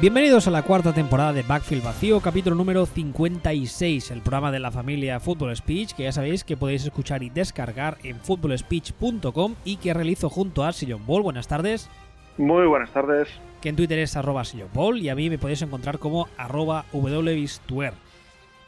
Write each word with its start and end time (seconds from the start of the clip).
Bienvenidos 0.00 0.46
a 0.46 0.52
la 0.52 0.62
cuarta 0.62 0.94
temporada 0.94 1.32
de 1.32 1.42
Backfield 1.42 1.82
Vacío, 1.82 2.20
capítulo 2.20 2.54
número 2.54 2.86
56, 2.86 4.12
el 4.12 4.20
programa 4.20 4.52
de 4.52 4.60
la 4.60 4.70
familia 4.70 5.18
Football 5.18 5.56
Speech, 5.56 5.94
que 5.94 6.04
ya 6.04 6.12
sabéis 6.12 6.44
que 6.44 6.56
podéis 6.56 6.84
escuchar 6.84 7.24
y 7.24 7.30
descargar 7.30 7.98
en 8.04 8.20
footballspeech.com 8.20 9.56
y 9.64 9.76
que 9.78 9.92
realizo 9.92 10.30
junto 10.30 10.62
a 10.62 10.72
Sillon 10.72 11.04
Ball. 11.04 11.24
Buenas 11.24 11.48
tardes. 11.48 11.90
Muy 12.36 12.68
buenas 12.68 12.92
tardes. 12.92 13.28
Que 13.60 13.70
en 13.70 13.74
Twitter 13.74 13.98
es 13.98 14.16
arroba 14.16 14.44
Ball 14.72 15.00
y 15.00 15.08
a 15.08 15.16
mí 15.16 15.30
me 15.30 15.38
podéis 15.38 15.62
encontrar 15.62 15.98
como 15.98 16.28
arroba 16.36 16.84
wbistuer. 16.92 17.94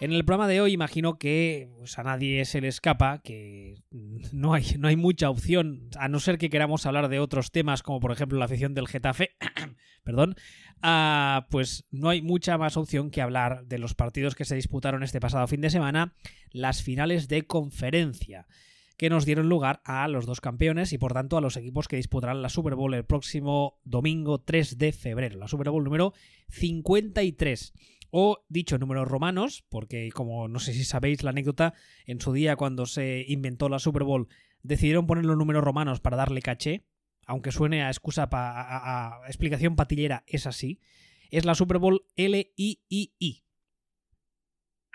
En 0.01 0.13
el 0.13 0.25
programa 0.25 0.49
de 0.49 0.63
hoy 0.63 0.73
imagino 0.73 1.19
que 1.19 1.69
pues, 1.77 1.99
a 1.99 2.03
nadie 2.03 2.47
se 2.47 2.63
le 2.63 2.69
escapa 2.69 3.21
que 3.23 3.75
no 4.33 4.55
hay, 4.55 4.65
no 4.79 4.89
hay 4.89 4.97
mucha 4.97 5.29
opción, 5.29 5.91
a 5.99 6.09
no 6.09 6.21
ser 6.21 6.39
que 6.39 6.49
queramos 6.49 6.87
hablar 6.87 7.11
de 7.11 7.21
otros 7.21 7.53
temas 7.53 7.83
como 7.83 8.01
por 8.01 8.11
ejemplo 8.11 8.39
la 8.39 8.47
afición 8.47 8.73
del 8.73 8.89
Getafe, 8.89 9.37
perdón, 10.03 10.37
Ah, 10.83 11.47
pues 11.51 11.85
no 11.91 12.09
hay 12.09 12.23
mucha 12.23 12.57
más 12.57 12.77
opción 12.77 13.11
que 13.11 13.21
hablar 13.21 13.67
de 13.67 13.79
los 13.79 13.95
partidos 13.95 14.35
que 14.35 14.47
se 14.47 14.55
disputaron 14.55 15.03
este 15.03 15.21
pasado 15.21 15.47
fin 15.47 15.61
de 15.61 15.71
semana, 15.71 16.15
las 16.53 16.83
finales 16.83 17.29
de 17.29 17.47
conferencia, 17.47 18.47
que 18.97 19.11
nos 19.11 19.27
dieron 19.27 19.49
lugar 19.49 19.83
a 19.85 20.09
los 20.09 20.25
dos 20.25 20.41
campeones 20.41 20.93
y 20.93 20.99
por 20.99 21.13
tanto 21.13 21.37
a 21.37 21.43
los 21.43 21.57
equipos 21.57 21.87
que 21.87 21.97
disputarán 21.97 22.41
la 22.41 22.49
Super 22.49 22.75
Bowl 22.77 22.95
el 22.95 23.05
próximo 23.05 23.79
domingo 23.85 24.41
3 24.41 24.79
de 24.79 24.93
febrero, 24.93 25.39
la 25.39 25.49
Super 25.49 25.71
Bowl 25.71 25.85
número 25.85 26.15
53 26.49 27.75
o 28.11 28.45
dicho 28.49 28.79
números 28.79 29.07
romanos, 29.07 29.65
porque 29.69 30.11
como 30.13 30.49
no 30.49 30.59
sé 30.59 30.73
si 30.73 30.85
sabéis 30.85 31.23
la 31.23 31.31
anécdota, 31.31 31.75
en 32.07 32.21
su 32.21 32.33
día 32.33 32.57
cuando 32.57 32.87
se 32.87 33.25
inventó 33.29 33.69
la 33.69 33.79
Super 33.79 34.05
Bowl 34.05 34.29
decidieron 34.63 35.07
poner 35.07 35.25
los 35.25 35.37
números 35.37 35.65
romanos 35.65 36.01
para 36.01 36.17
darle 36.17 36.43
caché, 36.43 36.85
aunque 37.27 37.53
suene 37.53 37.83
a 37.83 37.89
excusa 37.89 38.29
a, 38.31 39.21
explicación 39.27 39.77
patillera, 39.77 40.25
es 40.27 40.47
así, 40.47 40.81
es 41.31 41.45
la 41.45 41.55
Super 41.55 41.79
Bowl 41.79 42.05
L-I-I-I. 42.17 43.45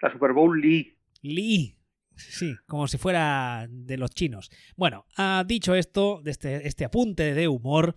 La 0.02 0.12
Super 0.12 0.34
Bowl 0.34 0.60
Li. 0.60 0.98
Li. 1.22 1.78
Sí, 2.16 2.56
como 2.68 2.88
si 2.88 2.98
fuera 2.98 3.68
de 3.70 3.98
los 3.98 4.12
chinos. 4.12 4.50
Bueno, 4.76 5.06
ha 5.18 5.44
dicho 5.46 5.76
esto, 5.76 6.22
de 6.24 6.32
este, 6.32 6.68
este, 6.68 6.86
apunte 6.86 7.34
de 7.34 7.48
humor, 7.48 7.96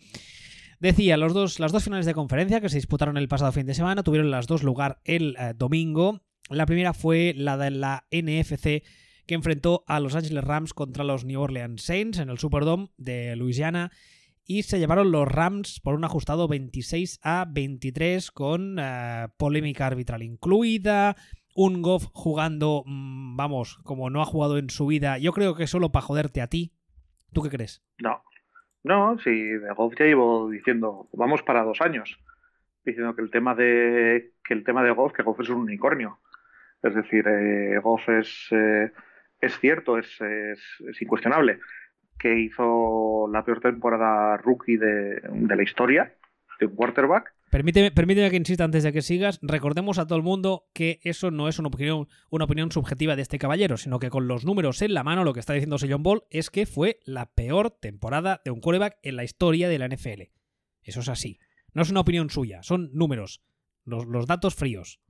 decía, 0.80 1.16
los 1.16 1.34
dos, 1.34 1.60
las 1.60 1.72
dos 1.72 1.84
finales 1.84 2.06
de 2.06 2.14
conferencia 2.14 2.60
que 2.60 2.68
se 2.68 2.78
disputaron 2.78 3.16
el 3.16 3.28
pasado 3.28 3.52
fin 3.52 3.66
de 3.66 3.74
semana 3.74 4.02
tuvieron 4.02 4.30
las 4.30 4.46
dos 4.46 4.62
lugar 4.62 5.00
el 5.04 5.36
eh, 5.38 5.54
domingo. 5.56 6.22
La 6.50 6.66
primera 6.66 6.94
fue 6.94 7.34
la 7.36 7.56
de 7.56 7.70
la 7.70 8.06
NFC 8.10 8.82
que 9.26 9.34
enfrentó 9.34 9.84
a 9.86 10.00
Los 10.00 10.14
Angeles 10.14 10.42
Rams 10.42 10.72
contra 10.72 11.04
los 11.04 11.24
New 11.24 11.40
Orleans 11.40 11.82
Saints 11.82 12.18
en 12.18 12.30
el 12.30 12.38
Superdome 12.38 12.88
de 12.96 13.36
Louisiana 13.36 13.92
y 14.50 14.62
se 14.62 14.78
llevaron 14.78 15.12
los 15.12 15.28
Rams 15.28 15.78
por 15.78 15.94
un 15.94 16.04
ajustado 16.04 16.48
26 16.48 17.20
a 17.22 17.44
23 17.46 18.30
con 18.30 18.78
eh, 18.80 19.28
polémica 19.36 19.86
arbitral 19.86 20.22
incluida, 20.22 21.16
un 21.54 21.82
Goff 21.82 22.06
jugando, 22.14 22.82
mm, 22.86 23.36
vamos, 23.36 23.78
como 23.84 24.08
no 24.08 24.22
ha 24.22 24.24
jugado 24.24 24.56
en 24.56 24.70
su 24.70 24.86
vida, 24.86 25.18
yo 25.18 25.32
creo 25.32 25.54
que 25.54 25.66
solo 25.66 25.92
para 25.92 26.06
joderte 26.06 26.40
a 26.40 26.46
ti. 26.46 26.72
¿Tú 27.34 27.42
qué 27.42 27.50
crees? 27.50 27.84
No, 27.98 28.22
no, 28.84 29.18
si 29.18 29.30
de 29.30 29.70
Goff 29.74 29.94
ya 29.98 30.06
llevo 30.06 30.48
diciendo, 30.48 31.10
vamos 31.12 31.42
para 31.42 31.62
dos 31.62 31.82
años, 31.82 32.18
diciendo 32.86 33.14
que 33.14 33.20
el 33.20 33.30
tema 33.30 33.54
de 33.54 34.32
que 34.42 34.54
el 34.54 34.64
tema 34.64 34.82
de 34.82 34.92
Goff, 34.92 35.12
que 35.12 35.22
Goff 35.22 35.40
es 35.40 35.50
un 35.50 35.58
unicornio. 35.58 36.20
Es 36.82 36.94
decir, 36.94 37.28
eh, 37.28 37.78
Goff 37.82 38.08
es, 38.08 38.48
eh, 38.50 38.92
es 39.42 39.58
cierto, 39.58 39.98
es, 39.98 40.18
es 40.22 41.02
incuestionable 41.02 41.60
que 42.18 42.40
hizo 42.40 43.28
la 43.32 43.44
peor 43.44 43.60
temporada 43.60 44.36
rookie 44.38 44.76
de, 44.76 45.20
la 45.48 45.62
historia 45.62 46.14
de 46.58 46.66
un 46.66 46.74
quarterback. 46.74 47.32
Permíteme, 47.50 47.90
permíteme 47.90 48.30
que 48.30 48.36
insista 48.36 48.64
antes 48.64 48.82
de 48.82 48.92
que 48.92 49.00
sigas. 49.00 49.38
Recordemos 49.40 49.98
a 49.98 50.06
todo 50.06 50.18
el 50.18 50.24
mundo 50.24 50.66
que 50.74 51.00
eso 51.02 51.30
no 51.30 51.48
es 51.48 51.58
una 51.58 51.68
opinión, 51.68 52.08
una 52.30 52.44
opinión 52.44 52.70
subjetiva 52.70 53.16
de 53.16 53.22
este 53.22 53.38
caballero, 53.38 53.76
sino 53.76 53.98
que 53.98 54.10
con 54.10 54.28
los 54.28 54.44
números 54.44 54.82
en 54.82 54.92
la 54.92 55.04
mano 55.04 55.24
lo 55.24 55.32
que 55.32 55.40
está 55.40 55.54
diciendo 55.54 55.76
John 55.80 56.02
Ball 56.02 56.24
es 56.30 56.50
que 56.50 56.66
fue 56.66 57.00
la 57.06 57.32
peor 57.32 57.70
temporada 57.70 58.42
de 58.44 58.50
un 58.50 58.60
quarterback 58.60 58.98
en 59.02 59.16
la 59.16 59.24
historia 59.24 59.68
de 59.68 59.78
la 59.78 59.88
NFL. 59.88 60.22
Eso 60.82 61.00
es 61.00 61.08
así. 61.08 61.38
No 61.72 61.82
es 61.82 61.90
una 61.90 62.00
opinión 62.00 62.28
suya, 62.28 62.62
son 62.62 62.90
números, 62.92 63.42
los, 63.84 64.06
los 64.06 64.26
datos 64.26 64.54
fríos. 64.54 65.00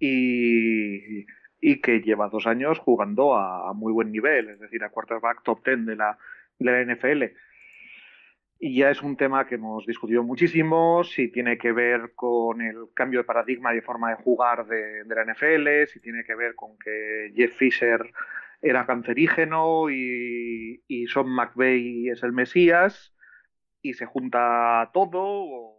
Y 0.00 1.24
y 1.64 1.80
que 1.80 2.00
lleva 2.00 2.28
dos 2.28 2.46
años 2.48 2.80
jugando 2.80 3.36
a, 3.36 3.72
muy 3.72 3.92
buen 3.92 4.10
nivel, 4.10 4.50
es 4.50 4.58
decir, 4.58 4.82
a 4.82 4.90
quarterback 4.90 5.44
top 5.44 5.62
ten 5.62 5.86
de 5.86 5.94
la, 5.94 6.18
de 6.58 6.70
la 6.72 6.94
NFL. 6.94 7.22
Y 8.58 8.78
ya 8.78 8.90
es 8.90 9.00
un 9.00 9.16
tema 9.16 9.46
que 9.46 9.54
hemos 9.54 9.86
discutido 9.86 10.24
muchísimo, 10.24 11.04
si 11.04 11.28
tiene 11.28 11.58
que 11.58 11.70
ver 11.70 12.14
con 12.16 12.60
el 12.62 12.88
cambio 12.94 13.20
de 13.20 13.24
paradigma 13.24 13.72
y 13.72 13.76
de 13.76 13.82
forma 13.82 14.10
de 14.10 14.16
jugar 14.16 14.66
de, 14.66 15.04
la 15.06 15.24
NFL, 15.24 15.86
si 15.86 16.00
tiene 16.00 16.24
que 16.24 16.34
ver 16.34 16.56
con 16.56 16.76
que 16.78 17.32
Jeff 17.36 17.56
Fisher 17.56 18.12
era 18.60 18.84
cancerígeno 18.84 19.88
y, 19.88 20.82
y 20.88 21.06
Sean 21.06 21.28
McVay 21.28 22.08
es 22.08 22.24
el 22.24 22.32
Mesías 22.32 23.14
y 23.82 23.94
se 23.94 24.06
junta 24.06 24.90
todo. 24.92 25.76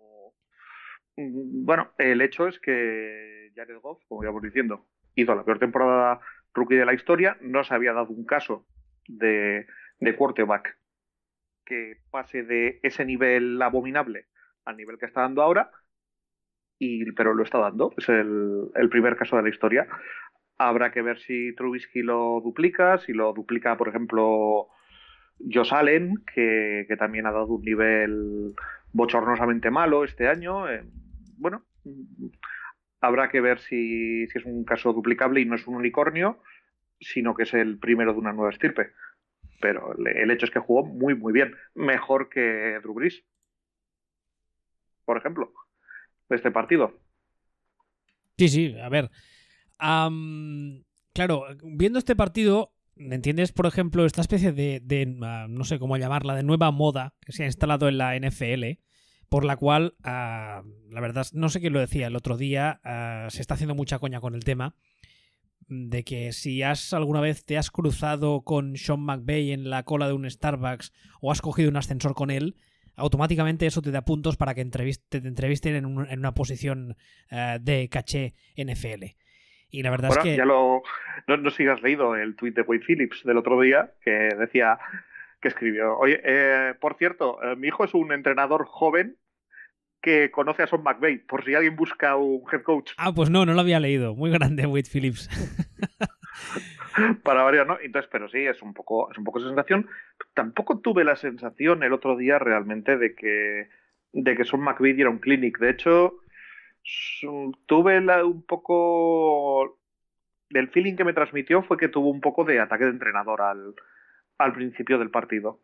Bueno, 1.17 1.91
el 1.97 2.21
hecho 2.21 2.47
es 2.47 2.57
que 2.59 3.51
Jared 3.53 3.79
Goff, 3.81 4.01
como 4.07 4.23
íbamos 4.23 4.41
diciendo, 4.41 4.85
hizo 5.15 5.35
la 5.35 5.43
peor 5.43 5.59
temporada 5.59 6.19
rookie 6.53 6.75
de 6.75 6.85
la 6.85 6.93
historia. 6.93 7.37
No 7.41 7.63
se 7.63 7.73
había 7.73 7.93
dado 7.93 8.09
un 8.09 8.25
caso 8.25 8.65
de, 9.07 9.65
de 9.99 10.15
quarterback 10.15 10.77
que 11.65 11.97
pase 12.11 12.43
de 12.43 12.79
ese 12.83 13.05
nivel 13.05 13.61
abominable 13.61 14.27
al 14.65 14.77
nivel 14.77 14.97
que 14.97 15.05
está 15.05 15.21
dando 15.21 15.41
ahora, 15.41 15.71
y, 16.79 17.11
pero 17.13 17.33
lo 17.33 17.43
está 17.43 17.59
dando. 17.59 17.93
Es 17.97 18.09
el, 18.09 18.89
primer 18.89 19.15
caso 19.15 19.35
de 19.37 19.43
la 19.43 19.49
historia. 19.49 19.87
Habrá 20.57 20.91
que 20.91 21.01
ver 21.01 21.19
si 21.19 21.53
Trubisky 21.55 22.01
lo 22.01 22.41
duplica, 22.41 22.97
si 22.97 23.13
lo 23.13 23.33
duplica, 23.33 23.77
por 23.77 23.89
ejemplo, 23.89 24.67
Josh 25.51 25.73
Allen, 25.73 26.23
que, 26.33 26.85
también 26.97 27.25
ha 27.25 27.31
dado 27.31 27.47
un 27.47 27.61
nivel 27.61 28.53
bochornosamente 28.91 29.71
malo 29.71 30.03
este 30.03 30.27
año. 30.27 30.69
Eh, 30.69 30.83
bueno, 31.37 31.65
Habrá 33.03 33.27
que 33.27 33.41
ver 33.41 33.59
si, 33.59 34.23
es 34.23 34.45
un 34.45 34.63
caso 34.63 34.93
duplicable 34.93 35.41
y 35.41 35.45
no 35.45 35.55
es 35.55 35.67
un 35.67 35.75
unicornio, 35.75 36.41
sino 37.01 37.35
que 37.35 37.43
es 37.43 37.53
el 37.53 37.77
primero 37.77 38.13
de 38.13 38.19
una 38.19 38.31
nueva 38.31 38.51
estirpe. 38.51 38.91
Pero 39.59 39.93
el, 39.93 40.31
hecho 40.31 40.45
es 40.45 40.51
que 40.51 40.59
jugó 40.59 40.85
muy, 40.85 41.13
muy 41.13 41.33
bien. 41.33 41.53
Mejor 41.75 42.29
que 42.29 42.79
Drew 42.81 42.95
por 45.03 45.17
ejemplo, 45.17 45.51
de 46.29 46.37
este 46.37 46.49
partido. 46.49 46.97
Sí, 48.37 48.47
sí, 48.47 48.75
a 48.81 48.87
ver. 48.87 49.11
claro, 51.11 51.43
viendo 51.61 51.99
este 51.99 52.15
partido, 52.15 52.71
¿entiendes, 52.95 53.51
por 53.51 53.65
ejemplo, 53.65 54.05
esta 54.05 54.21
especie 54.21 54.53
de, 54.53 54.79
de, 54.81 55.13
ah, 55.23 55.47
no 55.49 55.65
sé 55.65 55.77
cómo 55.77 55.97
llamarla, 55.97 56.35
de 56.35 56.43
nueva 56.43 56.71
moda 56.71 57.15
que 57.19 57.33
se 57.33 57.43
ha 57.43 57.47
instalado 57.47 57.89
en 57.89 57.97
la 57.97 58.15
NFL? 58.15 58.79
Por 59.33 59.45
la 59.45 59.57
cual, 59.57 59.95
ah, 60.03 60.61
la 60.91 61.01
verdad, 61.01 61.25
no 61.33 61.49
sé 61.49 61.59
quién 61.59 61.73
lo 61.73 61.79
decía 61.79 62.05
el 62.05 62.15
otro 62.15 62.37
día, 62.37 62.79
ah, 62.83 63.25
se 63.31 63.41
está 63.41 63.55
haciendo 63.55 63.73
mucha 63.73 63.97
coña 63.97 64.21
con 64.21 64.35
el 64.35 64.43
tema 64.43 64.75
de 65.67 66.03
que 66.03 66.31
si 66.33 66.61
has 66.61 66.93
alguna 66.93 67.19
vez 67.19 67.43
te 67.43 67.57
has 67.57 67.71
cruzado 67.71 68.43
con 68.43 68.77
Sean 68.77 68.99
McVay 68.99 69.51
en 69.51 69.71
la 69.71 69.81
cola 69.81 70.05
de 70.05 70.13
un 70.13 70.29
Starbucks 70.29 70.93
o 71.19 71.31
has 71.31 71.41
cogido 71.41 71.71
un 71.71 71.77
ascensor 71.77 72.13
con 72.13 72.29
él, 72.29 72.57
automáticamente 72.95 73.65
eso 73.65 73.81
te 73.81 73.89
da 73.89 74.05
puntos 74.05 74.37
para 74.37 74.53
que 74.53 74.63
te 74.65 75.17
entrevisten 75.17 75.77
en, 75.77 75.87
una 76.19 76.33
posición 76.35 76.95
ah, 77.31 77.57
de 77.59 77.89
caché 77.89 78.35
NFL. 78.55 79.15
Y 79.71 79.81
la 79.81 79.89
verdad 79.89 80.11
es 80.11 80.19
que... 80.19 80.37
Ya 80.37 80.45
lo, 80.45 80.83
no, 81.25 81.37
no 81.37 81.49
sigas 81.49 81.81
leído 81.81 82.15
el 82.15 82.35
tweet 82.35 82.51
de 82.51 82.61
Wade 82.61 82.83
Phillips 82.85 83.23
del 83.23 83.37
otro 83.37 83.59
día 83.59 83.95
que 84.05 84.11
decía 84.11 84.77
que 85.41 85.47
escribió, 85.47 85.97
oye, 85.97 86.21
eh, 86.23 86.75
por 86.79 86.97
cierto, 86.97 87.39
eh, 87.43 87.55
mi 87.55 87.69
hijo 87.69 87.83
es 87.83 87.95
un 87.95 88.11
entrenador 88.11 88.65
joven 88.65 89.17
que 90.03 90.29
conoce 90.31 90.63
a 90.63 90.67
Son 90.67 90.83
McVeigh, 90.83 91.19
por 91.19 91.45
si 91.45 91.55
alguien 91.55 91.77
busca 91.77 92.17
un 92.17 92.43
head 92.51 92.61
coach. 92.61 92.91
Ah, 92.97 93.13
pues 93.15 93.29
no, 93.29 93.45
no 93.45 93.53
lo 93.53 93.61
había 93.61 93.79
leído. 93.79 94.13
Muy 94.13 94.29
grande 94.29 94.67
Wade 94.67 94.89
Phillips. 94.91 95.29
Para 97.23 97.43
variar, 97.43 97.65
¿no? 97.65 97.79
Entonces, 97.81 98.09
pero 98.11 98.27
sí, 98.27 98.39
es 98.39 98.61
un 98.61 98.73
poco, 98.73 99.09
es 99.11 99.17
un 99.17 99.23
poco 99.23 99.39
esa 99.39 99.47
sensación. 99.47 99.87
Tampoco 100.33 100.79
tuve 100.79 101.05
la 101.05 101.15
sensación 101.15 101.83
el 101.83 101.93
otro 101.93 102.17
día 102.17 102.37
realmente 102.37 102.97
de 102.97 103.15
que, 103.15 103.69
de 104.11 104.35
que 104.35 104.43
Son 104.43 104.59
McVeigh 104.59 104.93
diera 104.93 105.09
un 105.09 105.19
clinic. 105.19 105.57
De 105.57 105.69
hecho, 105.69 106.19
tuve 107.65 107.99
un 108.23 108.43
poco. 108.45 109.79
El 110.49 110.69
feeling 110.69 110.95
que 110.97 111.05
me 111.05 111.13
transmitió 111.13 111.63
fue 111.63 111.77
que 111.77 111.87
tuvo 111.87 112.09
un 112.09 112.19
poco 112.19 112.43
de 112.43 112.59
ataque 112.59 112.83
de 112.83 112.91
entrenador 112.91 113.41
al, 113.41 113.73
al 114.37 114.53
principio 114.53 114.99
del 114.99 115.09
partido 115.09 115.61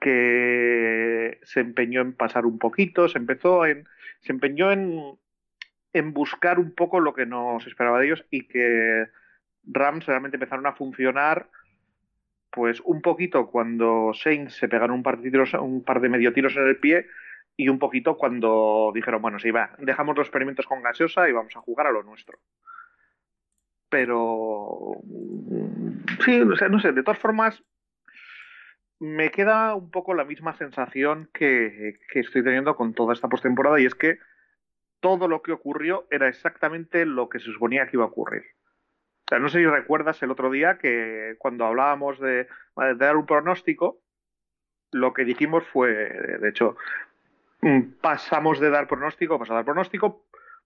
que 0.00 1.38
se 1.42 1.60
empeñó 1.60 2.00
en 2.00 2.14
pasar 2.14 2.46
un 2.46 2.58
poquito, 2.58 3.08
se 3.08 3.18
empezó 3.18 3.66
en, 3.66 3.86
se 4.20 4.32
empeñó 4.32 4.70
en, 4.72 5.18
en 5.92 6.12
buscar 6.12 6.58
un 6.58 6.74
poco 6.74 7.00
lo 7.00 7.14
que 7.14 7.26
nos 7.26 7.66
esperaba 7.66 7.98
de 7.98 8.06
ellos 8.06 8.24
y 8.30 8.46
que 8.46 9.08
Rams 9.64 10.06
realmente 10.06 10.36
empezaron 10.36 10.66
a 10.66 10.74
funcionar 10.74 11.50
pues 12.50 12.80
un 12.80 13.02
poquito 13.02 13.50
cuando 13.50 14.12
Saints 14.14 14.54
se 14.54 14.68
pegaron 14.68 14.96
un 14.96 15.02
par 15.02 15.18
de, 15.18 15.30
tiros, 15.30 15.52
un 15.54 15.84
par 15.84 16.00
de 16.00 16.08
medio 16.08 16.32
tiros 16.32 16.56
en 16.56 16.66
el 16.66 16.78
pie 16.78 17.06
y 17.56 17.68
un 17.68 17.78
poquito 17.78 18.16
cuando 18.16 18.92
dijeron, 18.94 19.20
bueno, 19.20 19.38
sí, 19.38 19.50
va, 19.50 19.74
dejamos 19.78 20.16
los 20.16 20.26
experimentos 20.26 20.66
con 20.66 20.82
gaseosa 20.82 21.28
y 21.28 21.32
vamos 21.32 21.54
a 21.56 21.60
jugar 21.60 21.88
a 21.88 21.90
lo 21.92 22.02
nuestro. 22.04 22.38
Pero, 23.90 24.92
sí, 26.24 26.40
o 26.40 26.56
sea, 26.56 26.68
no 26.68 26.78
sé, 26.78 26.92
de 26.92 27.02
todas 27.02 27.18
formas, 27.18 27.62
me 29.00 29.30
queda 29.30 29.74
un 29.74 29.90
poco 29.90 30.14
la 30.14 30.24
misma 30.24 30.54
sensación 30.54 31.28
que, 31.32 31.98
que 32.12 32.20
estoy 32.20 32.42
teniendo 32.42 32.76
con 32.76 32.94
toda 32.94 33.14
esta 33.14 33.28
postemporada 33.28 33.80
y 33.80 33.86
es 33.86 33.94
que 33.94 34.18
todo 35.00 35.28
lo 35.28 35.42
que 35.42 35.52
ocurrió 35.52 36.06
era 36.10 36.28
exactamente 36.28 37.06
lo 37.06 37.28
que 37.28 37.38
se 37.38 37.52
suponía 37.52 37.86
que 37.86 37.96
iba 37.96 38.04
a 38.04 38.08
ocurrir. 38.08 38.42
O 38.42 39.28
sea, 39.28 39.38
no 39.38 39.48
sé 39.48 39.58
si 39.58 39.66
recuerdas 39.66 40.22
el 40.22 40.30
otro 40.30 40.50
día 40.50 40.78
que 40.78 41.36
cuando 41.38 41.66
hablábamos 41.66 42.18
de, 42.18 42.48
de 42.76 42.94
dar 42.96 43.16
un 43.16 43.26
pronóstico, 43.26 44.00
lo 44.90 45.12
que 45.12 45.24
dijimos 45.24 45.64
fue, 45.66 45.90
de 45.90 46.48
hecho, 46.48 46.76
mm, 47.60 48.00
pasamos 48.00 48.58
de 48.58 48.70
dar 48.70 48.88
pronóstico, 48.88 49.38
pasamos 49.38 49.50
a 49.50 49.54
dar 49.56 49.64
pronóstico, 49.64 50.24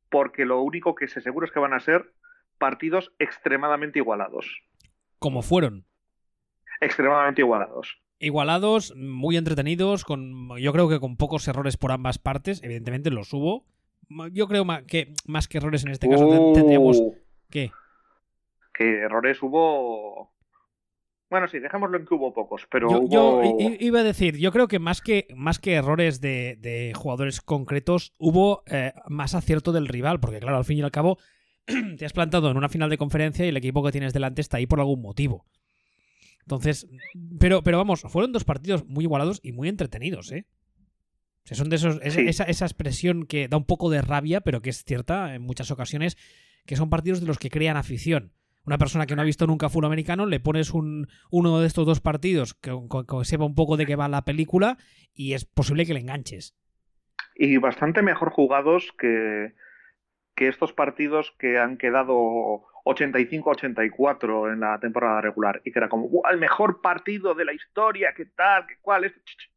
porque 0.09 0.45
lo 0.45 0.61
único 0.63 0.95
que 0.95 1.09
sé 1.09 1.21
seguro 1.21 1.47
es 1.47 1.53
que 1.53 1.59
van 1.59 1.75
a 1.75 1.81
ser 1.81 2.13
partidos 2.59 3.13
extremadamente 3.19 3.99
igualados. 3.99 4.63
Como 5.19 5.43
fueron. 5.43 5.85
Extremadamente 6.81 7.41
igualados. 7.41 8.02
Igualados, 8.23 8.95
muy 8.97 9.37
entretenidos, 9.37 10.05
con 10.05 10.57
yo 10.59 10.73
creo 10.73 10.89
que 10.89 11.01
con 11.01 11.17
pocos 11.17 11.47
errores 11.49 11.77
por 11.77 11.93
ambas 11.93 12.19
partes. 12.19 12.63
Evidentemente 12.63 13.11
los 13.11 13.33
hubo. 13.33 13.65
Yo 14.33 14.47
creo 14.49 14.65
que 14.87 15.13
más 15.27 15.49
que 15.49 15.59
errores 15.59 15.85
en 15.85 15.91
este 15.91 16.09
caso 16.09 16.27
Uh, 16.27 16.53
tendríamos. 16.53 17.03
¿Qué? 17.51 17.71
Que 18.75 19.01
errores 19.01 19.43
hubo. 19.43 20.33
Bueno, 21.31 21.49
sí, 21.49 21.59
dejémoslo 21.61 21.97
en 21.97 22.05
que 22.05 22.15
hubo 22.15 22.33
pocos, 22.35 22.67
pero 22.71 22.91
Yo, 22.91 22.99
hubo... 23.01 23.09
yo 23.09 23.59
i- 23.59 23.79
iba 23.81 24.01
a 24.01 24.05
decir, 24.05 24.37
yo 24.37 24.53
creo 24.53 24.69
que 24.69 24.79
más 24.79 25.01
que, 25.01 25.27
más 25.35 25.59
que 25.59 25.73
errores 25.75 26.21
de, 26.21 26.57
de 26.61 26.93
jugadores 26.95 27.41
concretos, 27.41 28.13
hubo 28.19 28.63
eh, 28.67 28.93
más 29.09 29.35
acierto 29.35 29.73
del 29.73 29.89
rival, 29.89 30.21
porque 30.21 30.41
claro, 30.41 30.59
al 30.59 30.67
fin 30.67 30.77
y 30.79 30.83
al 30.83 30.91
cabo, 30.91 31.17
te 31.99 32.05
has 32.05 32.13
plantado 32.13 32.51
en 32.51 32.59
una 32.59 32.69
final 32.69 32.91
de 32.91 32.99
conferencia 32.99 33.47
y 33.47 33.49
el 33.49 33.57
equipo 33.57 33.83
que 33.83 33.93
tienes 33.93 34.13
delante 34.13 34.43
está 34.43 34.59
ahí 34.59 34.67
por 34.67 34.79
algún 34.81 35.01
motivo. 35.01 35.47
Entonces, 36.43 36.89
pero, 37.39 37.63
pero 37.63 37.79
vamos, 37.79 38.03
fueron 38.09 38.33
dos 38.33 38.45
partidos 38.45 38.85
muy 38.87 39.05
igualados 39.05 39.41
y 39.43 39.53
muy 39.53 39.69
entretenidos, 39.69 40.33
¿eh? 40.33 40.47
O 41.45 41.49
sea, 41.49 41.57
son 41.57 41.69
de 41.71 41.77
esos, 41.77 41.99
esa, 42.03 42.21
Sí. 42.21 42.27
esa, 42.29 42.45
esa 42.45 42.65
expresión 42.67 43.27
que 43.27 43.49
da 43.49 43.57
un 43.57 43.65
poco 43.65 43.91
de 43.91 44.03
rabia, 44.03 44.41
pero 44.43 44.61
que 44.63 44.71
es 44.71 44.85
cierta 44.85 45.35
en 45.35 45.43
muchas 45.43 45.71
ocasiones, 45.71 46.17
que 46.67 46.77
son 46.77 46.91
partidos 46.91 47.21
de 47.21 47.27
los 47.27 47.39
que 47.39 47.51
crean 47.51 47.77
afición. 47.77 48.33
Una 48.65 48.79
persona 48.79 49.07
que 49.07 49.17
no 49.17 49.23
ha 49.23 49.25
visto 49.25 49.47
nunca 49.49 49.69
fútbol 49.69 49.87
americano, 49.87 50.25
le 50.27 50.39
pones 50.39 50.73
un, 50.73 51.09
uno 51.33 51.59
de 51.61 51.67
estos 51.67 51.85
dos 51.85 52.01
partidos 52.01 52.55
que, 52.55 52.71
que- 52.71 53.07
que 53.09 53.25
sepa 53.25 53.45
un 53.45 53.57
poco 53.57 53.77
de 53.77 53.87
qué 53.87 53.97
va 53.97 54.09
la 54.09 54.25
película 54.25 54.79
y 55.15 55.33
es 55.33 55.45
posible 55.45 55.85
que 55.85 55.95
le 55.95 56.01
enganches. 56.01 56.55
y 57.35 57.57
bastante 57.57 58.03
mejor 58.03 58.31
jugados 58.31 58.93
que, 58.99 59.55
que 60.37 60.47
estos 60.49 60.73
partidos 60.73 61.35
que 61.41 61.59
han 61.59 61.77
quedado 61.77 62.63
85-84 62.85 64.53
en 64.53 64.61
la 64.61 64.79
temporada 64.81 65.21
regular 65.21 65.61
y 65.65 65.73
que 65.73 65.79
era 65.79 65.89
como 65.89 66.09
"Buah, 66.09 66.31
el 66.31 66.39
mejor 66.39 66.81
partido 66.81 67.35
de 67.35 67.45
la 67.45 67.53
historia, 67.53 68.13
qué 68.17 68.27
tal, 68.27 68.67
qué 68.67 68.75
ch, 68.77 69.25
ch". 69.25 69.51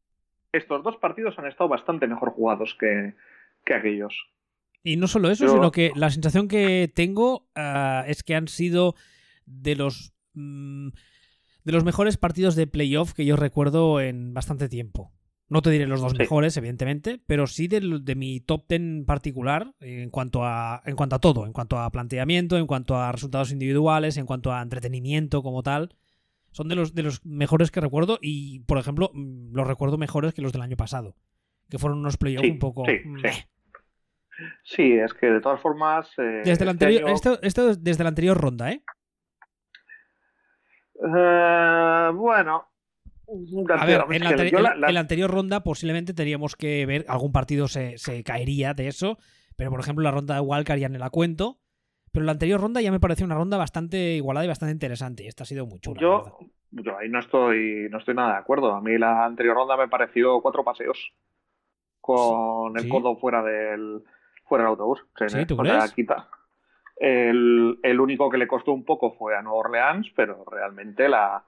Estos 0.52 0.84
dos 0.84 0.98
partidos 0.98 1.38
han 1.38 1.48
estado 1.48 1.70
bastante 1.70 2.08
mejor 2.08 2.32
jugados 2.32 2.76
que, 2.80 3.14
que 3.66 3.74
aquellos. 3.74 4.16
Y 4.84 4.98
no 4.98 5.08
solo 5.08 5.32
eso, 5.32 5.48
sino 5.48 5.72
que 5.72 5.92
la 5.96 6.12
sensación 6.12 6.48
que 6.48 6.92
tengo 6.94 7.48
ah, 7.56 8.04
es 8.08 8.24
que 8.24 8.36
han 8.36 8.48
sido 8.48 8.96
de 9.46 9.76
los 9.76 10.14
mm, 10.34 10.90
de 11.64 11.72
los 11.72 11.84
mejores 11.84 12.18
partidos 12.18 12.56
de 12.56 12.68
playoff 12.68 13.14
que 13.14 13.26
yo 13.26 13.36
recuerdo 13.36 14.00
en 14.00 14.34
bastante 14.34 14.70
tiempo. 14.70 15.12
No 15.48 15.62
te 15.62 15.70
diré 15.70 15.86
los 15.86 16.02
dos 16.02 16.14
Sí. 16.14 16.18
mejores, 16.20 16.58
evidentemente, 16.58 17.22
pero 17.28 17.46
sí 17.46 17.68
de, 17.68 18.00
de 18.02 18.16
mi 18.16 18.40
top 18.40 18.66
ten 18.68 19.06
particular 19.06 19.76
en 19.80 20.10
cuanto 20.10 20.44
a 20.44 20.82
en 20.86 20.96
cuanto 20.96 21.16
a 21.16 21.20
todo, 21.20 21.46
en 21.46 21.54
cuanto 21.54 21.78
a 21.78 21.90
planteamiento, 21.92 22.58
en 22.58 22.66
cuanto 22.66 22.98
a 22.98 23.12
resultados 23.12 23.52
individuales, 23.52 24.18
en 24.18 24.26
cuanto 24.26 24.52
a 24.52 24.62
entretenimiento 24.62 25.44
como 25.44 25.62
tal. 25.62 25.96
Son 26.52 26.68
de 26.68 26.76
los 26.76 26.96
de 26.96 27.04
los 27.04 27.24
mejores 27.26 27.70
que 27.70 27.80
recuerdo 27.82 28.18
y, 28.22 28.62
por 28.62 28.78
ejemplo, 28.80 29.12
mm, 29.14 29.54
los 29.56 29.68
recuerdo 29.68 29.98
mejores 30.00 30.34
que 30.34 30.42
los 30.42 30.52
del 30.54 30.62
año 30.64 30.78
pasado, 30.78 31.16
que 31.70 31.78
fueron 31.78 32.00
unos 32.00 32.18
playoffs 32.18 32.46
Sí, 32.48 32.52
un 32.52 32.60
poco 32.60 32.86
sí, 34.64 34.94
es 34.94 35.14
que 35.14 35.28
de 35.28 35.42
todas 35.42 35.62
formas. 35.62 36.08
eh, 36.18 36.42
Desde 36.44 36.52
este 36.54 36.70
anterior, 36.70 37.04
año- 37.04 37.14
esto, 37.14 37.40
esto 37.44 37.70
es 37.70 37.84
desde 37.84 38.04
la 38.04 38.10
anterior 38.10 38.36
ronda, 38.38 38.72
¿eh? 38.72 38.82
Eh, 41.04 42.12
bueno. 42.14 42.68
A 43.78 43.86
ver, 43.86 44.04
en 44.12 44.24
la, 44.24 44.32
anteri- 44.32 44.52
la- 44.60 44.76
la- 44.76 44.88
en 44.88 44.94
la 44.94 45.00
anterior 45.00 45.32
ronda 45.32 45.64
posiblemente 45.64 46.14
teníamos 46.14 46.56
que 46.56 46.86
ver 46.86 47.06
algún 47.08 47.32
partido 47.32 47.68
se, 47.68 47.98
se 47.98 48.24
caería 48.24 48.74
de 48.74 48.88
eso, 48.88 49.18
pero 49.56 49.70
por 49.72 49.80
ejemplo 49.80 50.04
la 50.04 50.12
ronda 50.12 50.36
de 50.36 50.42
Wildcard 50.42 50.80
ya 50.80 50.90
no 50.90 50.98
la 51.00 51.10
cuento, 51.10 51.58
pero 52.12 52.26
la 52.26 52.32
anterior 52.34 52.62
ronda 52.62 52.82
ya 52.82 52.92
me 52.92 53.00
pareció 53.00 53.26
una 53.26 53.36
ronda 53.36 53.58
bastante 53.58 54.14
igualada 54.16 54.46
y 54.46 54.50
bastante 54.50 54.74
interesante 54.74 55.24
y 55.24 55.28
esta 55.28 55.44
ha 55.44 55.48
sido 55.48 55.66
muy 55.66 55.80
chula. 55.80 56.00
Yo, 56.02 56.38
yo 56.72 56.98
ahí 56.98 57.10
no 57.10 57.20
estoy, 57.20 57.88
no 57.90 57.98
estoy 57.98 58.16
nada 58.16 58.34
de 58.34 58.40
acuerdo. 58.40 58.74
A 58.74 58.82
mí 58.82 58.98
la 58.98 59.26
anterior 59.26 59.56
ronda 59.56 59.76
me 59.78 59.88
pareció 59.88 60.40
cuatro 60.42 60.64
paseos 60.64 61.12
con 62.02 62.78
el 62.78 62.84
Sí. 62.84 62.90
codo 62.90 63.18
fuera 63.18 63.42
del 63.44 64.04
fuera 64.48 64.64
del 64.66 64.72
autobús. 64.72 65.00
Sí, 65.28 65.46
¿tú 65.46 65.60
o 65.60 65.66
sea, 65.66 65.78
crees? 65.80 65.94
quita. 65.94 66.30
El, 66.98 67.80
el 67.84 68.00
único 68.00 68.30
que 68.30 68.38
le 68.38 68.48
costó 68.48 68.72
un 68.72 68.86
poco 68.86 69.14
fue 69.18 69.36
a 69.36 69.42
Nueva 69.42 69.58
Orleans, 69.60 70.08
pero 70.16 70.46
realmente 70.50 71.10
la, 71.10 71.44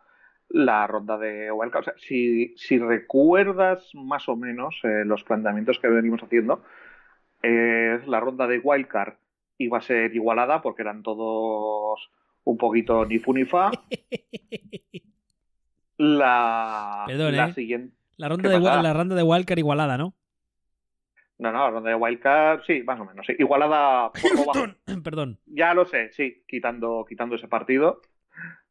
la 0.50 0.88
ronda 0.88 1.18
de 1.18 1.52
Wildcard. 1.52 1.82
O 1.82 1.84
sea, 1.84 1.94
si, 1.98 2.54
si 2.58 2.80
recuerdas 2.80 3.90
más 3.94 4.28
o 4.30 4.36
menos 4.36 4.80
eh, 4.84 5.04
los 5.06 5.24
planteamientos 5.24 5.80
que 5.80 5.88
venimos 5.88 6.22
haciendo, 6.22 6.64
eh, 7.44 8.00
la 8.06 8.20
ronda 8.20 8.48
de 8.48 8.60
Wildcard 8.60 9.16
iba 9.58 9.77
a 9.77 9.82
ser 9.82 10.16
igualada 10.16 10.62
porque 10.62 10.84
eran 10.84 11.04
todos 11.04 12.10
un 12.44 12.58
poquito 12.58 13.06
ni 13.06 13.20
fu 13.20 13.34
ni 13.34 13.46
fa. 13.46 13.72
La, 16.00 17.06
Perdón, 17.08 17.36
la 17.36 17.48
¿eh? 17.48 17.54
siguiente. 17.54 17.96
La 18.18 18.30
ronda, 18.30 18.50
¿Qué 18.50 18.56
de, 18.56 18.60
la 18.60 18.94
ronda 18.94 19.16
de 19.16 19.24
Wildcard 19.24 19.58
igualada, 19.58 19.98
¿no? 19.98 20.13
No, 21.39 21.51
no, 21.51 21.58
la 21.58 21.70
ronda 21.72 21.89
de 21.89 21.96
Wildcard, 21.96 22.62
sí, 22.66 22.84
más 22.84 23.00
o 23.00 23.06
menos. 23.06 23.25
sí. 23.25 23.34
Igualada 23.38 24.12
bajo. 24.46 24.68
Perdón. 25.04 25.39
Ya 25.48 25.74
lo 25.74 25.86
sé, 25.86 26.12
sí, 26.12 26.44
quitando, 26.48 27.04
quitando 27.08 27.36
ese 27.36 27.48
partido. 27.48 28.01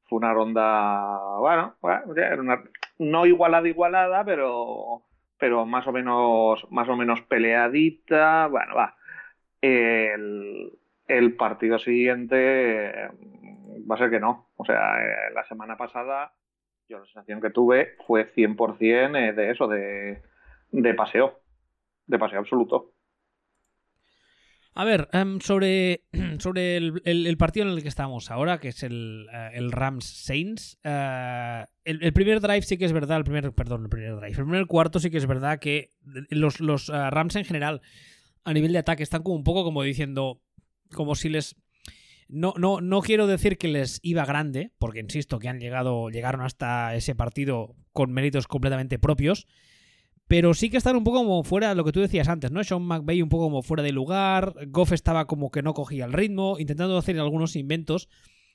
Fue 0.09 0.19
una 0.19 0.33
ronda, 0.33 1.19
bueno, 1.39 1.75
bueno, 1.81 2.15
era 2.17 2.41
una- 2.41 2.63
no 2.99 3.27
igualada, 3.27 3.69
igualada, 3.69 4.25
pero, 4.25 5.03
pero 5.39 5.67
más 5.67 5.87
o 5.87 5.93
menos, 5.93 6.67
más 6.71 6.89
o 6.89 6.97
menos 6.97 7.21
peleadita. 7.23 8.47
Bueno, 8.49 8.75
va. 8.77 8.97
El, 9.61 10.73
el 11.09 11.37
partido 11.37 11.79
siguiente 11.79 12.37
eh, 13.07 13.11
va 13.91 13.95
a 13.97 13.99
ser 13.99 14.11
que 14.11 14.21
no. 14.21 14.49
O 14.57 14.65
sea, 14.65 14.99
eh, 15.05 15.33
la 15.35 15.45
semana 15.45 15.77
pasada 15.77 16.33
yo 16.89 16.99
la 17.01 17.05
sensación 17.07 17.41
que 17.41 17.51
tuve 17.51 17.97
fue 18.07 18.27
100% 18.35 19.19
eh, 19.19 19.33
de 19.33 19.51
eso, 19.51 19.67
de, 19.69 20.23
de 20.71 20.95
paseo. 20.95 21.41
De 22.07 22.19
paseo 22.19 22.41
absoluto. 22.41 22.93
A 24.79 24.85
ver, 24.85 25.09
em, 25.13 25.41
sobre, 25.41 26.03
sobre 26.39 26.77
el, 26.77 27.01
el- 27.07 27.37
partido 27.39 27.67
en 27.67 27.73
el 27.73 27.83
que 27.83 27.89
estamos 27.89 28.31
ahora, 28.31 28.59
que 28.59 28.69
es 28.69 28.83
el, 28.83 29.27
eh, 29.33 29.51
el 29.55 29.73
Rams 29.73 30.05
Saints. 30.05 30.79
el, 30.85 32.03
el 32.03 32.13
primer 32.13 32.41
drive 32.43 32.61
sí 32.63 32.77
que 32.77 32.85
es 32.85 32.93
verdad, 32.93 33.17
el 33.17 33.25
primer, 33.25 33.53
perdón, 33.53 33.85
el 33.85 33.89
primer 33.89 34.17
drive. 34.17 34.29
El 34.29 34.35
primer 34.45 34.67
cuarto 34.67 35.01
sí 35.01 35.11
que 35.11 35.17
es 35.17 35.27
verdad 35.27 35.59
que 35.61 35.93
los, 36.29 36.61
los 36.61 36.91
eh, 36.91 37.11
Rams 37.11 37.37
en 37.37 37.47
general, 37.47 37.81
a 38.45 38.53
nivel 38.53 38.73
de 38.73 38.79
ataque, 38.79 39.03
están 39.03 39.23
como 39.23 39.35
un 39.37 39.45
poco 39.45 39.65
como 39.65 39.83
diciendo, 39.83 40.43
como 40.93 41.15
si 41.15 41.31
les. 41.31 41.57
No, 42.29 42.53
no, 42.59 42.81
no 42.83 43.01
quiero 43.01 43.27
decir 43.27 43.57
que 43.57 43.69
les 43.69 43.99
iba 44.03 44.27
grande, 44.27 44.73
porque 44.79 45.01
insisto 45.01 45.39
que 45.39 45.49
han 45.49 45.59
llegado, 45.61 46.11
llegaron 46.11 46.43
hasta 46.43 46.95
ese 46.97 47.15
partido 47.15 47.77
con 47.93 48.13
méritos 48.13 48.47
completamente 48.47 48.99
propios. 48.99 49.47
Pero 50.29 50.55
sí 50.55 50.71
que 50.71 50.77
están 50.77 50.97
un 50.97 51.05
poco 51.05 51.19
como 51.19 51.45
fuera 51.45 51.69
de 51.69 51.75
lo 51.77 51.85
que 51.85 51.93
tú 51.93 52.01
decías 52.01 52.29
antes, 52.29 52.51
¿no? 52.51 52.65
Sean 52.65 52.83
McVay 52.83 53.23
un 53.23 53.29
poco 53.29 53.45
como 53.45 53.63
fuera 53.63 53.83
de 53.83 53.93
lugar, 53.93 54.55
Goff 54.69 54.93
estaba 54.93 55.27
como 55.27 55.51
que 55.51 55.63
no 55.63 55.73
cogía 55.73 56.05
el 56.05 56.13
ritmo, 56.13 56.59
intentando 56.59 56.99
hacer 56.99 57.19
algunos 57.21 57.55
inventos, 57.55 58.09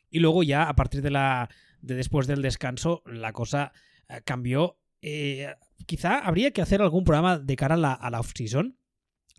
y 0.09 0.19
luego 0.19 0.43
ya 0.43 0.67
a 0.67 0.75
partir 0.75 1.01
de 1.01 1.11
la 1.11 1.49
de 1.81 1.95
después 1.95 2.27
del 2.27 2.41
descanso 2.41 3.01
la 3.05 3.31
cosa 3.31 3.71
eh, 4.09 4.21
cambió. 4.25 4.77
Eh, 5.01 5.47
quizá 5.85 6.19
habría 6.19 6.51
que 6.51 6.61
hacer 6.61 6.81
algún 6.81 7.05
programa 7.05 7.39
de 7.39 7.55
cara 7.55 7.75
a 7.75 8.09
la, 8.09 8.19
off-season, 8.19 8.77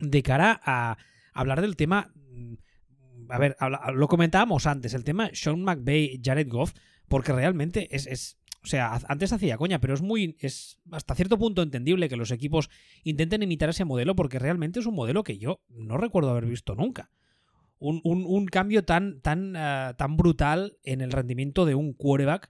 de 0.01 0.23
cara 0.23 0.61
a 0.65 0.97
hablar 1.35 1.61
del 1.61 1.77
tema... 1.77 2.13
mm, 2.15 2.55
A 3.29 3.39
ver, 3.39 3.57
lo 3.95 4.09
comentábamos 4.09 4.67
antes, 4.67 4.95
el 4.95 5.05
tema 5.05 5.31
Sean 5.35 5.63
McVay, 5.63 6.21
Jared 6.23 6.49
Goff, 6.49 6.73
porque 7.09 7.33
realmente 7.33 7.95
es 7.95 8.39
o 8.65 8.67
sea, 8.67 9.01
antes 9.09 9.33
hacía 9.33 9.57
coña, 9.57 9.81
pero 9.81 9.95
es 9.95 10.03
muy. 10.03 10.37
es 10.41 10.79
hasta 10.93 11.15
cierto 11.15 11.39
punto 11.39 11.63
entendible 11.63 12.09
que 12.09 12.17
los 12.17 12.31
equipos 12.31 12.71
intenten 13.03 13.43
imitar 13.43 13.69
ese 13.69 13.85
modelo, 13.85 14.15
porque 14.15 14.39
realmente 14.39 14.79
es 14.81 14.87
un 14.87 14.95
modelo 14.95 15.25
que 15.25 15.39
yo 15.39 15.61
no 15.69 15.97
recuerdo 15.99 16.31
haber 16.31 16.47
visto 16.47 16.75
nunca. 16.75 17.11
Un, 17.79 18.01
un- 18.05 18.47
cambio 18.47 18.85
tan, 18.85 19.21
tan, 19.21 19.57
ah, 19.57 19.97
tan 19.99 20.17
brutal 20.17 20.79
en 20.85 21.01
el 21.01 21.11
rendimiento 21.11 21.67
de 21.67 21.75
un 21.75 21.93
quarterback 21.95 22.49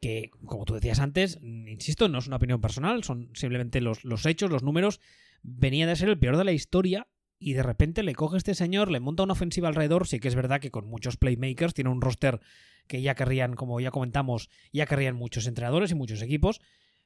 que, 0.00 0.30
como 0.44 0.64
tú 0.64 0.74
decías 0.74 0.98
antes, 0.98 1.38
insisto, 1.42 2.08
no 2.08 2.18
es 2.18 2.26
una 2.26 2.36
opinión 2.36 2.60
personal, 2.60 3.04
son 3.04 3.30
simplemente 3.34 3.80
los, 3.80 4.04
los 4.04 4.26
hechos, 4.26 4.50
los 4.50 4.64
números. 4.64 5.00
venía 5.42 5.86
de 5.86 5.94
ser 5.94 6.08
el 6.08 6.18
peor 6.18 6.36
de 6.36 6.44
la 6.44 6.52
historia 6.52 7.06
y 7.38 7.54
de 7.54 7.62
repente 7.62 8.02
le 8.02 8.14
coge 8.14 8.36
este 8.36 8.54
señor, 8.54 8.90
le 8.90 9.00
monta 9.00 9.22
una 9.22 9.32
ofensiva 9.32 9.68
alrededor, 9.68 10.06
sí 10.06 10.20
que 10.20 10.28
es 10.28 10.34
verdad 10.34 10.60
que 10.60 10.70
con 10.70 10.86
muchos 10.86 11.16
playmakers, 11.16 11.74
tiene 11.74 11.90
un 11.90 12.00
roster 12.00 12.40
que 12.86 13.02
ya 13.02 13.14
querrían, 13.14 13.54
como 13.54 13.80
ya 13.80 13.90
comentamos, 13.90 14.50
ya 14.72 14.86
querrían 14.86 15.14
muchos 15.14 15.46
entrenadores 15.46 15.90
y 15.90 15.94
muchos 15.94 16.22
equipos, 16.22 16.60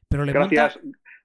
pero 0.08 0.24
le 0.24 0.32
gracias, 0.32 0.78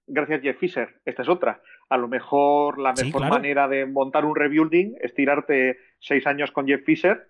Gracias 0.10 0.42
Jeff 0.42 0.58
Fisher, 0.58 1.02
esta 1.04 1.22
es 1.22 1.28
otra. 1.28 1.62
A 1.90 1.98
lo 1.98 2.08
mejor 2.08 2.80
la 2.80 2.94
mejor 2.94 3.28
manera 3.28 3.68
de 3.68 3.86
montar 3.86 4.24
un 4.24 4.36
rebuilding 4.36 4.96
es 5.02 5.14
tirarte 5.14 5.78
seis 6.00 6.26
años 6.26 6.52
con 6.52 6.66
Jeff 6.66 6.84
Fisher 6.86 7.28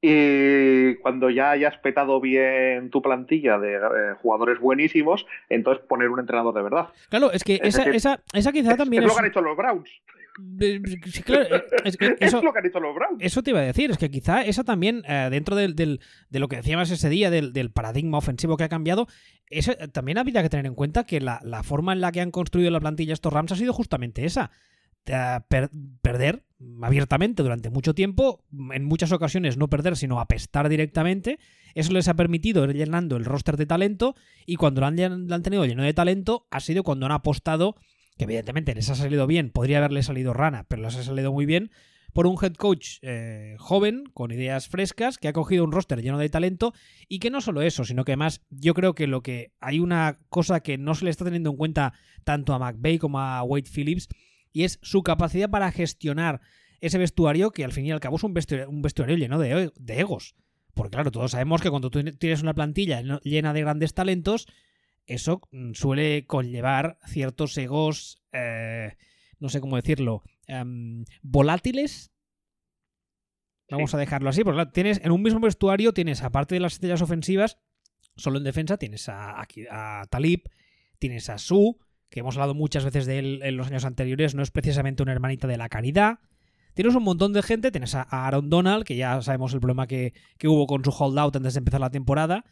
y 0.00 0.94
cuando 0.96 1.30
ya 1.30 1.50
hayas 1.50 1.76
petado 1.78 2.20
bien 2.20 2.90
tu 2.90 3.02
plantilla 3.02 3.58
de 3.58 3.74
eh, 3.74 4.14
jugadores 4.22 4.60
buenísimos, 4.60 5.26
entonces 5.48 5.84
poner 5.84 6.08
un 6.08 6.20
entrenador 6.20 6.54
de 6.54 6.62
verdad. 6.62 6.88
Claro, 7.10 7.32
es 7.32 7.42
que 7.42 7.60
esa, 7.62 7.82
esa, 7.82 8.20
esa 8.32 8.52
quizá 8.52 8.76
también 8.76 9.02
es, 9.02 9.08
es, 9.08 9.12
lo 9.12 9.16
que 9.16 9.26
han 9.26 9.30
hecho 9.30 9.42
los 9.42 9.56
Browns. 9.56 9.90
Claro, 11.24 11.56
es, 11.84 11.96
eso, 12.20 12.38
es, 12.38 12.44
lo 12.44 12.52
que 12.52 12.58
han 12.58 12.66
hecho 12.66 12.80
los 12.80 12.94
Browns. 12.94 13.18
Eso 13.20 13.42
te 13.42 13.50
iba 13.50 13.60
a 13.60 13.64
decir, 13.64 13.90
es 13.90 13.98
que 13.98 14.10
quizá 14.10 14.42
esa 14.42 14.64
también, 14.64 15.02
eh, 15.08 15.28
dentro 15.30 15.56
del, 15.56 15.74
del, 15.74 16.00
de 16.28 16.38
lo 16.38 16.48
que 16.48 16.56
decíamos 16.56 16.90
ese 16.90 17.08
día, 17.08 17.30
del, 17.30 17.52
del, 17.52 17.70
paradigma 17.70 18.18
ofensivo 18.18 18.56
que 18.56 18.64
ha 18.64 18.68
cambiado, 18.68 19.06
eso, 19.48 19.72
también 19.92 20.18
habría 20.18 20.42
que 20.42 20.48
tener 20.48 20.66
en 20.66 20.74
cuenta 20.74 21.04
que 21.04 21.20
la, 21.20 21.40
la, 21.44 21.62
forma 21.62 21.92
en 21.92 22.00
la 22.00 22.12
que 22.12 22.20
han 22.20 22.30
construido 22.30 22.70
la 22.70 22.80
plantilla 22.80 23.12
estos 23.12 23.32
Rams 23.32 23.52
ha 23.52 23.56
sido 23.56 23.72
justamente 23.72 24.24
esa. 24.24 24.50
Per, 25.48 25.70
perder 26.02 26.44
abiertamente 26.82 27.42
durante 27.42 27.70
mucho 27.70 27.94
tiempo, 27.94 28.44
en 28.72 28.84
muchas 28.84 29.12
ocasiones 29.12 29.56
no 29.56 29.68
perder, 29.68 29.96
sino 29.96 30.20
apestar 30.20 30.68
directamente. 30.68 31.38
Eso 31.74 31.92
les 31.92 32.08
ha 32.08 32.14
permitido 32.14 32.64
ir 32.64 32.74
llenando 32.74 33.16
el 33.16 33.24
roster 33.24 33.56
de 33.56 33.66
talento 33.66 34.14
y 34.46 34.56
cuando 34.56 34.80
lo 34.80 34.86
han, 34.86 35.26
lo 35.28 35.34
han 35.34 35.42
tenido 35.42 35.64
lleno 35.64 35.82
de 35.82 35.94
talento 35.94 36.46
ha 36.50 36.60
sido 36.60 36.82
cuando 36.82 37.06
han 37.06 37.12
apostado, 37.12 37.76
que 38.20 38.24
evidentemente 38.24 38.74
les 38.74 38.90
ha 38.90 38.94
salido 38.94 39.26
bien, 39.26 39.48
podría 39.48 39.78
haberle 39.78 40.02
salido 40.02 40.34
rana, 40.34 40.66
pero 40.68 40.82
les 40.82 40.94
ha 40.94 41.02
salido 41.02 41.32
muy 41.32 41.46
bien, 41.46 41.70
por 42.12 42.26
un 42.26 42.36
head 42.42 42.52
coach 42.52 42.98
eh, 43.00 43.56
joven, 43.58 44.04
con 44.12 44.30
ideas 44.30 44.68
frescas, 44.68 45.16
que 45.16 45.26
ha 45.26 45.32
cogido 45.32 45.64
un 45.64 45.72
roster 45.72 46.02
lleno 46.02 46.18
de 46.18 46.28
talento 46.28 46.74
y 47.08 47.18
que 47.18 47.30
no 47.30 47.40
solo 47.40 47.62
eso, 47.62 47.86
sino 47.86 48.04
que 48.04 48.12
además 48.12 48.42
yo 48.50 48.74
creo 48.74 48.94
que 48.94 49.06
lo 49.06 49.22
que 49.22 49.54
hay 49.58 49.80
una 49.80 50.18
cosa 50.28 50.60
que 50.60 50.76
no 50.76 50.94
se 50.94 51.06
le 51.06 51.10
está 51.10 51.24
teniendo 51.24 51.48
en 51.48 51.56
cuenta 51.56 51.94
tanto 52.22 52.52
a 52.52 52.58
McVeigh 52.58 52.98
como 52.98 53.20
a 53.20 53.42
Wade 53.42 53.70
Phillips 53.74 54.08
y 54.52 54.64
es 54.64 54.78
su 54.82 55.02
capacidad 55.02 55.48
para 55.48 55.72
gestionar 55.72 56.42
ese 56.82 56.98
vestuario 56.98 57.52
que 57.52 57.64
al 57.64 57.72
fin 57.72 57.86
y 57.86 57.90
al 57.90 58.00
cabo 58.00 58.16
es 58.16 58.22
un 58.22 58.34
vestuario, 58.34 59.16
lleno 59.16 59.38
de, 59.38 59.72
egos. 59.88 60.34
Porque 60.74 60.90
claro, 60.90 61.10
todos 61.10 61.30
sabemos 61.30 61.62
que 61.62 61.70
cuando 61.70 61.88
tú 61.88 62.04
tienes 62.04 62.42
una 62.42 62.52
plantilla 62.52 63.00
llena 63.22 63.54
de 63.54 63.62
grandes 63.62 63.94
talentos, 63.94 64.46
eso 65.14 65.40
mm, 65.50 65.72
suele 65.72 66.26
conllevar 66.26 66.98
ciertos 67.06 67.56
egos, 67.58 68.22
eh, 68.32 68.96
no 69.38 69.48
sé 69.48 69.60
cómo 69.60 69.76
decirlo, 69.76 70.22
em, 70.46 71.04
volátiles. 71.22 72.12
Vamos 73.70 73.94
a 73.94 73.98
dejarlo 73.98 74.30
así, 74.30 74.42
porque 74.42 74.66
tienes 74.66 75.00
en 75.04 75.12
un 75.12 75.22
mismo 75.22 75.38
vestuario 75.40 75.92
tienes, 75.92 76.22
aparte 76.22 76.56
de 76.56 76.60
las 76.60 76.74
estrellas 76.74 77.02
ofensivas, 77.02 77.58
solo 78.16 78.38
en 78.38 78.44
defensa 78.44 78.78
tienes 78.78 79.08
a, 79.08 79.40
a 79.40 80.04
Talib, 80.10 80.42
tienes 80.98 81.30
a 81.30 81.38
Su, 81.38 81.78
que 82.10 82.20
hemos 82.20 82.36
hablado 82.36 82.54
muchas 82.54 82.84
veces 82.84 83.06
de 83.06 83.18
él 83.20 83.40
en 83.42 83.56
los 83.56 83.68
años 83.68 83.84
anteriores, 83.84 84.34
no 84.34 84.42
es 84.42 84.50
precisamente 84.50 85.02
una 85.02 85.12
hermanita 85.12 85.46
de 85.46 85.56
la 85.56 85.68
caridad. 85.68 86.18
Tienes 86.74 86.94
un 86.94 87.02
montón 87.02 87.32
de 87.32 87.42
gente, 87.42 87.70
tienes 87.70 87.94
a 87.94 88.02
Aaron 88.02 88.50
Donald, 88.50 88.84
que 88.84 88.96
ya 88.96 89.20
sabemos 89.22 89.54
el 89.54 89.60
problema 89.60 89.86
que, 89.86 90.12
hubo 90.44 90.66
con 90.66 90.84
su 90.84 90.90
holdout 90.90 91.36
antes 91.36 91.54
de 91.54 91.58
empezar 91.58 91.80
la 91.80 91.90
temporada. 91.90 92.44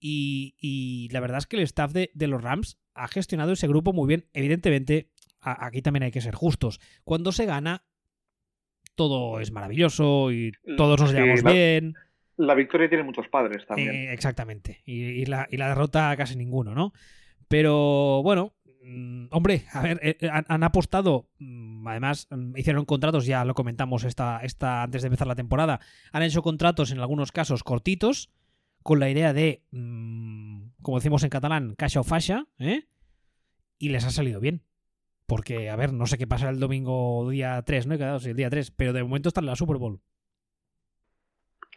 Y, 0.00 1.08
la 1.12 1.20
verdad 1.20 1.38
es 1.38 1.46
que 1.46 1.56
el 1.56 1.62
staff 1.62 1.92
de, 1.92 2.10
los 2.14 2.42
Rams 2.42 2.78
ha 2.94 3.08
gestionado 3.08 3.52
ese 3.52 3.68
grupo 3.68 3.92
muy 3.92 4.08
bien. 4.08 4.26
Evidentemente, 4.32 5.10
aquí 5.40 5.82
también 5.82 6.04
hay 6.04 6.10
que 6.10 6.20
ser 6.20 6.34
justos. 6.34 6.80
Cuando 7.04 7.32
se 7.32 7.46
gana, 7.46 7.84
todo 8.94 9.40
es 9.40 9.52
maravilloso 9.52 10.32
y 10.32 10.52
todos 10.76 11.00
nos 11.00 11.12
llevamos 11.12 11.42
bien. 11.42 11.94
La 12.36 12.54
victoria 12.54 12.88
tiene 12.88 13.04
muchos 13.04 13.28
padres 13.28 13.66
también. 13.66 13.94
Eh, 13.94 14.12
exactamente. 14.12 14.82
Y, 14.84 15.26
la, 15.26 15.48
y 15.50 15.56
la 15.56 15.68
derrota 15.68 16.16
casi 16.16 16.36
ninguno, 16.36 16.74
¿no? 16.74 16.92
Pero 17.48 18.22
bueno, 18.22 18.54
Mm, 18.88 19.26
hombre, 19.32 19.64
a 19.72 19.82
ver, 19.82 20.00
eh, 20.02 20.16
eh, 20.18 20.30
han, 20.30 20.62
apostado, 20.62 21.28
mm, 21.38 21.86
además 21.86 22.26
mm, 22.30 22.56
hicieron 22.56 22.86
contratos, 22.86 23.26
ya 23.26 23.44
lo 23.44 23.54
comentamos 23.54 24.04
esta, 24.04 24.40
esta, 24.42 24.82
antes 24.82 25.02
de 25.02 25.08
empezar 25.08 25.26
la 25.26 25.34
temporada, 25.34 25.80
han 26.10 26.22
hecho 26.22 26.42
contratos 26.42 26.90
en 26.90 27.00
algunos 27.00 27.30
casos 27.30 27.62
cortitos, 27.64 28.30
con 28.82 29.00
la 29.00 29.10
idea 29.10 29.32
de, 29.32 29.62
como 29.70 30.98
decimos 30.98 31.22
en 31.22 31.30
catalán, 31.30 31.74
cacha 31.76 32.00
o 32.00 32.04
fascia, 32.04 32.46
¿eh? 32.58 32.84
y 33.78 33.90
les 33.90 34.04
ha 34.04 34.10
salido 34.10 34.40
bien. 34.40 34.62
Porque, 35.26 35.68
a 35.68 35.76
ver, 35.76 35.92
no 35.92 36.06
sé 36.06 36.16
qué 36.16 36.26
pasa 36.26 36.48
el 36.48 36.58
domingo 36.58 37.28
día 37.30 37.60
3, 37.62 37.86
¿no? 37.86 37.94
He 37.94 37.98
quedado, 37.98 38.18
el 38.18 38.36
día 38.36 38.48
3, 38.48 38.70
pero 38.70 38.94
de 38.94 39.02
momento 39.02 39.28
está 39.28 39.40
en 39.40 39.46
la 39.46 39.56
Super 39.56 39.76
Bowl. 39.76 40.00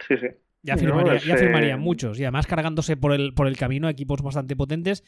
Sí, 0.08 0.16
sí. 0.16 0.28
Ya 0.62 0.76
firmarían 0.76 1.80
muchos, 1.80 2.18
y 2.18 2.24
además 2.24 2.46
cargándose 2.46 2.96
por 2.96 3.12
el, 3.12 3.34
por 3.34 3.46
el 3.46 3.56
camino 3.58 3.88
a 3.88 3.90
equipos 3.90 4.22
bastante 4.22 4.56
potentes 4.56 5.04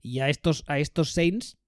y 0.00 0.20
a 0.20 0.28
estos, 0.28 0.64
a 0.68 0.78
estos 0.78 1.12
Saints 1.12 1.58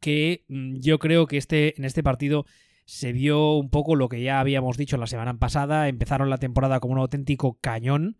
que 0.00 0.44
mm, 0.48 0.76
yo 0.80 0.98
creo 0.98 1.26
que 1.26 1.36
este, 1.36 1.78
en 1.78 1.84
este 1.84 2.02
partido 2.02 2.46
se 2.86 3.12
vio 3.12 3.54
un 3.54 3.70
poco 3.70 3.94
lo 3.94 4.08
que 4.08 4.22
ya 4.22 4.40
habíamos 4.40 4.76
dicho 4.76 4.96
la 4.96 5.06
semana 5.06 5.38
pasada. 5.38 5.88
Empezaron 5.88 6.30
la 6.30 6.38
temporada 6.38 6.80
como 6.80 6.94
un 6.94 7.00
auténtico 7.00 7.58
cañón 7.60 8.18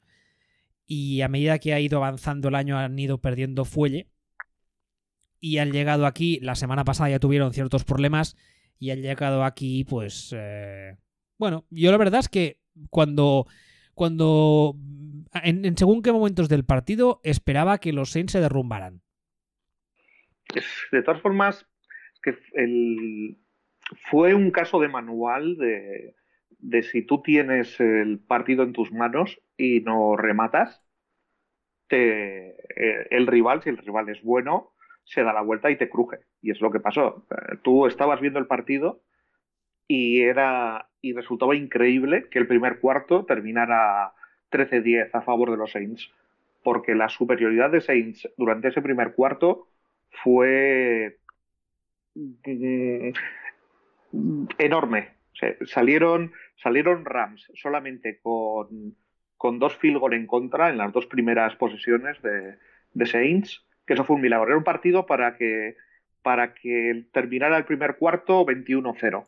y 0.90 1.20
a 1.20 1.28
medida 1.28 1.60
que 1.60 1.72
ha 1.72 1.78
ido 1.78 1.98
avanzando 1.98 2.48
el 2.48 2.56
año 2.56 2.76
han 2.76 2.98
ido 2.98 3.20
perdiendo 3.20 3.64
fuelle. 3.64 4.08
Y 5.38 5.58
han 5.58 5.70
llegado 5.70 6.04
aquí, 6.04 6.40
la 6.42 6.56
semana 6.56 6.84
pasada 6.84 7.10
ya 7.10 7.20
tuvieron 7.20 7.52
ciertos 7.52 7.84
problemas 7.84 8.36
y 8.76 8.90
han 8.90 9.00
llegado 9.00 9.44
aquí, 9.44 9.84
pues... 9.84 10.34
Eh, 10.36 10.96
bueno, 11.38 11.64
yo 11.70 11.92
la 11.92 11.96
verdad 11.96 12.18
es 12.18 12.28
que 12.28 12.58
cuando... 12.90 13.46
Cuando... 13.94 14.74
En, 15.44 15.64
en 15.64 15.78
según 15.78 16.02
qué 16.02 16.10
momentos 16.10 16.48
del 16.48 16.64
partido 16.64 17.20
esperaba 17.22 17.78
que 17.78 17.92
los 17.92 18.10
Saints 18.10 18.32
se 18.32 18.40
derrumbaran 18.40 19.00
de 20.92 21.02
todas 21.02 21.20
formas, 21.20 21.66
que 22.22 22.34
el, 22.54 23.38
fue 24.10 24.34
un 24.34 24.50
caso 24.50 24.80
de 24.80 24.88
manual 24.88 25.56
de, 25.56 26.16
de, 26.58 26.82
si 26.82 27.02
tú 27.02 27.22
tienes 27.22 27.78
el 27.80 28.18
partido 28.18 28.62
en 28.62 28.72
tus 28.72 28.92
manos 28.92 29.40
y 29.56 29.80
no 29.80 30.16
rematas, 30.16 30.79
eh, 31.96 33.06
el 33.10 33.26
rival, 33.26 33.62
si 33.62 33.70
el 33.70 33.78
rival 33.78 34.08
es 34.08 34.22
bueno, 34.22 34.72
se 35.04 35.22
da 35.22 35.32
la 35.32 35.42
vuelta 35.42 35.70
y 35.70 35.76
te 35.76 35.88
cruje. 35.88 36.18
Y 36.42 36.50
es 36.50 36.60
lo 36.60 36.70
que 36.70 36.80
pasó. 36.80 37.26
Tú 37.62 37.86
estabas 37.86 38.20
viendo 38.20 38.38
el 38.38 38.46
partido 38.46 39.00
y 39.86 40.22
era 40.22 40.86
y 41.02 41.14
resultaba 41.14 41.56
increíble 41.56 42.28
que 42.30 42.38
el 42.38 42.46
primer 42.46 42.78
cuarto 42.78 43.24
terminara 43.24 44.12
13-10 44.50 45.10
a 45.14 45.22
favor 45.22 45.50
de 45.50 45.56
los 45.56 45.72
Saints, 45.72 46.10
porque 46.62 46.94
la 46.94 47.08
superioridad 47.08 47.70
de 47.70 47.80
Saints 47.80 48.28
durante 48.36 48.68
ese 48.68 48.82
primer 48.82 49.14
cuarto 49.14 49.68
fue 50.22 51.18
mm, 52.14 52.82
enorme. 54.58 55.14
salieron, 55.64 56.32
salieron 56.56 57.04
Rams 57.04 57.50
solamente 57.54 58.20
con, 58.20 58.94
con 59.40 59.58
dos 59.58 59.74
field 59.78 59.96
goal 59.96 60.12
en 60.12 60.26
contra 60.26 60.68
en 60.68 60.76
las 60.76 60.92
dos 60.92 61.06
primeras 61.06 61.56
posesiones 61.56 62.20
de, 62.20 62.58
de, 62.92 63.06
Saints, 63.06 63.64
que 63.86 63.94
eso 63.94 64.04
fue 64.04 64.16
un 64.16 64.20
milagro. 64.20 64.48
Era 64.48 64.58
un 64.58 64.64
partido 64.64 65.06
para 65.06 65.38
que, 65.38 65.78
para 66.20 66.52
que 66.52 67.06
terminara 67.10 67.56
el 67.56 67.64
primer 67.64 67.96
cuarto 67.96 68.44
21-0 68.44 69.24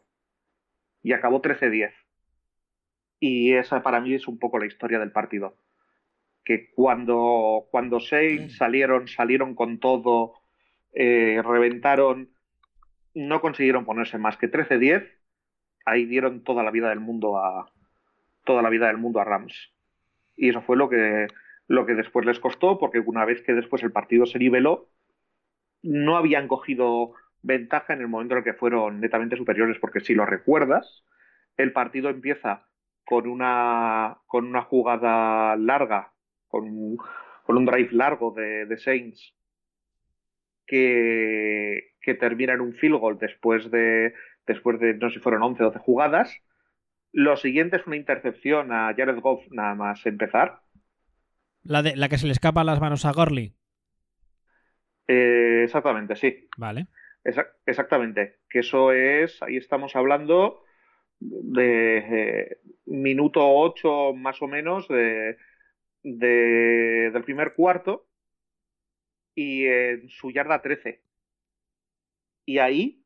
y 1.02 1.14
acabó 1.14 1.40
13-10. 1.40 1.94
Y 3.20 3.54
esa 3.54 3.82
para 3.82 4.02
mí 4.02 4.12
es 4.12 4.28
un 4.28 4.38
poco 4.38 4.58
la 4.58 4.66
historia 4.66 4.98
del 4.98 5.12
partido. 5.12 5.56
Que 6.44 6.70
cuando, 6.72 7.68
cuando 7.70 7.98
Saints 7.98 8.58
salieron, 8.58 9.08
salieron 9.08 9.54
con 9.54 9.78
todo, 9.78 10.34
eh, 10.92 11.40
reventaron, 11.42 12.28
no 13.14 13.40
consiguieron 13.40 13.86
ponerse 13.86 14.18
más 14.18 14.36
que 14.36 14.50
13-10, 14.50 15.08
ahí 15.86 16.04
dieron 16.04 16.44
toda 16.44 16.62
la 16.62 16.70
vida 16.70 16.90
del 16.90 17.00
mundo 17.00 17.38
a 17.38 17.72
toda 18.44 18.60
la 18.60 18.68
vida 18.68 18.88
del 18.88 18.98
mundo 18.98 19.18
a 19.18 19.24
Rams. 19.24 19.72
Y 20.36 20.48
eso 20.50 20.62
fue 20.62 20.76
lo 20.76 20.88
que, 20.88 21.28
lo 21.68 21.86
que 21.86 21.94
después 21.94 22.26
les 22.26 22.40
costó, 22.40 22.78
porque 22.78 23.00
una 23.00 23.24
vez 23.24 23.42
que 23.42 23.52
después 23.54 23.82
el 23.82 23.92
partido 23.92 24.26
se 24.26 24.38
niveló, 24.38 24.90
no 25.82 26.16
habían 26.16 26.48
cogido 26.48 27.12
ventaja 27.42 27.92
en 27.94 28.00
el 28.00 28.08
momento 28.08 28.34
en 28.34 28.38
el 28.38 28.44
que 28.44 28.54
fueron 28.54 29.00
netamente 29.00 29.36
superiores, 29.36 29.78
porque 29.78 30.00
si 30.00 30.14
lo 30.14 30.26
recuerdas, 30.26 31.04
el 31.56 31.72
partido 31.72 32.08
empieza 32.08 32.68
con 33.04 33.26
una, 33.28 34.18
con 34.26 34.46
una 34.46 34.62
jugada 34.62 35.56
larga, 35.56 36.12
con, 36.48 36.96
con 37.44 37.56
un 37.56 37.66
drive 37.66 37.90
largo 37.92 38.30
de, 38.32 38.66
de 38.66 38.76
Saints, 38.78 39.34
que, 40.66 41.94
que 42.00 42.14
termina 42.14 42.54
en 42.54 42.60
un 42.60 42.72
field 42.74 42.96
goal 42.96 43.18
después 43.18 43.70
de, 43.70 44.14
después 44.46 44.78
de, 44.80 44.94
no 44.94 45.08
sé 45.10 45.14
si 45.16 45.20
fueron 45.20 45.42
11 45.42 45.62
o 45.64 45.66
12 45.66 45.78
jugadas. 45.80 46.32
Lo 47.12 47.36
siguiente 47.36 47.76
es 47.76 47.86
una 47.86 47.96
intercepción 47.96 48.72
a 48.72 48.94
Jared 48.96 49.20
Goff 49.20 49.46
nada 49.50 49.74
más 49.74 50.04
empezar. 50.06 50.60
La, 51.62 51.82
de, 51.82 51.94
la 51.94 52.08
que 52.08 52.18
se 52.18 52.26
le 52.26 52.32
escapa 52.32 52.62
a 52.62 52.64
las 52.64 52.80
manos 52.80 53.04
a 53.04 53.12
Gorley. 53.12 53.54
Eh, 55.06 55.62
exactamente, 55.64 56.16
sí. 56.16 56.48
Vale. 56.56 56.86
exactamente, 57.66 58.40
que 58.48 58.60
eso 58.60 58.92
es, 58.92 59.42
ahí 59.42 59.56
estamos 59.56 59.94
hablando 59.94 60.64
de 61.20 61.98
eh, 61.98 62.58
minuto 62.86 63.40
8 63.44 64.14
más 64.14 64.40
o 64.42 64.48
menos 64.48 64.88
de, 64.88 65.36
del 66.02 67.24
primer 67.24 67.54
cuarto 67.54 68.08
y 69.34 69.66
en 69.66 70.08
su 70.08 70.30
yarda 70.30 70.62
13. 70.62 71.02
Y 72.44 72.58
ahí 72.58 73.01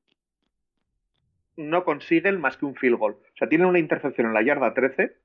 no 1.56 1.84
consiguen 1.84 2.40
más 2.40 2.56
que 2.56 2.66
un 2.66 2.74
field 2.74 2.98
goal. 2.98 3.14
O 3.14 3.36
sea, 3.36 3.48
tienen 3.48 3.66
una 3.66 3.78
intercepción 3.78 4.26
en 4.26 4.34
la 4.34 4.42
yarda 4.42 4.74
13. 4.74 5.16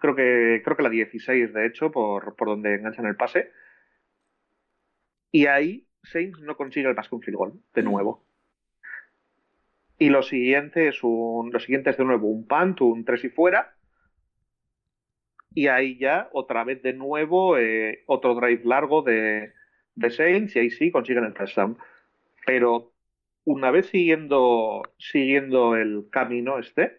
Creo 0.00 0.16
que, 0.16 0.62
creo 0.64 0.76
que 0.76 0.82
la 0.82 0.90
16, 0.90 1.52
de 1.52 1.66
hecho, 1.66 1.92
por, 1.92 2.34
por 2.36 2.48
donde 2.48 2.74
enganchan 2.74 3.06
el 3.06 3.16
pase. 3.16 3.52
Y 5.30 5.46
ahí 5.46 5.86
Saints 6.02 6.40
no 6.40 6.56
consigue 6.56 6.92
más 6.94 7.08
que 7.08 7.14
un 7.14 7.22
field 7.22 7.36
goal, 7.36 7.52
de 7.74 7.82
nuevo. 7.82 8.24
Y 9.98 10.10
lo 10.10 10.22
siguiente 10.22 10.88
es 10.88 11.02
un, 11.02 11.50
lo 11.52 11.60
siguiente 11.60 11.90
es 11.90 11.96
de 11.96 12.04
nuevo 12.04 12.28
un 12.28 12.46
punt, 12.46 12.80
un 12.80 13.04
tres 13.04 13.24
y 13.24 13.28
fuera. 13.28 13.76
Y 15.54 15.68
ahí 15.68 15.98
ya, 15.98 16.28
otra 16.32 16.64
vez 16.64 16.82
de 16.82 16.92
nuevo, 16.92 17.56
eh, 17.56 18.02
otro 18.06 18.34
drive 18.34 18.62
largo 18.64 19.02
de, 19.02 19.54
de 19.94 20.10
Saints 20.10 20.54
y 20.54 20.58
ahí 20.58 20.70
sí 20.70 20.90
consiguen 20.90 21.24
el 21.24 21.34
touchdown. 21.34 21.78
Pero 22.44 22.92
una 23.46 23.70
vez 23.70 23.86
siguiendo, 23.86 24.82
siguiendo 24.98 25.76
el 25.76 26.08
camino 26.10 26.58
este, 26.58 26.98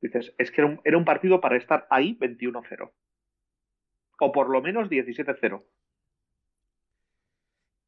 dices, 0.00 0.34
es 0.36 0.50
que 0.50 0.62
era 0.62 0.70
un, 0.70 0.80
era 0.84 0.98
un 0.98 1.04
partido 1.04 1.40
para 1.40 1.56
estar 1.56 1.86
ahí 1.90 2.18
21-0. 2.18 2.92
O 4.20 4.32
por 4.32 4.50
lo 4.50 4.60
menos 4.60 4.90
17-0. 4.90 5.62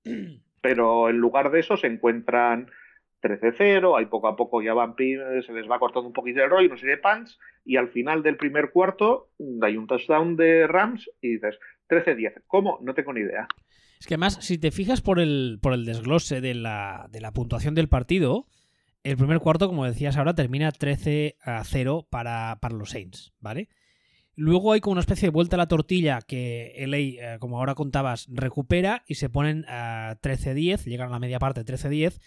Pero 0.62 1.11
en 1.11 1.19
lugar 1.19 1.50
de 1.50 1.59
eso 1.59 1.76
se 1.76 1.88
encuentran 1.88 2.71
13-0, 3.21 3.99
ahí 3.99 4.07
poco 4.07 4.28
a 4.28 4.37
poco 4.37 4.62
ya 4.62 4.73
van 4.73 4.95
se 4.97 5.52
les 5.52 5.69
va 5.69 5.80
cortando 5.80 6.07
un 6.07 6.12
poquito 6.12 6.42
el 6.42 6.50
rollo, 6.50 6.69
no 6.69 6.76
sé 6.76 6.87
de 6.87 6.99
punch, 6.99 7.37
y 7.64 7.76
al 7.76 7.88
final 7.88 8.23
del 8.23 8.37
primer 8.37 8.71
cuarto 8.71 9.30
hay 9.61 9.76
un 9.76 9.88
touchdown 9.88 10.37
de 10.37 10.69
Rams 10.69 11.11
y 11.21 11.33
dices 11.33 11.59
13-10. 11.88 12.45
¿Cómo? 12.47 12.78
No 12.80 12.95
tengo 12.95 13.12
ni 13.12 13.23
idea. 13.23 13.49
Es 14.00 14.07
que 14.07 14.14
además, 14.14 14.38
si 14.40 14.57
te 14.57 14.71
fijas 14.71 15.02
por 15.02 15.21
el, 15.21 15.59
por 15.61 15.75
el 15.75 15.85
desglose 15.85 16.40
de 16.40 16.54
la, 16.54 17.09
de 17.12 17.21
la 17.21 17.33
puntuación 17.33 17.75
del 17.75 17.88
partido, 17.88 18.47
el 19.02 19.16
primer 19.16 19.40
cuarto, 19.40 19.69
como 19.69 19.85
decías 19.85 20.16
ahora, 20.16 20.35
termina 20.35 20.73
13 20.73 21.37
a 21.42 21.62
0 21.62 22.09
para, 22.11 22.59
para 22.61 22.75
los 22.75 22.90
Saints, 22.90 23.33
¿vale? 23.40 23.69
Luego 24.35 24.73
hay 24.73 24.80
como 24.80 24.92
una 24.92 25.00
especie 25.00 25.26
de 25.26 25.33
vuelta 25.33 25.57
a 25.57 25.59
la 25.59 25.69
tortilla 25.69 26.23
que 26.23 26.75
LA, 26.87 26.97
eh, 26.97 27.38
como 27.40 27.59
ahora 27.59 27.75
contabas, 27.75 28.26
recupera 28.30 29.04
y 29.07 29.16
se 29.16 29.28
ponen 29.28 29.66
a 29.69 30.16
13-10, 30.23 30.85
llegan 30.85 31.09
a 31.09 31.12
la 31.12 31.19
media 31.19 31.38
parte 31.38 31.62
13-10 31.62 32.21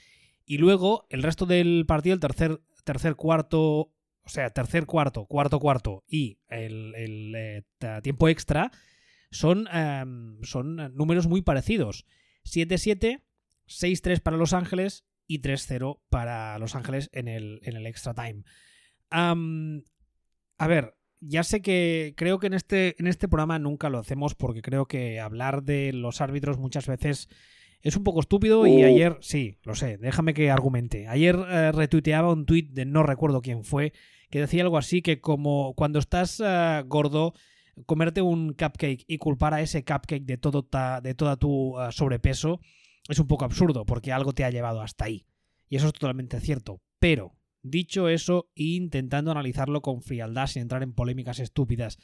y 0.45 0.59
luego 0.59 1.07
el 1.09 1.23
resto 1.23 1.47
del 1.47 1.85
partido, 1.87 2.13
el 2.13 2.19
tercer, 2.19 2.61
tercer 2.83 3.15
cuarto, 3.15 3.61
o 3.61 4.29
sea, 4.29 4.51
tercer 4.51 4.85
cuarto, 4.85 5.25
cuarto 5.25 5.59
cuarto 5.59 6.03
y 6.07 6.37
el, 6.49 7.33
eh, 7.35 7.63
tiempo 8.03 8.29
extra 8.29 8.71
son, 9.33 9.67
em, 9.73 10.41
son 10.43 10.95
números 10.95 11.27
muy 11.27 11.41
parecidos. 11.41 12.05
7-7, 12.45 13.23
6-3 13.67 14.21
para 14.21 14.37
Los 14.37 14.53
Ángeles 14.53 15.05
y 15.27 15.39
3-0 15.39 16.01
para 16.09 16.57
Los 16.59 16.75
Ángeles 16.75 17.09
en 17.13 17.27
el, 17.27 17.59
en 17.63 17.75
el 17.75 17.87
extra 17.87 18.13
time. 18.13 18.43
a 19.09 20.67
ver, 20.67 20.95
ya 21.19 21.43
sé 21.43 21.61
que 21.61 22.13
creo 22.17 22.39
que 22.39 22.47
en 22.47 22.53
este, 22.53 22.95
en 22.99 23.07
este 23.07 23.27
programa 23.27 23.59
nunca 23.59 23.89
lo 23.89 23.99
hacemos 23.99 24.35
porque 24.35 24.61
creo 24.61 24.85
que 24.85 25.19
hablar 25.19 25.63
de 25.63 25.93
los 25.93 26.21
árbitros 26.21 26.57
muchas 26.57 26.87
veces 26.87 27.29
es 27.81 27.97
un 27.97 28.03
poco 28.03 28.21
estúpido 28.21 28.65
y 28.65 28.83
uh. 28.83 28.87
ayer, 28.87 29.17
sí, 29.21 29.57
lo 29.63 29.75
sé, 29.75 29.97
déjame 29.97 30.33
que 30.33 30.49
argumente. 30.51 31.07
Ayer 31.07 31.35
eh, 31.35 31.71
retuiteaba 31.71 32.31
un 32.31 32.45
tuit 32.45 32.71
de 32.71 32.85
no 32.85 33.03
recuerdo 33.03 33.41
quién 33.41 33.63
fue, 33.63 33.93
que 34.29 34.39
decía 34.39 34.63
algo 34.63 34.77
así 34.77 35.01
que 35.01 35.19
como 35.19 35.73
cuando 35.75 35.99
estás 35.99 36.41
eh, 36.43 36.83
gordo, 36.87 37.33
comerte 37.85 38.21
un 38.21 38.53
cupcake 38.53 39.05
y 39.07 39.17
culpar 39.17 39.53
a 39.53 39.61
ese 39.61 39.83
cupcake 39.83 40.25
de, 40.25 40.37
todo 40.37 40.67
de 41.01 41.15
toda 41.15 41.37
tu 41.37 41.79
eh, 41.79 41.91
sobrepeso 41.91 42.59
es 43.09 43.19
un 43.19 43.27
poco 43.27 43.45
absurdo 43.45 43.85
porque 43.85 44.11
algo 44.11 44.33
te 44.33 44.43
ha 44.43 44.49
llevado 44.49 44.81
hasta 44.81 45.05
ahí. 45.05 45.25
Y 45.69 45.77
eso 45.77 45.87
es 45.87 45.93
totalmente 45.93 46.39
cierto. 46.39 46.81
Pero, 46.99 47.33
dicho 47.61 48.07
eso, 48.09 48.49
intentando 48.55 49.31
analizarlo 49.31 49.81
con 49.81 50.01
frialdad 50.01 50.47
sin 50.47 50.61
entrar 50.61 50.83
en 50.83 50.93
polémicas 50.93 51.39
estúpidas, 51.39 51.97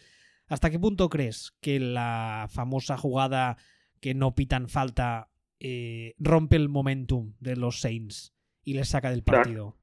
¿hasta 0.48 0.70
qué 0.70 0.80
punto 0.80 1.10
crees 1.10 1.54
que 1.62 1.80
la 1.80 2.48
famosa 2.50 2.98
jugada 2.98 3.58
que 4.02 4.14
no 4.14 4.36
pitan 4.36 4.70
falta 4.70 5.30
eh, 5.60 6.16
rompe 6.20 6.56
el 6.56 6.70
momentum 6.70 7.34
de 7.40 7.58
los 7.58 7.82
Saints 7.82 8.34
y 8.64 8.74
les 8.74 8.90
saca 8.90 9.10
del 9.10 9.24
partido. 9.24 9.78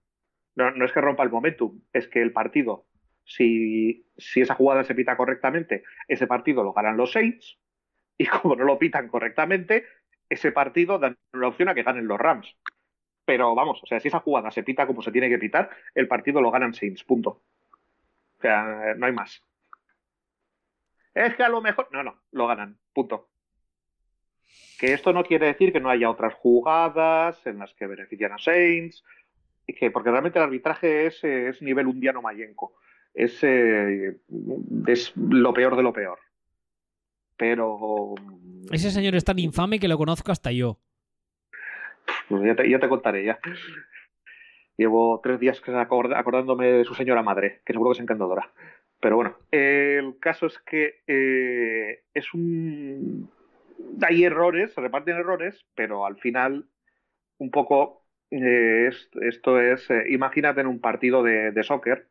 No, 0.54 0.70
no, 0.70 0.84
es 0.86 0.92
que 0.92 1.02
rompa 1.02 1.22
el 1.22 1.30
momentum, 1.30 1.82
es 1.92 2.08
que 2.08 2.22
el 2.22 2.32
partido, 2.32 2.86
si, 3.26 4.06
esa 4.16 4.54
jugada 4.54 4.84
se 4.84 4.94
pita 4.94 5.16
correctamente, 5.16 5.82
ese 6.08 6.26
partido 6.26 6.62
lo 6.62 6.72
ganan 6.72 6.96
los 6.96 7.12
Saints 7.12 7.58
y 8.16 8.26
como 8.26 8.56
no 8.56 8.64
lo 8.64 8.78
pitan 8.78 9.08
correctamente, 9.08 9.84
ese 10.28 10.52
partido 10.52 10.98
da 10.98 11.14
una 11.32 11.48
opción 11.48 11.68
a 11.68 11.74
que 11.74 11.82
ganen 11.82 12.06
los 12.06 12.18
Rams. 12.18 12.56
Pero 13.24 13.54
vamos, 13.56 13.82
o 13.82 13.86
sea, 13.86 13.98
si 13.98 14.08
esa 14.08 14.20
jugada 14.20 14.52
se 14.52 14.62
pita 14.62 14.86
como 14.86 15.02
se 15.02 15.10
tiene 15.10 15.28
que 15.28 15.38
pitar, 15.38 15.70
el 15.94 16.06
partido 16.06 16.40
lo 16.40 16.52
ganan 16.52 16.74
Saints, 16.74 17.02
punto. 17.02 17.42
O 18.38 18.40
sea, 18.40 18.94
no 18.96 19.06
hay 19.06 19.12
más. 19.12 19.42
Es 21.12 21.34
que 21.34 21.42
a 21.42 21.48
lo 21.48 21.60
mejor. 21.60 21.88
No, 21.90 22.04
no, 22.04 22.22
lo 22.30 22.46
ganan, 22.46 22.78
punto. 22.92 23.28
Que 24.78 24.92
esto 24.92 25.12
no 25.12 25.24
quiere 25.24 25.46
decir 25.46 25.72
que 25.72 25.80
no 25.80 25.90
haya 25.90 26.10
otras 26.10 26.34
jugadas 26.34 27.44
en 27.46 27.58
las 27.58 27.74
que 27.74 27.86
benefician 27.88 28.32
a 28.32 28.38
Saints, 28.38 29.02
y 29.66 29.72
que, 29.72 29.90
porque 29.90 30.10
realmente 30.10 30.38
el 30.38 30.44
arbitraje 30.44 31.06
es, 31.06 31.24
es 31.24 31.60
nivel 31.62 31.88
undiano 31.88 32.22
mayenco. 32.22 32.74
Es, 33.16 33.42
eh, 33.42 34.18
es 34.86 35.12
lo 35.16 35.52
peor 35.52 35.76
de 35.76 35.82
lo 35.82 35.92
peor. 35.92 36.18
Pero. 37.36 38.14
Ese 38.70 38.90
señor 38.90 39.14
es 39.16 39.24
tan 39.24 39.38
infame 39.38 39.80
que 39.80 39.88
lo 39.88 39.98
conozco 39.98 40.30
hasta 40.30 40.52
yo. 40.52 40.78
Pues 42.28 42.42
ya, 42.44 42.54
te, 42.54 42.78
te, 42.78 42.88
contaré 42.88 43.24
ya. 43.24 43.38
Llevo 44.76 45.20
tres 45.22 45.40
días 45.40 45.60
acordándome 45.66 46.66
de 46.66 46.84
su 46.84 46.94
señora 46.94 47.22
madre, 47.22 47.62
que 47.64 47.72
seguro 47.72 47.90
que 47.90 47.96
es 47.96 48.02
encantadora. 48.02 48.52
Pero 49.00 49.16
bueno, 49.16 49.36
el 49.50 50.18
caso 50.18 50.46
es 50.46 50.58
que 50.58 51.02
eh, 51.06 52.02
es 52.12 52.34
un 52.34 53.30
hay 54.02 54.24
errores, 54.24 54.72
se 54.74 54.80
reparten 54.80 55.16
errores, 55.16 55.64
pero 55.74 56.06
al 56.06 56.16
final, 56.16 56.66
un 57.38 57.50
poco, 57.50 58.04
eh, 58.30 58.90
esto 59.22 59.60
es, 59.60 59.88
imagínate 60.08 60.60
en 60.60 60.66
un 60.66 60.80
partido 60.80 61.22
de, 61.22 61.50
de, 61.52 61.62
soccer, 61.62 62.08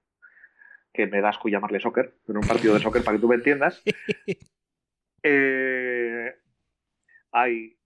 que 0.96 1.08
me 1.08 1.22
das 1.22 1.38
con 1.38 1.52
llamarle 1.52 1.80
soccer, 1.80 2.16
en 2.28 2.38
un 2.38 2.48
partido 2.48 2.74
de 2.74 2.80
soccer 2.80 3.04
para 3.04 3.18
que 3.18 3.22
tú 3.22 3.28
me 3.28 3.36
entiendas, 3.36 3.84
eh, 5.24 6.34
hay 7.32 7.78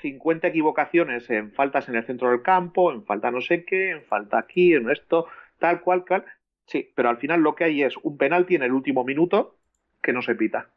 50 0.00 0.48
equivocaciones 0.48 1.28
en 1.30 1.52
faltas 1.52 1.88
en 1.88 1.96
el 1.96 2.04
centro 2.04 2.30
del 2.30 2.42
campo, 2.42 2.92
en 2.92 3.04
falta 3.04 3.30
no 3.30 3.40
sé 3.40 3.64
qué, 3.64 3.90
en 3.90 4.04
falta 4.04 4.38
aquí, 4.38 4.74
en 4.74 4.90
esto, 4.90 5.26
tal 5.58 5.80
cual, 5.80 6.04
cual. 6.06 6.24
Sí, 6.66 6.92
pero 6.94 7.08
al 7.08 7.18
final 7.18 7.40
lo 7.40 7.54
que 7.54 7.64
hay 7.64 7.82
es 7.82 7.96
un 7.96 8.16
penalti 8.16 8.54
en 8.54 8.62
el 8.62 8.72
último 8.72 9.04
minuto 9.04 9.58
que 10.02 10.12
no 10.12 10.22
se 10.22 10.34
pita. 10.34 10.70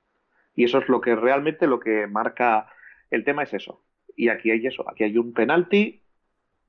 Y 0.56 0.64
eso 0.66 0.80
es 0.80 0.90
lo 0.90 1.02
que 1.02 1.16
realmente 1.16 1.68
lo 1.68 1.80
que 1.80 2.08
marca 2.08 2.68
el 3.10 3.24
tema 3.24 3.44
es 3.44 3.54
eso. 3.54 3.84
Y 4.16 4.30
aquí 4.30 4.52
hay 4.52 4.66
eso, 4.66 4.90
aquí 4.90 5.04
hay 5.04 5.18
un 5.18 5.34
penalti 5.34 6.02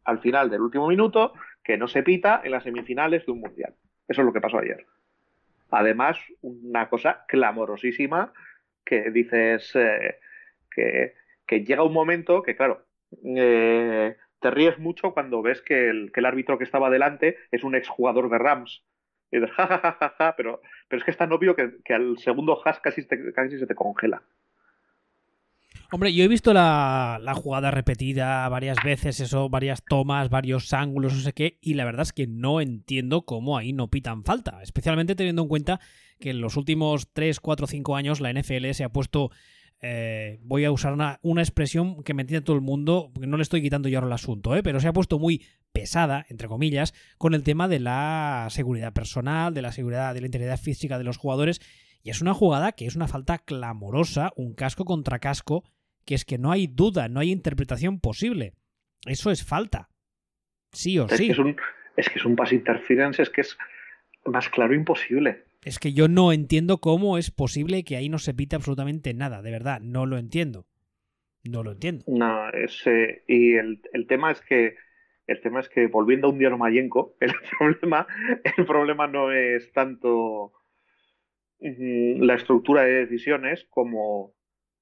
al 0.04 0.20
final 0.20 0.50
del 0.50 0.60
último 0.60 0.88
minuto 0.88 1.32
que 1.62 1.78
no 1.78 1.88
se 1.88 2.02
pita 2.02 2.40
en 2.44 2.52
las 2.52 2.64
semifinales 2.64 3.24
de 3.26 3.32
un 3.32 3.40
mundial. 3.40 3.74
Eso 4.06 4.20
es 4.20 4.26
lo 4.26 4.32
que 4.32 4.40
pasó 4.40 4.58
ayer. 4.58 4.86
Además, 5.70 6.18
una 6.42 6.88
cosa 6.88 7.24
clamorosísima 7.26 8.32
que 8.84 9.10
dices 9.10 9.74
eh, 9.74 10.18
que, 10.70 11.14
llega 11.64 11.82
un 11.82 11.92
momento 11.92 12.42
que, 12.42 12.56
claro, 12.56 12.86
eh, 13.24 14.16
te 14.40 14.50
ríes 14.50 14.78
mucho 14.78 15.12
cuando 15.12 15.42
ves 15.42 15.62
que 15.62 15.88
el, 15.88 16.12
que 16.12 16.20
el 16.20 16.26
árbitro 16.26 16.58
que 16.58 16.64
estaba 16.64 16.90
delante 16.90 17.38
es 17.50 17.64
un 17.64 17.74
exjugador 17.74 18.30
de 18.30 18.38
Rams 18.38 18.84
y 19.34 19.40
dices, 19.40 19.54
ja, 19.56 20.34
pero, 20.36 20.60
pero 20.88 20.98
es 20.98 21.04
que 21.04 21.10
es 21.10 21.16
tan 21.16 21.32
obvio 21.32 21.56
que, 21.56 21.92
al 21.92 22.18
segundo 22.18 22.60
has 22.64 22.78
casi, 22.80 23.04
casi 23.06 23.58
se 23.58 23.66
te 23.66 23.74
congela. 23.74 24.22
Hombre, 25.90 26.12
yo 26.12 26.24
he 26.24 26.28
visto 26.28 26.52
la, 26.52 27.20
jugada 27.36 27.70
repetida 27.70 28.48
varias 28.48 28.78
veces, 28.82 29.20
eso, 29.20 29.48
varias 29.48 29.84
tomas, 29.84 30.30
varios 30.30 30.72
ángulos, 30.72 31.14
no 31.14 31.20
sé 31.20 31.32
qué, 31.32 31.58
y 31.60 31.74
la 31.74 31.84
verdad 31.84 32.02
es 32.02 32.12
que 32.12 32.26
no 32.26 32.60
entiendo 32.60 33.22
cómo 33.22 33.56
ahí 33.56 33.72
no 33.72 33.88
pitan 33.88 34.24
falta, 34.24 34.60
especialmente 34.62 35.14
teniendo 35.14 35.42
en 35.42 35.48
cuenta 35.48 35.80
que 36.18 36.30
en 36.30 36.40
los 36.40 36.56
últimos 36.56 37.12
3, 37.12 37.38
4, 37.40 37.66
5 37.66 37.96
años 37.96 38.20
la 38.20 38.32
NFL 38.32 38.70
se 38.72 38.84
ha 38.84 38.88
puesto 38.88 39.30
eh, 39.86 40.38
voy 40.44 40.64
a 40.64 40.72
usar 40.72 40.94
una, 40.94 41.18
expresión 41.42 42.02
que 42.04 42.14
me 42.14 42.22
entiende 42.22 42.44
todo 42.44 42.56
el 42.56 42.62
mundo, 42.62 43.12
no 43.20 43.36
le 43.36 43.42
estoy 43.42 43.60
quitando 43.60 43.86
yo 43.88 43.98
ahora 43.98 44.06
el 44.06 44.14
asunto, 44.14 44.56
¿eh? 44.56 44.62
pero 44.62 44.80
se 44.80 44.88
ha 44.88 44.94
puesto 44.94 45.18
muy 45.18 45.44
pesada, 45.72 46.24
entre 46.30 46.48
comillas, 46.48 46.94
con 47.18 47.34
el 47.34 47.42
tema 47.42 47.68
de 47.68 47.80
la 47.80 48.46
seguridad 48.48 48.94
personal, 48.94 49.52
de 49.52 49.60
la 49.60 49.72
seguridad, 49.72 50.14
de 50.14 50.20
la 50.20 50.26
integridad 50.26 50.58
física 50.58 50.96
de 50.96 51.04
los 51.04 51.18
jugadores, 51.18 51.60
y 52.04 52.10
es 52.10 52.20
una 52.20 52.34
jugada 52.34 52.72
que 52.72 52.86
es 52.86 52.94
una 52.94 53.08
falta 53.08 53.38
clamorosa, 53.38 54.30
un 54.36 54.54
casco 54.54 54.84
contra 54.84 55.18
casco, 55.18 55.64
que 56.04 56.14
es 56.14 56.26
que 56.26 56.36
no 56.36 56.52
hay 56.52 56.66
duda, 56.66 57.08
no 57.08 57.18
hay 57.18 57.32
interpretación 57.32 57.98
posible. 57.98 58.52
eso 59.06 59.30
es 59.30 59.42
falta. 59.42 59.88
Sí 60.70 60.98
o 60.98 61.06
Es 61.06 61.16
sí. 61.16 61.26
que 61.26 61.32
es 61.32 61.38
un, 61.38 61.56
es 61.96 62.10
que 62.10 62.18
es 62.18 62.24
un 62.26 62.36
pass 62.36 62.52
interference, 62.52 63.22
es 63.22 63.30
que 63.30 63.40
es 63.40 63.56
más 64.26 64.50
claro 64.50 64.74
imposible. 64.74 65.44
Es 65.62 65.78
que 65.78 65.94
yo 65.94 66.08
no 66.08 66.30
entiendo 66.32 66.78
cómo 66.78 67.16
es 67.16 67.30
posible 67.30 67.84
que 67.84 67.96
ahí 67.96 68.10
no 68.10 68.18
se 68.18 68.34
pite 68.34 68.54
absolutamente 68.54 69.14
nada, 69.14 69.40
de 69.40 69.50
verdad, 69.50 69.80
no 69.80 70.04
lo 70.04 70.18
entiendo. 70.18 70.66
No 71.42 71.62
lo 71.62 71.72
entiendo. 71.72 72.04
No, 72.06 72.50
es, 72.50 72.86
eh, 72.86 73.22
y 73.26 73.54
el, 73.54 73.80
el 73.94 74.06
tema 74.06 74.30
es 74.30 74.42
que 74.42 74.76
el 75.26 75.40
tema 75.40 75.60
es 75.60 75.70
que 75.70 75.86
volviendo 75.86 76.26
a 76.26 76.30
un 76.30 76.38
Diano 76.38 76.58
Mayenko, 76.58 77.16
el 77.20 77.32
problema, 77.58 78.06
el 78.58 78.66
problema 78.66 79.06
no 79.06 79.32
es 79.32 79.72
tanto 79.72 80.52
la 81.60 82.34
estructura 82.34 82.82
de 82.82 83.06
decisiones 83.06 83.66
como, 83.70 84.32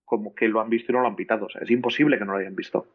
como 0.04 0.34
que 0.34 0.48
lo 0.48 0.60
han 0.60 0.70
visto 0.70 0.90
y 0.90 0.94
no 0.94 1.00
lo 1.02 1.08
han 1.08 1.16
pitado. 1.16 1.46
O 1.46 1.48
sea, 1.48 1.62
es 1.62 1.70
imposible 1.70 2.18
que 2.18 2.24
no 2.24 2.32
lo 2.32 2.38
hayan 2.38 2.56
visto. 2.56 2.86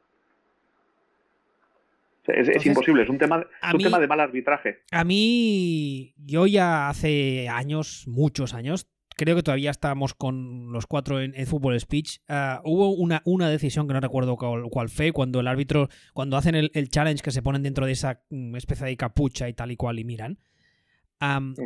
O 2.24 2.26
sea, 2.26 2.36
es, 2.36 2.66
imposible, 2.66 3.04
es 3.04 3.10
un 3.10 3.18
tema, 3.18 3.40
es 3.40 3.72
un 3.74 3.78
mí- 3.78 3.84
tema 3.84 4.00
de 4.00 4.08
mal 4.08 4.20
arbitraje. 4.20 4.80
A 4.92 5.04
mí, 5.06 6.14
yo 6.18 6.46
ya 6.46 6.90
hace 6.90 7.48
años, 7.48 8.04
muchos 8.08 8.54
años, 8.54 8.90
creo 9.16 9.36
que 9.38 9.44
todavía 9.44 9.72
estábamos 9.72 10.14
con 10.14 10.72
los 10.74 10.86
cuatro 10.88 11.22
en, 11.22 11.34
en 11.36 11.48
Fútbol 11.48 11.80
Speech, 11.80 12.20
ah, 12.28 12.62
hubo 12.66 12.90
una, 12.92 13.22
una 13.24 13.50
decisión 13.50 13.88
que 13.88 13.94
no 13.94 14.02
recuerdo 14.02 14.36
cuál, 14.36 14.64
cuál 14.70 14.90
fue, 14.90 15.14
cuando 15.14 15.40
el 15.40 15.48
árbitro, 15.48 15.88
cuando 16.14 16.36
hacen 16.36 16.56
el, 16.56 16.70
el 16.74 16.90
challenge 16.90 17.24
que 17.24 17.32
se 17.32 17.42
ponen 17.42 17.64
dentro 17.64 17.86
de 17.86 17.94
esa 17.94 18.22
mm, 18.30 18.56
especie 18.58 18.86
de 18.88 18.98
capucha 18.98 19.48
y 19.48 19.54
tal 19.54 19.72
y 19.72 19.78
cual 19.78 19.98
y 19.98 20.04
miran. 20.04 20.38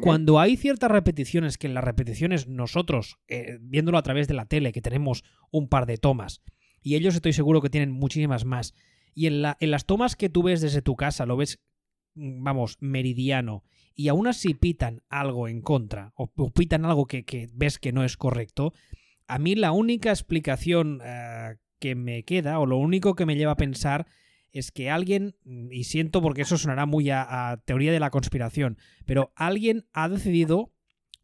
Cuando 0.01 0.39
hay 0.39 0.55
ciertas 0.55 0.91
repeticiones, 0.91 1.57
que 1.57 1.67
en 1.67 1.73
las 1.73 1.83
repeticiones 1.83 2.47
nosotros, 2.47 3.17
eh, 3.27 3.57
viéndolo 3.61 3.97
a 3.97 4.03
través 4.03 4.27
de 4.27 4.33
la 4.33 4.45
tele, 4.45 4.71
que 4.71 4.81
tenemos 4.81 5.23
un 5.51 5.67
par 5.67 5.85
de 5.85 5.97
tomas, 5.97 6.41
y 6.81 6.95
ellos 6.95 7.15
estoy 7.15 7.33
seguro 7.33 7.61
que 7.61 7.69
tienen 7.69 7.91
muchísimas 7.91 8.45
más, 8.45 8.73
y 9.13 9.27
en, 9.27 9.41
la, 9.41 9.57
en 9.59 9.71
las 9.71 9.85
tomas 9.85 10.15
que 10.15 10.29
tú 10.29 10.43
ves 10.43 10.61
desde 10.61 10.81
tu 10.81 10.95
casa, 10.95 11.25
lo 11.25 11.35
ves, 11.35 11.59
mm, 12.15 12.43
vamos, 12.43 12.77
meridiano, 12.79 13.63
y 13.93 14.07
aún 14.07 14.27
así 14.27 14.53
pitan 14.53 15.03
algo 15.09 15.49
en 15.49 15.61
contra, 15.61 16.13
o, 16.15 16.31
o 16.35 16.51
pitan 16.51 16.85
algo 16.85 17.05
que, 17.05 17.25
que 17.25 17.49
ves 17.53 17.77
que 17.77 17.91
no 17.91 18.05
es 18.05 18.15
correcto, 18.15 18.73
a 19.27 19.37
mí 19.37 19.55
la 19.55 19.71
única 19.71 20.09
explicación 20.09 21.01
eh, 21.03 21.57
que 21.79 21.95
me 21.95 22.23
queda, 22.23 22.59
o 22.59 22.65
lo 22.65 22.77
único 22.77 23.15
que 23.15 23.25
me 23.25 23.35
lleva 23.35 23.53
a 23.53 23.57
pensar, 23.57 24.07
es 24.51 24.71
que 24.71 24.89
alguien, 24.89 25.35
mm, 25.43 25.71
y 25.71 25.83
siento 25.85 26.21
porque 26.21 26.41
eso 26.41 26.57
sonará 26.57 26.85
muy 26.85 27.09
a, 27.09 27.51
a 27.51 27.57
teoría 27.57 27.91
de 27.91 27.99
la 27.99 28.09
conspiración, 28.09 28.77
pero 29.05 29.31
alguien 29.35 29.85
ha 29.93 30.09
decidido 30.09 30.73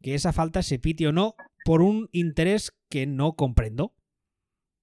que 0.01 0.15
esa 0.15 0.33
falta 0.33 0.61
se 0.63 0.79
pite 0.79 1.07
o 1.07 1.11
no 1.11 1.35
por 1.65 1.81
un 1.81 2.09
interés 2.11 2.71
que 2.89 3.05
no 3.07 3.33
comprendo. 3.33 3.93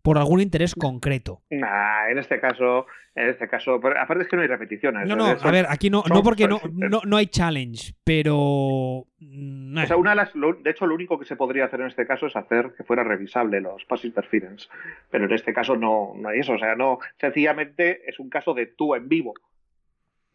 Por 0.04 0.18
algún 0.18 0.42
interés 0.42 0.74
concreto. 0.74 1.40
Nah, 1.48 2.10
en 2.10 2.18
este 2.18 2.38
caso, 2.38 2.84
en 3.14 3.30
este 3.30 3.48
caso, 3.48 3.80
aparte 3.96 4.24
es 4.24 4.28
que 4.28 4.36
no 4.36 4.42
hay 4.42 4.48
repeticiones. 4.48 5.08
No, 5.08 5.16
no, 5.16 5.38
Son- 5.38 5.48
a 5.48 5.50
ver, 5.50 5.64
aquí 5.70 5.88
no, 5.88 6.02
no 6.12 6.22
porque 6.22 6.46
no, 6.46 6.60
no, 6.70 7.00
no 7.06 7.16
hay 7.16 7.26
challenge, 7.28 7.94
pero... 8.04 9.06
mm, 9.20 9.78
O 9.78 9.86
sea, 9.86 9.96
una 9.96 10.10
de, 10.10 10.16
las, 10.16 10.34
lo- 10.34 10.52
de 10.52 10.70
hecho, 10.70 10.86
lo 10.86 10.94
único 10.94 11.18
que 11.18 11.24
se 11.24 11.36
podría 11.36 11.64
hacer 11.64 11.80
en 11.80 11.86
este 11.86 12.06
caso 12.06 12.26
es 12.26 12.36
hacer 12.36 12.74
que 12.76 12.84
fuera 12.84 13.02
revisable 13.02 13.62
los 13.62 13.82
pass 13.86 14.04
interference. 14.04 14.68
Pero 15.10 15.24
en 15.24 15.32
este 15.32 15.54
caso 15.54 15.74
no, 15.74 16.12
no 16.16 16.28
hay 16.28 16.40
eso. 16.40 16.52
O 16.52 16.58
sea, 16.58 16.76
no, 16.76 16.98
sencillamente 17.18 18.02
es 18.06 18.18
un 18.20 18.28
caso 18.28 18.52
de 18.52 18.66
tú 18.66 18.94
en 18.94 19.08
vivo. 19.08 19.32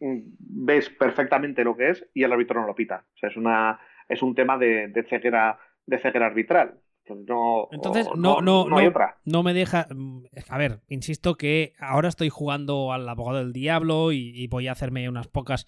Mm, 0.00 0.18
Ves 0.40 0.90
perfectamente 0.90 1.62
lo 1.62 1.76
que 1.76 1.90
es 1.90 2.04
y 2.12 2.24
el 2.24 2.32
árbitro 2.32 2.60
no 2.60 2.66
lo 2.66 2.74
pita. 2.74 3.04
O 3.14 3.18
sea, 3.18 3.28
es 3.28 3.36
una, 3.36 3.78
es 4.08 4.20
un 4.20 4.34
tema 4.34 4.58
de, 4.58 4.88
de 4.88 5.04
ceguera, 5.04 5.60
de 5.86 5.98
ceguera 5.98 6.26
arbitral. 6.26 6.74
Entonces, 7.04 7.26
no, 7.28 7.68
Entonces, 7.72 8.06
no, 8.16 8.40
no, 8.40 8.68
no 8.68 8.78
hay 8.78 8.86
otra. 8.86 9.18
no 9.24 9.42
me 9.42 9.52
deja. 9.52 9.88
mm, 9.92 10.24
A 10.48 10.58
ver, 10.58 10.80
insisto 10.88 11.34
que 11.36 11.72
ahora 11.78 12.08
estoy 12.08 12.28
jugando 12.28 12.92
al 12.92 13.08
abogado 13.08 13.38
del 13.38 13.52
diablo 13.52 14.12
y, 14.12 14.30
y 14.34 14.46
voy 14.46 14.68
a 14.68 14.72
hacerme 14.72 15.08
unas 15.08 15.26
pocas 15.28 15.66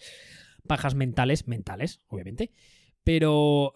pajas 0.67 0.95
mentales, 0.95 1.49
mentales, 1.49 2.01
obviamente. 2.09 2.53
Pero. 3.03 3.73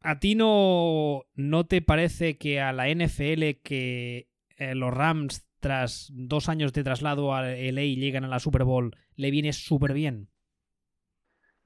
¿A 0.00 0.20
ti 0.20 0.34
no, 0.36 1.24
no 1.34 1.66
te 1.66 1.82
parece 1.82 2.38
que 2.38 2.60
a 2.60 2.72
la 2.72 2.88
NFL 2.88 3.60
que 3.62 4.28
eh, 4.56 4.74
los 4.76 4.94
Rams, 4.94 5.48
tras 5.58 6.10
dos 6.14 6.48
años 6.48 6.72
de 6.72 6.84
traslado 6.84 7.34
a 7.34 7.50
LA, 7.50 7.82
llegan 7.82 8.24
a 8.24 8.28
la 8.28 8.38
Super 8.38 8.62
Bowl, 8.64 8.96
le 9.16 9.30
viene 9.32 9.52
súper 9.52 9.92
bien? 9.94 10.28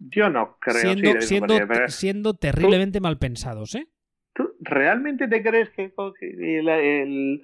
Yo 0.00 0.30
no 0.30 0.56
creo. 0.58 0.74
sí, 0.74 0.80
Siendo, 0.80 1.10
es 1.18 1.28
siendo, 1.28 1.54
siendo 1.88 2.34
terriblemente 2.34 3.00
mal 3.00 3.18
pensados, 3.18 3.74
¿eh? 3.74 3.86
¿Tú 4.32 4.54
realmente 4.60 5.28
te 5.28 5.42
crees 5.42 5.70
que 5.70 5.92
el, 6.20 6.68
el, 6.68 7.42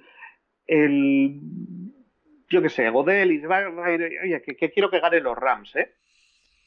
el- 0.65 1.39
yo 2.49 2.61
qué 2.61 2.69
sé, 2.69 2.89
Godel 2.89 3.31
y 3.31 3.45
oye, 3.45 4.41
que, 4.45 4.55
que 4.55 4.71
quiero 4.71 4.89
que 4.89 4.99
ganen 4.99 5.23
los 5.23 5.37
Rams, 5.37 5.75
¿eh? 5.75 5.91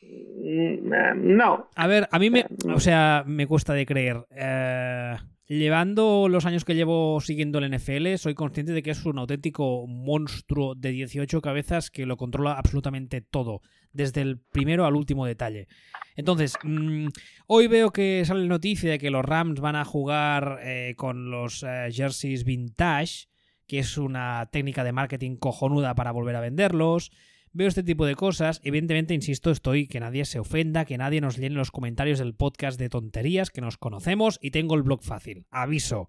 Mm, 0.02 0.92
eh, 0.92 1.12
No. 1.16 1.68
A 1.74 1.86
ver, 1.86 2.08
a 2.10 2.18
mí 2.18 2.30
me. 2.30 2.46
No. 2.64 2.76
O 2.76 2.80
sea, 2.80 3.24
me 3.26 3.46
cuesta 3.46 3.72
de 3.74 3.86
creer. 3.86 4.16
Eh, 4.30 5.14
llevando 5.46 6.28
los 6.28 6.46
años 6.46 6.64
que 6.64 6.74
llevo 6.74 7.20
siguiendo 7.20 7.58
el 7.58 7.70
NFL, 7.74 8.14
soy 8.16 8.34
consciente 8.34 8.72
de 8.72 8.82
que 8.82 8.90
es 8.90 9.04
un 9.04 9.18
auténtico 9.18 9.86
monstruo 9.86 10.74
de 10.74 10.90
18 10.90 11.40
cabezas 11.40 11.90
que 11.90 12.06
lo 12.06 12.16
controla 12.16 12.52
absolutamente 12.52 13.20
todo, 13.20 13.60
desde 13.92 14.20
el 14.22 14.38
primero 14.38 14.86
al 14.86 14.96
último 14.96 15.26
detalle. 15.26 15.68
Entonces, 16.16 16.54
mm, 16.62 17.08
hoy 17.46 17.66
veo 17.66 17.90
que 17.92 18.22
sale 18.24 18.46
noticia 18.46 18.90
de 18.90 18.98
que 18.98 19.10
los 19.10 19.24
Rams 19.24 19.60
van 19.60 19.76
a 19.76 19.84
jugar 19.84 20.58
eh, 20.62 20.94
con 20.96 21.30
los 21.30 21.62
eh, 21.62 21.88
jerseys 21.92 22.44
vintage, 22.44 23.28
que 23.66 23.78
es 23.78 23.96
una 23.98 24.48
técnica 24.50 24.84
de 24.84 24.92
marketing 24.92 25.36
cojonuda 25.36 25.94
para 25.94 26.12
volver 26.12 26.36
a 26.36 26.40
venderlos. 26.40 27.10
Veo 27.52 27.68
este 27.68 27.82
tipo 27.82 28.06
de 28.06 28.14
cosas. 28.14 28.60
Evidentemente, 28.64 29.14
insisto, 29.14 29.50
estoy 29.50 29.88
que 29.88 29.98
nadie 29.98 30.24
se 30.24 30.38
ofenda, 30.38 30.84
que 30.84 30.98
nadie 30.98 31.20
nos 31.20 31.36
llene 31.36 31.56
los 31.56 31.70
comentarios 31.70 32.18
del 32.18 32.34
podcast 32.34 32.78
de 32.78 32.88
tonterías, 32.88 33.50
que 33.50 33.60
nos 33.60 33.76
conocemos 33.76 34.38
y 34.40 34.50
tengo 34.50 34.74
el 34.74 34.82
blog 34.82 35.02
fácil. 35.02 35.46
Aviso. 35.50 36.08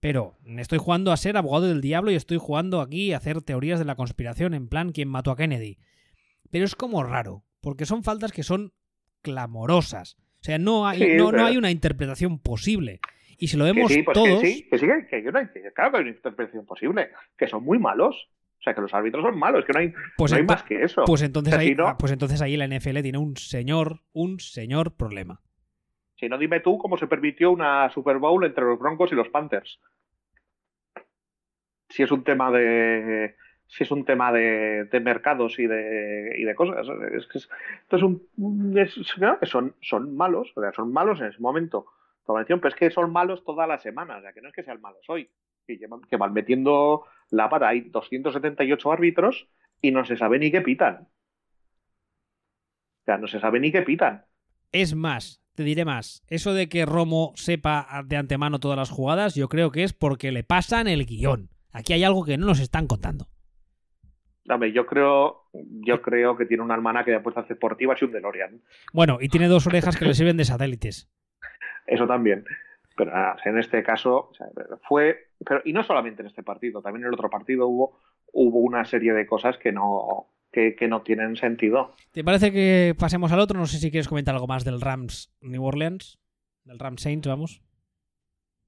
Pero 0.00 0.36
estoy 0.58 0.78
jugando 0.78 1.12
a 1.12 1.16
ser 1.16 1.36
abogado 1.36 1.68
del 1.68 1.80
diablo 1.80 2.10
y 2.10 2.16
estoy 2.16 2.38
jugando 2.38 2.80
aquí 2.80 3.12
a 3.12 3.16
hacer 3.16 3.42
teorías 3.42 3.78
de 3.78 3.84
la 3.84 3.94
conspiración 3.94 4.54
en 4.54 4.68
plan 4.68 4.92
quién 4.92 5.08
mató 5.08 5.30
a 5.30 5.36
Kennedy. 5.36 5.78
Pero 6.50 6.64
es 6.64 6.74
como 6.74 7.02
raro, 7.02 7.44
porque 7.60 7.86
son 7.86 8.02
faltas 8.04 8.32
que 8.32 8.42
son 8.42 8.72
clamorosas. 9.22 10.16
O 10.40 10.44
sea, 10.46 10.58
no 10.58 10.86
hay, 10.86 10.98
Sí, 10.98 11.08
no, 11.16 11.32
no 11.32 11.44
hay 11.44 11.56
una 11.56 11.70
interpretación 11.70 12.38
posible. 12.38 13.00
Y 13.38 13.48
si 13.48 13.56
lo 13.56 13.64
Que 13.64 13.72
vemos 13.72 13.92
sí, 13.92 14.02
pues 14.02 14.14
todos... 14.14 14.40
que 14.40 14.46
sí, 14.46 14.68
que 14.70 14.78
sí, 14.78 14.86
que, 14.86 15.22
que 15.22 15.72
claro 15.74 15.90
que 15.92 15.96
hay 15.98 16.02
una 16.02 16.10
interpretación 16.10 16.64
posible, 16.64 17.10
que 17.36 17.48
son 17.48 17.64
muy 17.64 17.78
malos. 17.78 18.28
O 18.58 18.62
sea, 18.62 18.74
que 18.74 18.80
los 18.80 18.94
árbitros 18.94 19.22
son 19.22 19.38
malos, 19.38 19.64
que 19.64 19.72
no 19.72 19.80
hay, 19.80 19.92
pues 20.16 20.32
no 20.32 20.38
hay 20.38 20.44
más 20.44 20.62
que 20.62 20.82
eso. 20.82 21.04
Pues 21.04 21.22
entonces, 21.22 21.52
O 21.52 21.56
sea, 21.56 21.60
ahí, 21.60 21.68
si 21.68 21.74
no- 21.74 21.86
ah, 21.88 21.98
pues 21.98 22.10
entonces 22.12 22.40
ahí 22.40 22.56
la 22.56 22.66
NFL 22.66 23.02
tiene 23.02 23.18
un 23.18 23.36
señor, 23.36 24.00
un 24.12 24.40
señor 24.40 24.96
problema. 24.96 25.40
Si 26.18 26.28
no, 26.28 26.38
dime 26.38 26.60
tú 26.60 26.78
cómo 26.78 26.96
se 26.96 27.06
permitió 27.06 27.50
una 27.50 27.90
Super 27.90 28.16
Bowl 28.18 28.44
entre 28.44 28.64
los 28.64 28.78
Broncos 28.78 29.12
y 29.12 29.14
los 29.14 29.28
Panthers. 29.28 29.78
Si 31.90 32.02
es 32.02 32.10
un 32.10 32.24
tema 32.24 32.50
de. 32.50 33.36
Si 33.68 33.82
es 33.84 33.90
un 33.90 34.04
tema 34.04 34.32
de, 34.32 34.88
mercados 35.02 35.58
y 35.58 35.66
de, 35.66 36.54
cosas. 36.56 36.86
Es 37.12 37.26
que 37.26 37.38
es, 37.38 37.48
esto 37.82 37.96
es 37.96 38.02
un. 38.02 38.74
es- 38.78 39.12
claro 39.14 39.38
son, 39.80 40.16
malos, 40.16 40.52
o 40.54 40.60
sea, 40.60 40.72
son 40.72 40.92
malos 40.92 41.20
en 41.20 41.26
ese 41.26 41.40
momento. 41.40 41.86
Pero 42.26 42.68
es 42.68 42.74
que 42.74 42.90
son 42.90 43.12
malos 43.12 43.44
toda 43.44 43.66
la 43.66 43.78
semana, 43.78 44.16
o 44.16 44.20
sea, 44.20 44.32
que 44.32 44.40
no 44.40 44.48
es 44.48 44.54
que 44.54 44.64
sean 44.64 44.80
malos 44.80 45.02
hoy. 45.08 45.30
Que, 45.66 45.78
llevan- 45.78 46.02
que 46.08 46.16
van 46.16 46.32
metiendo 46.32 47.04
la 47.30 47.48
pata. 47.48 47.68
Hay 47.68 47.80
278 47.82 48.92
árbitros 48.92 49.48
y 49.80 49.90
no 49.90 50.04
se 50.04 50.16
sabe 50.16 50.38
ni 50.38 50.50
qué 50.50 50.60
pitan. 50.60 51.08
O 53.02 53.04
sea, 53.04 53.18
no 53.18 53.26
se 53.28 53.40
sabe 53.40 53.60
ni 53.60 53.70
qué 53.70 53.82
pitan. 53.82 54.24
Es 54.72 54.94
más, 54.94 55.40
te 55.54 55.62
diré 55.62 55.84
más. 55.84 56.22
Eso 56.28 56.52
de 56.54 56.68
que 56.68 56.84
Romo 56.86 57.32
sepa 57.36 58.02
de 58.04 58.16
antemano 58.16 58.58
todas 58.58 58.76
las 58.76 58.90
jugadas, 58.90 59.34
yo 59.34 59.48
creo 59.48 59.70
que 59.70 59.84
es 59.84 59.92
porque 59.92 60.32
le 60.32 60.42
pasan 60.44 60.88
el 60.88 61.06
guion. 61.06 61.50
Aquí 61.72 61.92
hay 61.92 62.04
algo 62.04 62.24
que 62.24 62.36
no 62.38 62.46
nos 62.46 62.60
están 62.60 62.86
contando. 62.86 63.28
Hombre, 64.48 64.72
yo 64.72 64.86
creo, 64.86 65.44
yo 65.52 66.02
creo 66.02 66.36
que 66.36 66.46
tiene 66.46 66.62
un 66.62 66.70
almanaque 66.70 67.10
de 67.10 67.18
apuestas 67.18 67.48
deportivas 67.48 68.00
y 68.00 68.04
un 68.04 68.12
DeLorean. 68.12 68.62
Bueno, 68.92 69.18
y 69.20 69.28
tiene 69.28 69.48
dos 69.48 69.66
orejas 69.66 69.96
que 69.96 70.04
le 70.04 70.14
sirven 70.14 70.36
de 70.36 70.44
satélites. 70.44 71.10
Eso 71.86 72.06
también. 72.06 72.44
Pero 72.96 73.12
nada, 73.12 73.36
en 73.44 73.58
este 73.58 73.82
caso 73.82 74.30
o 74.30 74.34
sea, 74.34 74.46
fue, 74.88 75.28
pero 75.44 75.60
y 75.64 75.72
no 75.72 75.82
solamente 75.82 76.22
en 76.22 76.28
este 76.28 76.42
partido, 76.42 76.80
también 76.80 77.02
en 77.02 77.08
el 77.08 77.14
otro 77.14 77.28
partido 77.28 77.68
hubo, 77.68 78.00
hubo 78.32 78.60
una 78.60 78.84
serie 78.86 79.12
de 79.12 79.26
cosas 79.26 79.58
que 79.58 79.70
no, 79.70 80.28
que, 80.50 80.74
que 80.74 80.88
no 80.88 81.02
tienen 81.02 81.36
sentido. 81.36 81.94
¿Te 82.12 82.24
parece 82.24 82.52
que 82.52 82.94
pasemos 82.98 83.32
al 83.32 83.40
otro? 83.40 83.58
No 83.58 83.66
sé 83.66 83.78
si 83.78 83.90
quieres 83.90 84.08
comentar 84.08 84.34
algo 84.34 84.46
más 84.46 84.64
del 84.64 84.80
Rams 84.80 85.30
New 85.42 85.62
Orleans. 85.62 86.18
Del 86.64 86.78
Rams 86.78 87.02
Saints, 87.02 87.28
vamos. 87.28 87.62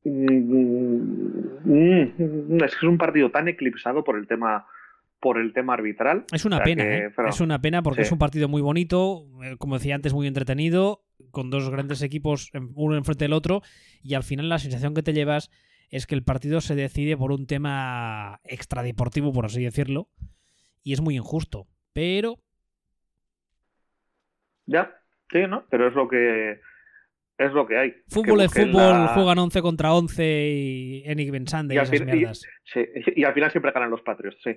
Mm, 0.04 1.48
mm, 1.64 2.62
es 2.64 2.70
que 2.72 2.76
es 2.76 2.82
un 2.82 2.98
partido 2.98 3.30
tan 3.30 3.48
eclipsado 3.48 4.04
por 4.04 4.16
el 4.16 4.26
tema, 4.26 4.66
por 5.20 5.38
el 5.38 5.52
tema 5.52 5.74
arbitral. 5.74 6.24
Es 6.33 6.44
una 6.44 6.57
O 6.57 6.59
sea 6.59 6.64
pena, 6.64 6.85
que, 6.85 6.96
¿eh? 6.98 7.11
pero- 7.14 7.28
Es 7.28 7.40
una 7.40 7.61
pena 7.61 7.83
porque 7.83 8.02
sí. 8.02 8.07
es 8.07 8.12
un 8.12 8.18
partido 8.18 8.48
muy 8.48 8.62
bonito, 8.62 9.26
eh, 9.42 9.57
como 9.59 9.76
decía 9.78 9.94
antes, 9.94 10.12
muy 10.14 10.26
entretenido, 10.26 11.02
con 11.31 11.50
dos 11.50 11.68
grandes 11.70 12.02
equipos 12.02 12.50
uno 12.74 12.96
enfrente 12.96 13.24
del 13.24 13.33
otro, 13.33 13.62
y 14.02 14.14
al 14.14 14.22
final 14.22 14.48
la 14.48 14.59
sensación 14.59 14.94
que 14.94 15.02
te 15.02 15.12
llevas 15.12 15.50
es 15.90 16.07
que 16.07 16.14
el 16.14 16.22
partido 16.22 16.61
se 16.61 16.74
decide 16.74 17.16
por 17.16 17.33
un 17.33 17.46
tema 17.46 18.40
extradeportivo, 18.44 19.33
por 19.33 19.46
así 19.46 19.62
decirlo, 19.62 20.09
y 20.85 20.92
es 20.92 21.00
muy 21.00 21.16
injusto. 21.16 21.66
Pero. 21.92 22.38
Ya, 24.66 24.92
sí, 25.33 25.38
¿no? 25.48 25.64
Pero 25.70 25.88
es 25.88 25.94
lo 25.94 26.09
que. 26.09 26.61
Es 27.38 27.53
lo 27.53 27.68
que 27.68 27.79
hay. 27.79 27.94
Fútbol 28.09 28.40
es 28.40 28.53
fútbol, 28.53 29.07
juegan 29.14 29.38
11 29.38 29.62
contra 29.62 29.94
11 29.94 30.48
y 30.51 31.03
Enick 31.07 31.31
Bensande 31.31 31.77
y, 31.77 31.79
esas 31.79 32.05
mierdas. 32.05 32.42
sí, 32.64 32.81
y 33.14 33.22
al 33.22 33.33
final 33.33 33.53
siempre 33.53 33.70
ganan 33.70 33.90
los 33.90 34.03
Patriots, 34.03 34.38
sí. 34.42 34.51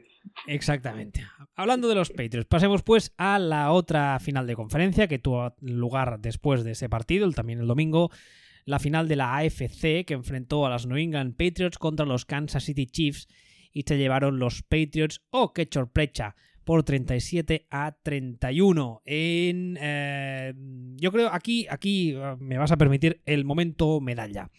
Exactamente. 0.47 1.23
Hablando 1.55 1.87
de 1.87 1.93
los 1.93 2.09
Patriots, 2.09 2.47
pasemos 2.47 2.81
pues 2.81 3.13
a 3.19 3.37
la 3.37 3.71
otra 3.71 4.19
final 4.19 4.47
de 4.47 4.55
conferencia 4.55 5.07
que 5.07 5.19
tuvo 5.19 5.53
lugar 5.61 6.19
después 6.19 6.63
de 6.63 6.71
ese 6.71 6.89
partido, 6.89 7.29
también 7.31 7.59
el 7.59 7.67
domingo, 7.67 8.09
la 8.65 8.79
final 8.79 9.07
de 9.07 9.15
la 9.15 9.37
AFC 9.37 10.03
que 10.03 10.13
enfrentó 10.15 10.65
a 10.65 10.71
las 10.71 10.87
New 10.87 10.97
England 10.97 11.35
Patriots 11.37 11.77
contra 11.77 12.07
los 12.07 12.25
Kansas 12.25 12.63
City 12.63 12.87
Chiefs 12.87 13.27
y 13.71 13.83
se 13.83 13.99
llevaron 13.99 14.39
los 14.39 14.63
Patriots, 14.63 15.21
oh, 15.29 15.53
qué 15.53 15.67
chorprecha, 15.67 16.35
por 16.63 16.83
37 16.83 17.67
a 17.69 17.97
31. 18.03 19.01
En, 19.05 19.77
eh, 19.81 20.53
yo 20.97 21.11
creo 21.11 21.29
aquí, 21.31 21.67
aquí 21.69 22.11
eh, 22.11 22.35
me 22.39 22.57
vas 22.57 22.71
a 22.71 22.77
permitir 22.77 23.21
el 23.25 23.45
momento 23.45 23.99
medalla. 23.99 24.49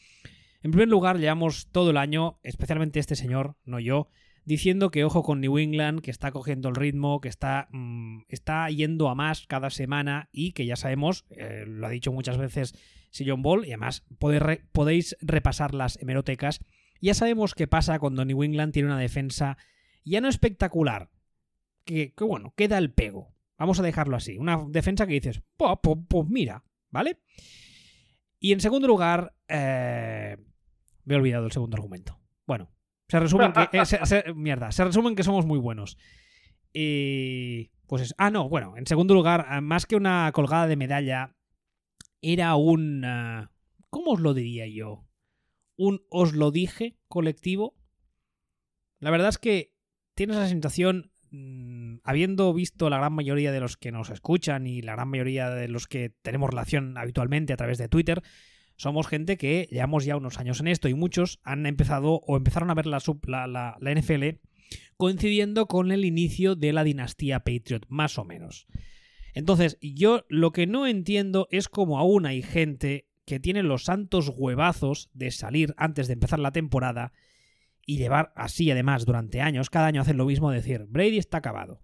En 0.63 0.71
primer 0.71 0.89
lugar, 0.89 1.19
llevamos 1.19 1.69
todo 1.73 1.91
el 1.91 1.97
año, 1.97 2.39
especialmente 2.43 3.01
este 3.01 3.17
señor, 3.17 3.57
no 3.65 3.81
yo, 3.81 4.09
diciendo 4.45 4.91
que 4.91 5.05
ojo 5.05 5.23
con 5.23 5.41
New 5.41 5.59
England, 5.59 6.01
que 6.01 6.11
está 6.11 6.31
cogiendo 6.31 6.69
el 6.69 6.77
ritmo, 6.77 7.21
que 7.21 7.29
está, 7.29 7.69
mm, 7.73 8.23
está 8.29 8.69
yendo 8.71 9.09
a 9.09 9.15
más 9.15 9.47
cada 9.47 9.71
semana 9.71 10.29
y 10.33 10.53
que 10.53 10.67
ya 10.67 10.77
sabemos, 10.77 11.25
eh, 11.31 11.65
lo 11.67 11.87
ha 11.87 11.91
dicho 11.91 12.13
muchas 12.13 12.39
veces 12.39 12.75
Sillon 13.11 13.43
Ball, 13.43 13.67
y 13.67 13.69
además 13.69 14.05
podéis 14.19 15.17
repasar 15.21 15.75
las 15.75 16.01
hemerotecas. 16.01 16.61
Ya 17.01 17.15
sabemos 17.15 17.55
qué 17.55 17.67
pasa 17.67 17.99
cuando 17.99 18.25
New 18.25 18.43
England 18.43 18.73
tiene 18.73 18.89
una 18.89 18.99
defensa 18.99 19.59
ya 20.05 20.21
no 20.21 20.29
espectacular, 20.29 21.11
que, 21.85 22.13
bueno, 22.21 22.53
queda 22.57 22.79
el 22.79 22.93
pego. 22.93 23.35
Vamos 23.59 23.79
a 23.79 23.83
dejarlo 23.83 24.17
así. 24.17 24.39
Una 24.39 24.65
defensa 24.69 25.07
que 25.07 25.15
dices, 25.15 25.43
pues, 25.57 25.79
pues, 26.09 26.29
mira, 26.29 26.65
¿vale? 26.91 27.21
Y 28.41 28.53
en 28.53 28.61
segundo 28.61 28.89
lugar, 28.89 29.35
eh, 29.49 30.37
me 31.05 31.15
he 31.15 31.17
olvidado 31.17 31.47
el 31.47 31.53
segundo 31.53 31.77
argumento. 31.77 32.19
Bueno, 32.47 32.73
se 33.09 33.21
resumen 33.21 33.53
que. 33.53 33.69
Eh, 33.73 34.35
mierda, 34.35 34.73
se 34.73 34.85
resumen 34.85 35.15
que 35.15 35.23
somos 35.23 35.47
muy 35.47 35.59
buenos. 35.59 35.97
Y. 36.73 37.71
Pues 37.87 38.03
es. 38.03 38.15
Ah, 38.19 38.31
no, 38.31 38.49
bueno, 38.49 38.77
en 38.77 38.87
segundo 38.87 39.15
lugar, 39.15 39.61
más 39.63 39.87
que 39.87 39.97
una 39.97 40.31
colgada 40.33 40.67
de 40.67 40.77
medalla, 40.77 41.37
era 42.23 42.55
un... 42.57 43.05
¿Cómo 43.91 44.13
os 44.13 44.21
lo 44.21 44.33
diría 44.33 44.67
yo? 44.67 45.05
Un 45.77 46.07
os 46.09 46.33
lo 46.33 46.51
dije 46.51 46.97
colectivo. 47.09 47.77
La 49.01 49.11
verdad 49.11 49.29
es 49.29 49.39
que 49.39 49.75
tienes 50.15 50.37
la 50.37 50.49
sensación, 50.49 51.12
mm, 51.33 51.97
habiendo 52.05 52.55
visto 52.55 52.89
la 52.89 52.99
gran 52.99 53.13
mayoría 53.13 53.51
de 53.51 53.61
los 53.61 53.77
que 53.77 53.91
nos 53.91 54.11
escuchan 54.11 54.67
y 54.67 54.83
la 54.83 54.93
gran 54.93 55.09
mayoría 55.09 55.51
de 55.51 55.69
los 55.69 55.89
que 55.89 56.11
tenemos 56.23 56.51
relación 56.51 56.97
habitualmente 56.97 57.53
a 57.53 57.57
través 57.57 57.79
de 57.79 57.89
Twitter, 57.89 58.23
somos 58.77 59.07
gente 59.07 59.37
que 59.37 59.69
llevamos 59.71 60.05
ya 60.05 60.17
unos 60.17 60.39
años 60.39 60.61
en 60.61 60.69
esto 60.69 60.89
y 60.89 60.95
muchos 60.95 61.41
han 61.43 61.67
empezado 61.67 62.21
o 62.27 62.37
empezaron 62.37 62.71
a 62.71 62.75
ver 62.75 62.87
la, 62.87 63.01
la, 63.27 63.77
la 63.81 63.95
NFL 63.95 64.39
coincidiendo 64.97 65.67
con 65.67 65.91
el 65.93 66.05
inicio 66.05 66.55
de 66.55 66.73
la 66.73 66.85
dinastía 66.85 67.41
Patriot, 67.41 67.87
más 67.89 68.19
o 68.19 68.25
menos. 68.25 68.67
Entonces, 69.35 69.79
yo 69.81 70.25
lo 70.29 70.53
que 70.53 70.67
no 70.67 70.87
entiendo 70.87 71.49
es 71.51 71.69
cómo 71.69 71.99
aún 71.99 72.27
hay 72.27 72.43
gente 72.43 73.09
que 73.25 73.41
tiene 73.41 73.63
los 73.63 73.85
santos 73.85 74.33
huevazos 74.35 75.11
de 75.15 75.31
salir 75.31 75.75
antes 75.77 76.07
de 76.07 76.15
empezar 76.15 76.39
la 76.39 76.53
temporada 76.53 77.13
y 77.87 77.99
llevar 77.99 78.33
así 78.37 78.71
además 78.71 79.05
durante 79.05 79.41
años, 79.41 79.71
cada 79.71 79.87
año 79.87 80.01
hacer 80.01 80.17
lo 80.17 80.27
mismo, 80.27 80.51
decir, 80.51 80.87
Brady 80.89 81.19
está 81.19 81.39
acabado. 81.39 81.83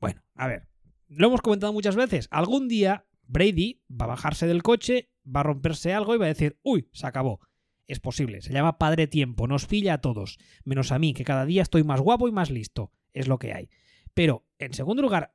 Bueno, 0.00 0.22
a 0.34 0.46
ver, 0.46 0.68
lo 1.08 1.28
hemos 1.28 1.42
comentado 1.42 1.72
muchas 1.72 1.96
veces, 1.96 2.28
algún 2.30 2.68
día 2.68 3.06
Brady 3.26 3.82
va 3.90 4.06
a 4.06 4.08
bajarse 4.08 4.46
del 4.46 4.62
coche, 4.62 5.10
va 5.24 5.40
a 5.40 5.44
romperse 5.44 5.92
algo 5.92 6.14
y 6.14 6.18
va 6.18 6.26
a 6.26 6.28
decir, 6.28 6.58
uy, 6.62 6.88
se 6.92 7.06
acabó. 7.06 7.40
Es 7.86 8.00
posible, 8.00 8.40
se 8.40 8.52
llama 8.52 8.78
padre 8.78 9.06
tiempo, 9.06 9.46
nos 9.46 9.66
pilla 9.66 9.94
a 9.94 10.00
todos, 10.00 10.38
menos 10.64 10.92
a 10.92 10.98
mí, 10.98 11.14
que 11.14 11.24
cada 11.24 11.44
día 11.44 11.62
estoy 11.62 11.84
más 11.84 12.00
guapo 12.00 12.28
y 12.28 12.32
más 12.32 12.50
listo, 12.50 12.92
es 13.12 13.28
lo 13.28 13.38
que 13.38 13.52
hay. 13.52 13.68
Pero, 14.14 14.46
en 14.58 14.72
segundo 14.72 15.02
lugar, 15.02 15.34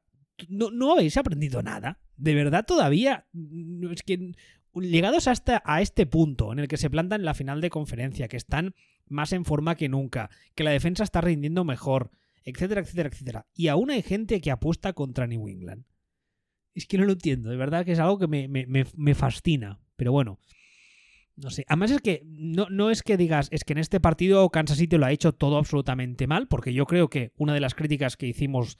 no, 0.50 0.92
habéis 0.92 1.18
aprendido 1.18 1.64
nada. 1.64 2.00
De 2.16 2.36
verdad, 2.36 2.66
todavía. 2.66 3.28
Es 3.92 4.04
que 4.04 4.34
llegados 4.82 5.28
hasta 5.28 5.62
a 5.66 5.82
este 5.82 6.06
punto 6.06 6.52
en 6.52 6.60
el 6.60 6.68
que 6.68 6.78
se 6.78 6.90
plantan 6.90 7.26
la 7.26 7.34
final 7.34 7.62
de 7.62 7.70
conferencia, 7.70 8.28
que 8.28 8.38
están 8.38 8.74
más 9.08 9.34
en 9.34 9.46
forma 9.46 9.76
que 9.76 9.90
nunca, 9.90 10.30
que 10.56 10.64
la 10.64 10.72
defensa 10.72 11.04
está 11.04 11.22
rindiendo 11.22 11.64
mejor, 11.64 12.12
etcétera, 12.44 12.82
etcétera, 12.82 13.10
etcétera. 13.10 13.46
Y 13.54 13.68
aún 13.68 13.92
hay 13.92 14.02
gente 14.02 14.42
que 14.42 14.52
apuesta 14.52 14.94
contra 14.94 15.28
New 15.28 15.48
England. 15.48 15.86
Es 16.74 16.86
que 16.86 16.98
no 16.98 17.06
lo 17.06 17.14
entiendo, 17.14 17.50
de 17.50 17.58
verdad 17.58 17.86
que 17.86 17.94
es 17.94 18.00
algo 18.00 18.20
que 18.20 18.28
me, 18.28 19.16
fascina. 19.16 19.80
Pero 19.96 20.12
bueno, 20.12 20.40
no 21.36 21.50
sé. 21.50 21.66
Además 21.68 21.92
es 21.92 22.02
que 22.02 22.22
no, 22.26 22.68
no, 22.70 22.92
es 22.92 23.02
que 23.02 23.18
digas, 23.18 23.48
es 23.52 23.64
que 23.64 23.74
en 23.74 23.80
este 23.80 24.00
partido 24.00 24.50
Kansas 24.50 24.78
City 24.78 24.98
lo 24.98 25.06
ha 25.06 25.12
hecho 25.12 25.34
todo 25.34 25.58
absolutamente 25.58 26.28
mal, 26.28 26.48
porque 26.48 26.74
yo 26.74 26.86
creo 26.86 27.10
que 27.10 27.32
una 27.36 27.54
de 27.54 27.62
las 27.62 27.74
críticas 27.74 28.16
que 28.16 28.28
hicimos 28.28 28.78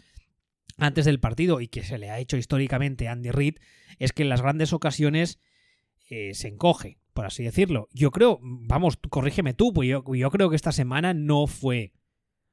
antes 0.78 1.06
del 1.06 1.20
partido 1.20 1.60
y 1.60 1.68
que 1.68 1.84
se 1.84 1.98
le 1.98 2.12
ha 2.12 2.20
hecho 2.20 2.38
históricamente 2.38 3.08
a 3.08 3.14
Andy 3.14 3.32
Reid 3.32 3.56
es 4.00 4.14
que 4.14 4.24
en 4.24 4.30
las 4.30 4.42
grandes 4.42 4.74
ocasiones 4.74 5.40
eh, 6.10 6.34
se 6.34 6.48
encoge, 6.48 7.00
por 7.14 7.26
así 7.26 7.44
decirlo. 7.44 7.90
Yo 7.92 8.12
creo, 8.12 8.40
vamos, 8.42 8.98
corrígeme 9.10 9.54
tú, 9.54 9.74
pues 9.74 9.90
yo, 9.90 10.04
creo 10.04 10.50
que 10.50 10.56
esta 10.56 10.72
semana 10.72 11.14
no 11.14 11.48
fue. 11.48 11.94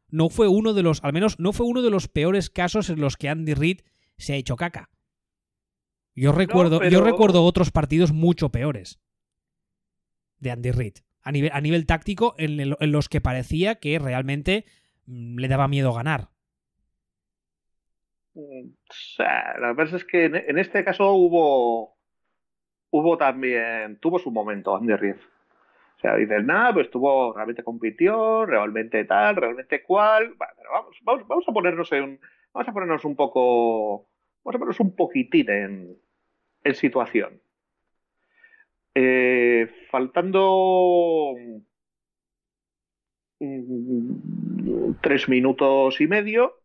No 0.08 0.28
fue 0.28 0.48
uno 0.48 0.74
de 0.74 0.82
los, 0.82 1.02
al 1.02 1.12
menos 1.12 1.38
no 1.38 1.52
fue 1.52 1.66
uno 1.66 1.82
de 1.82 1.90
los 1.90 2.08
peores 2.08 2.50
casos 2.50 2.90
en 2.90 3.00
los 3.00 3.16
que 3.16 3.28
Andy 3.28 3.54
Reid 3.54 3.80
se 4.16 4.34
ha 4.34 4.36
hecho 4.36 4.56
caca. 4.56 4.90
Yo 6.14 6.32
recuerdo, 6.32 6.82
yo 6.88 7.02
recuerdo 7.02 7.42
otros 7.42 7.72
partidos 7.72 8.12
mucho 8.12 8.50
peores 8.50 9.00
de 10.38 10.50
Andy 10.50 10.70
Reid. 10.70 10.94
A 11.22 11.32
nivel, 11.32 11.50
a 11.52 11.60
nivel 11.60 11.86
táctico, 11.86 12.34
en, 12.38 12.76
los 12.92 13.08
que 13.08 13.20
parecía 13.20 13.76
que 13.76 13.98
realmente 13.98 14.66
mm, 15.06 15.38
le 15.38 15.48
daba 15.48 15.68
miedo 15.68 15.92
ganar. 15.92 16.28
Mm, 18.34 18.70
la 19.60 19.72
verdad 19.72 19.96
es 19.96 20.04
que 20.04 20.26
en 20.26 20.58
este 20.58 20.84
caso 20.84 21.12
hubo, 21.12 21.93
hubo 22.94 23.18
también, 23.18 23.98
tuvo 23.98 24.20
su 24.20 24.30
momento 24.30 24.76
Andy 24.76 24.94
Reid. 24.94 25.16
O 25.96 26.00
sea, 26.00 26.14
dices, 26.14 26.44
nada, 26.44 26.74
pues 26.74 26.90
tuvo, 26.90 27.32
realmente 27.32 27.64
compitió, 27.64 28.46
realmente 28.46 29.04
tal, 29.04 29.34
realmente 29.34 29.82
cual. 29.82 30.36
vamos, 30.70 30.96
vamos, 31.02 31.26
vamos 31.26 31.44
a 31.48 31.52
ponernos 31.52 31.90
en, 31.90 32.20
vamos 32.52 32.68
a 32.68 32.72
ponernos 32.72 33.04
un 33.04 33.16
poco, 33.16 34.06
vamos 34.44 34.54
a 34.54 34.58
ponernos 34.58 34.80
un 34.80 34.94
poquitín 34.94 35.50
en, 35.50 35.96
en 36.62 36.74
situación. 36.76 37.40
Eh, 38.94 39.68
faltando 39.90 41.34
mm, 43.40 44.92
tres 45.00 45.28
minutos 45.28 46.00
y 46.00 46.06
medio, 46.06 46.60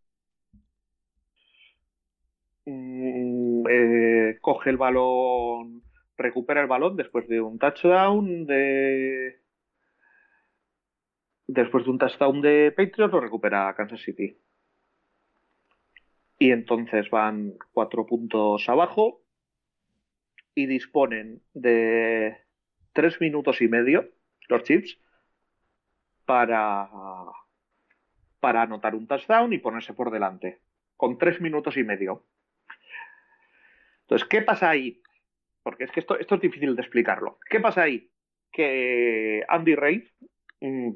Mm, 2.70 3.66
eh, 3.70 4.38
coge 4.42 4.70
el 4.70 4.78
balón, 4.78 5.82
recupera 6.20 6.62
el 6.62 6.68
balón 6.68 6.96
después 6.96 7.28
de 7.28 7.42
un 7.42 7.58
touchdown 7.58 8.46
de. 8.46 9.42
Después 11.48 11.86
de 11.86 11.90
un 11.90 11.98
touchdown 11.98 12.42
de 12.42 12.72
Patriots, 12.76 13.12
lo 13.12 13.20
recupera 13.20 13.74
Kansas 13.76 14.02
City. 14.02 14.38
Y 16.38 16.52
entonces 16.52 17.10
van 17.10 17.56
cuatro 17.74 18.06
puntos 18.06 18.70
abajo 18.70 19.22
y 20.54 20.68
disponen 20.68 21.42
de 21.54 22.38
tres 22.94 23.20
minutos 23.20 23.62
y 23.62 23.68
medio 23.68 24.10
los 24.48 24.64
Chiefs 24.64 25.00
para, 26.26 26.90
para 28.40 28.62
anotar 28.62 28.94
un 28.96 29.08
touchdown 29.08 29.52
y 29.54 29.58
ponerse 29.58 29.94
por 29.94 30.12
delante. 30.12 30.62
Con 30.96 31.18
tres 31.18 31.42
minutos 31.42 31.78
y 31.78 31.84
medio. 31.84 32.26
Entonces, 34.02 34.28
¿qué 34.28 34.42
pasa 34.42 34.70
ahí? 34.70 35.02
Porque 35.64 35.84
es 35.86 35.92
que 35.92 36.00
esto, 36.00 36.18
esto 36.18 36.36
es 36.36 36.42
difícil 36.42 36.76
de 36.76 36.82
explicarlo. 36.82 37.38
¿Qué 37.50 37.60
pasa 37.60 37.84
ahí? 37.84 38.10
Que 38.52 39.44
Andy 39.48 39.76
Reid 39.76 40.04
mm, 40.62 40.92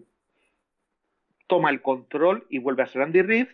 toma 1.48 1.70
el 1.70 1.82
control 1.82 2.46
y 2.50 2.60
vuelve 2.60 2.84
a 2.84 2.88
ser 2.88 3.02
Andy 3.02 3.22
Reid 3.22 3.48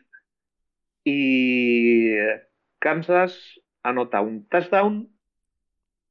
y 1.04 2.16
Kansas 2.80 3.60
anota 3.84 4.22
un 4.22 4.48
touchdown 4.48 5.10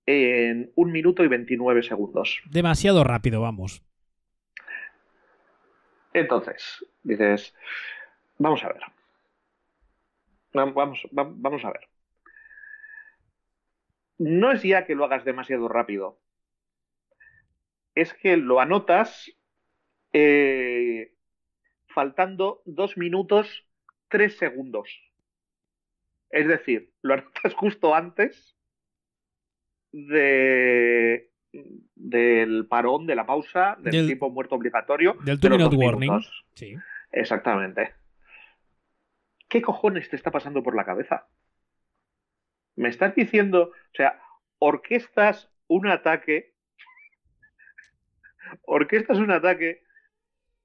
en 0.06 0.72
un 0.74 0.90
minuto 0.90 1.22
y 1.22 1.28
29 1.28 1.82
segundos. 1.82 2.40
Demasiado 2.50 3.04
rápido, 3.04 3.42
vamos. 3.42 3.82
Entonces, 6.14 6.84
dices, 7.02 7.54
vamos 8.38 8.64
a 8.64 8.68
ver. 8.68 8.82
Vamos, 10.54 11.06
vamos 11.12 11.64
a 11.64 11.70
ver 11.70 11.88
no 14.18 14.52
es 14.52 14.62
ya 14.62 14.84
que 14.86 14.94
lo 14.94 15.04
hagas 15.04 15.24
demasiado 15.24 15.68
rápido, 15.68 16.18
es 17.94 18.14
que 18.14 18.36
lo 18.36 18.60
anotas 18.60 19.30
eh, 20.12 21.14
faltando 21.88 22.62
dos 22.64 22.96
minutos 22.96 23.66
tres 24.08 24.36
segundos. 24.38 24.88
Es 26.30 26.46
decir, 26.46 26.92
lo 27.02 27.14
anotas 27.14 27.54
justo 27.56 27.94
antes 27.94 28.56
de, 29.92 31.30
del 31.94 32.66
parón, 32.68 33.06
de 33.06 33.14
la 33.14 33.26
pausa, 33.26 33.76
del, 33.80 33.92
Del- 33.92 34.06
tiempo 34.06 34.30
muerto 34.30 34.54
obligatorio. 34.54 35.14
Del 35.24 35.38
de 35.40 35.48
two-minute 35.48 35.76
warning. 35.76 36.20
Sí. 36.54 36.76
Exactamente. 37.12 37.94
¿Qué 39.48 39.62
cojones 39.62 40.10
te 40.10 40.16
está 40.16 40.30
pasando 40.30 40.62
por 40.62 40.76
la 40.76 40.84
cabeza? 40.84 41.26
Me 42.78 42.90
estás 42.90 43.12
diciendo, 43.16 43.72
o 43.72 43.94
sea, 43.96 44.22
orquestas 44.60 45.50
un 45.66 45.88
ataque, 45.88 46.54
orquestas 48.62 49.18
un 49.18 49.32
ataque 49.32 49.82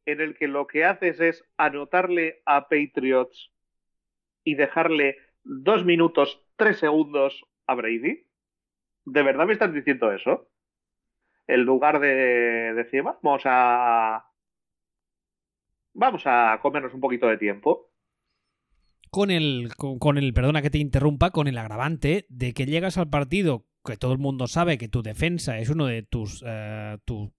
en 0.06 0.22
el 0.22 0.36
que 0.36 0.48
lo 0.48 0.68
que 0.68 0.86
haces 0.86 1.20
es 1.20 1.44
anotarle 1.58 2.44
a 2.46 2.68
Patriots 2.70 3.52
y 4.44 4.54
dejarle 4.54 5.18
dos 5.44 5.86
minutos, 5.86 6.46
tres 6.56 6.78
segundos 6.78 7.44
a 7.66 7.74
Brady. 7.74 8.28
¿De 9.06 9.24
verdad 9.24 9.48
me 9.48 9.54
estás 9.54 9.74
diciendo 9.74 10.12
eso? 10.12 10.52
En 11.48 11.64
lugar 11.64 12.00
de 12.00 12.74
decir, 12.76 13.02
vamos 13.02 13.42
a 13.46 14.24
vamos 15.94 16.22
a 16.28 16.60
comernos 16.62 16.94
un 16.94 17.02
poquito 17.02 17.28
de 17.28 17.38
tiempo. 17.38 17.90
Con 19.14 19.30
el, 19.30 19.70
con, 19.78 20.00
con 20.00 20.18
el, 20.18 20.34
perdona 20.34 20.64
que 20.64 20.72
te 20.72 20.80
interrumpa, 20.80 21.30
con 21.30 21.48
el 21.48 21.58
agravante 21.60 22.26
de 22.30 22.54
que 22.54 22.66
llegas 22.66 22.98
al 22.98 23.10
partido 23.10 23.68
que 23.86 23.96
todo 23.96 24.12
el 24.14 24.18
mundo 24.18 24.48
sabe 24.48 24.80
que 24.80 24.88
tu 24.88 25.04
defensa 25.04 25.60
es 25.60 25.70
uno 25.70 25.86
de 25.86 26.02
tus 26.02 26.44
eh, 26.48 26.98
tu 27.06 27.32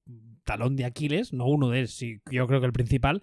talón 0.45 0.77
de 0.77 0.85
Aquiles, 0.85 1.33
no 1.33 1.47
uno 1.47 1.71
de 1.71 1.89
sí, 1.89 2.21
yo 2.31 2.47
creo 2.47 2.61
que 2.61 2.67
el 2.67 2.73
principal, 2.73 3.23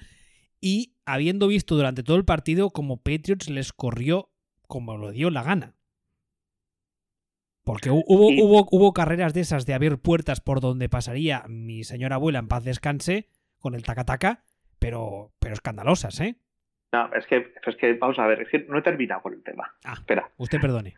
y 0.59 0.95
habiendo 1.05 1.47
visto 1.47 1.75
durante 1.75 2.03
todo 2.03 2.17
el 2.17 2.25
partido 2.25 2.71
como 2.71 2.97
Patriots 2.97 3.49
les 3.49 3.71
corrió 3.71 4.31
como 4.67 4.97
lo 4.97 5.11
dio 5.11 5.29
la 5.29 5.43
gana. 5.43 5.75
Porque 7.63 7.89
hu- 7.91 8.03
hubo, 8.07 8.27
hubo, 8.43 8.67
hubo 8.71 8.91
carreras 8.93 9.33
de 9.33 9.41
esas 9.41 9.65
de 9.65 9.75
abrir 9.75 9.99
puertas 9.99 10.41
por 10.41 10.59
donde 10.59 10.89
pasaría 10.89 11.45
mi 11.47 11.83
señora 11.83 12.15
abuela 12.15 12.39
en 12.39 12.47
paz 12.47 12.63
descanse 12.63 13.29
con 13.59 13.75
el 13.75 13.83
tacataca, 13.83 14.43
pero, 14.79 15.31
pero 15.39 15.53
escandalosas, 15.53 16.19
¿eh? 16.19 16.37
No, 16.91 17.13
es 17.13 17.25
que, 17.25 17.53
es 17.65 17.75
que 17.77 17.93
vamos 17.93 18.19
a 18.19 18.27
ver, 18.27 18.41
es 18.41 18.49
que 18.49 18.59
no 18.59 18.77
he 18.77 18.81
terminado 18.81 19.21
con 19.21 19.33
el 19.33 19.43
tema. 19.43 19.73
Ah. 19.83 19.93
Espera. 19.93 20.29
Usted 20.37 20.59
perdone. 20.59 20.95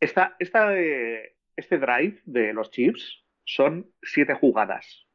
Esta, 0.00 0.34
esta, 0.40 0.74
este 0.74 1.78
drive 1.78 2.20
de 2.24 2.52
los 2.52 2.70
chips 2.72 3.24
son 3.44 3.90
siete 4.02 4.34
jugadas. 4.34 5.06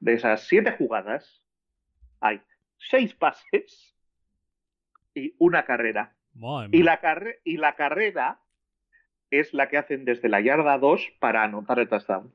De 0.00 0.14
esas 0.14 0.46
siete 0.46 0.72
jugadas, 0.72 1.42
hay 2.20 2.40
seis 2.78 3.12
pases 3.14 3.94
y 5.14 5.34
una 5.38 5.64
carrera. 5.64 6.14
Y 6.72 6.82
la, 6.84 7.00
carre- 7.00 7.40
y 7.44 7.56
la 7.56 7.74
carrera 7.74 8.40
es 9.30 9.52
la 9.52 9.68
que 9.68 9.76
hacen 9.76 10.04
desde 10.06 10.28
la 10.30 10.40
yarda 10.40 10.78
2 10.78 11.02
para 11.18 11.42
anotar 11.42 11.80
el 11.80 11.88
touchdown. 11.88 12.32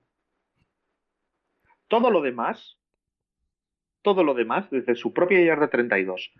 Todo 1.87 2.11
lo 2.11 2.21
demás, 2.21 2.77
todo 4.03 4.23
lo 4.23 4.35
demás, 4.35 4.69
desde 4.69 4.93
su 4.95 5.11
propia 5.13 5.43
yarda 5.43 5.69
32 5.69 6.31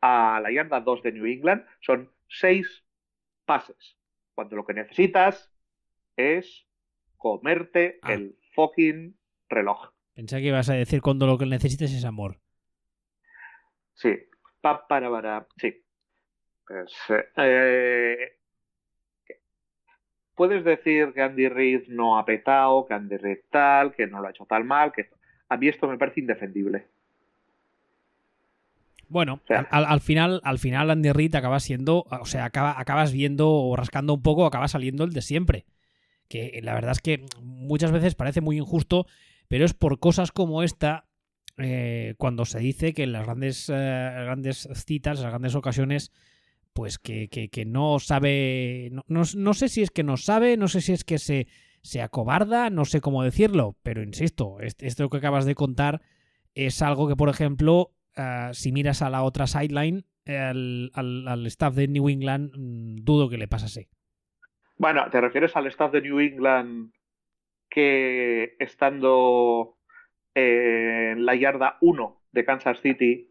a 0.00 0.40
la 0.40 0.50
yarda 0.50 0.80
2 0.80 1.02
de 1.02 1.12
New 1.12 1.26
England, 1.26 1.66
son 1.80 2.10
seis 2.28 2.84
pases. 3.44 3.98
Cuando 4.34 4.56
lo 4.56 4.64
que 4.64 4.72
necesitas 4.74 5.52
es 6.16 6.66
comerte 7.16 7.98
Ah. 8.02 8.14
el 8.14 8.38
fucking 8.54 9.18
reloj. 9.48 9.90
Pensé 10.14 10.38
que 10.40 10.46
ibas 10.48 10.70
a 10.70 10.74
decir 10.74 11.02
cuando 11.02 11.26
lo 11.26 11.36
que 11.36 11.46
necesites 11.46 11.92
es 11.92 12.04
amor. 12.04 12.40
Sí. 13.94 14.16
Pa, 14.60 14.86
para, 14.86 15.10
para. 15.10 15.46
Sí. 15.56 15.84
Pues, 16.66 16.92
eh, 17.36 18.36
puedes 20.34 20.64
decir 20.64 21.12
que 21.14 21.22
Andy 21.22 21.48
Reid 21.48 21.88
no 21.88 22.18
ha 22.18 22.24
petado, 22.24 22.86
que 22.86 22.94
Andy 22.94 23.16
Reid 23.16 23.38
tal, 23.50 23.94
que 23.94 24.06
no 24.06 24.20
lo 24.20 24.28
ha 24.28 24.30
hecho 24.30 24.46
tal 24.46 24.64
mal, 24.64 24.92
que 24.92 25.08
a 25.48 25.56
mí 25.56 25.68
esto 25.68 25.86
me 25.88 25.98
parece 25.98 26.20
indefendible. 26.20 26.86
Bueno, 29.08 29.40
sea- 29.48 29.60
al, 29.70 29.84
al- 29.84 29.92
al 29.92 30.00
final, 30.00 30.40
al 30.44 30.58
final 30.58 30.90
Andy 30.90 31.12
Reid 31.12 31.34
acaba 31.34 31.60
siendo, 31.60 32.04
o 32.10 32.26
sea, 32.26 32.44
acaba, 32.44 32.78
acabas 32.78 33.12
viendo 33.12 33.50
o 33.50 33.74
rascando 33.74 34.14
un 34.14 34.22
poco, 34.22 34.44
acaba 34.44 34.68
saliendo 34.68 35.04
el 35.04 35.12
de 35.12 35.22
siempre. 35.22 35.64
Que 36.28 36.60
la 36.62 36.74
verdad 36.74 36.92
es 36.92 37.00
que 37.00 37.24
muchas 37.42 37.90
veces 37.90 38.14
parece 38.14 38.42
muy 38.42 38.58
injusto, 38.58 39.06
pero 39.48 39.64
es 39.64 39.72
por 39.72 39.98
cosas 39.98 40.30
como 40.30 40.62
esta 40.62 41.06
eh, 41.56 42.14
cuando 42.18 42.44
se 42.44 42.58
dice 42.60 42.92
que 42.92 43.02
en 43.04 43.12
las 43.12 43.24
grandes, 43.24 43.68
eh, 43.68 43.72
grandes 43.74 44.68
citas, 44.74 45.18
en 45.18 45.22
las 45.24 45.32
grandes 45.32 45.54
ocasiones, 45.54 46.12
pues 46.74 46.98
que, 46.98 47.28
que- 47.28 47.48
que 47.48 47.64
no 47.64 47.98
sabe, 47.98 48.90
no, 48.92 49.04
no- 49.08 49.22
no 49.36 49.54
sé 49.54 49.68
si 49.70 49.80
es 49.82 49.90
que 49.90 50.04
no 50.04 50.18
sabe, 50.18 50.56
no 50.58 50.68
sé 50.68 50.82
si 50.82 50.92
es 50.92 51.02
que 51.04 51.18
se, 51.18 51.46
se 51.82 52.02
acobarda, 52.02 52.70
no 52.70 52.84
sé 52.84 53.00
cómo 53.00 53.22
decirlo, 53.22 53.76
pero 53.82 54.02
insisto, 54.02 54.60
est- 54.60 54.82
esto 54.82 55.08
que 55.08 55.16
acabas 55.18 55.44
de 55.46 55.54
contar 55.54 56.00
es 56.54 56.82
algo 56.82 57.08
que, 57.08 57.16
por 57.16 57.28
ejemplo, 57.28 57.92
eh, 58.16 58.50
si 58.52 58.72
miras 58.72 59.02
a 59.02 59.10
la 59.10 59.22
otra 59.22 59.46
sideline, 59.46 60.04
al, 60.26 60.90
al- 60.94 61.26
al 61.28 61.46
staff 61.46 61.74
de 61.74 61.88
New 61.88 62.08
England, 62.08 62.52
mm, 62.56 62.96
dudo 63.04 63.28
que 63.30 63.38
le 63.38 63.48
pasase. 63.48 63.88
Bueno, 64.76 65.08
¿te 65.10 65.20
refieres 65.20 65.56
al 65.56 65.66
staff 65.68 65.90
de 65.92 66.02
New 66.02 66.20
England 66.20 66.92
que 67.70 68.54
estando 68.58 69.76
eh, 70.34 71.10
en 71.12 71.24
la 71.26 71.34
yarda 71.34 71.78
1 71.80 72.22
de 72.32 72.44
Kansas 72.44 72.80
City 72.80 73.27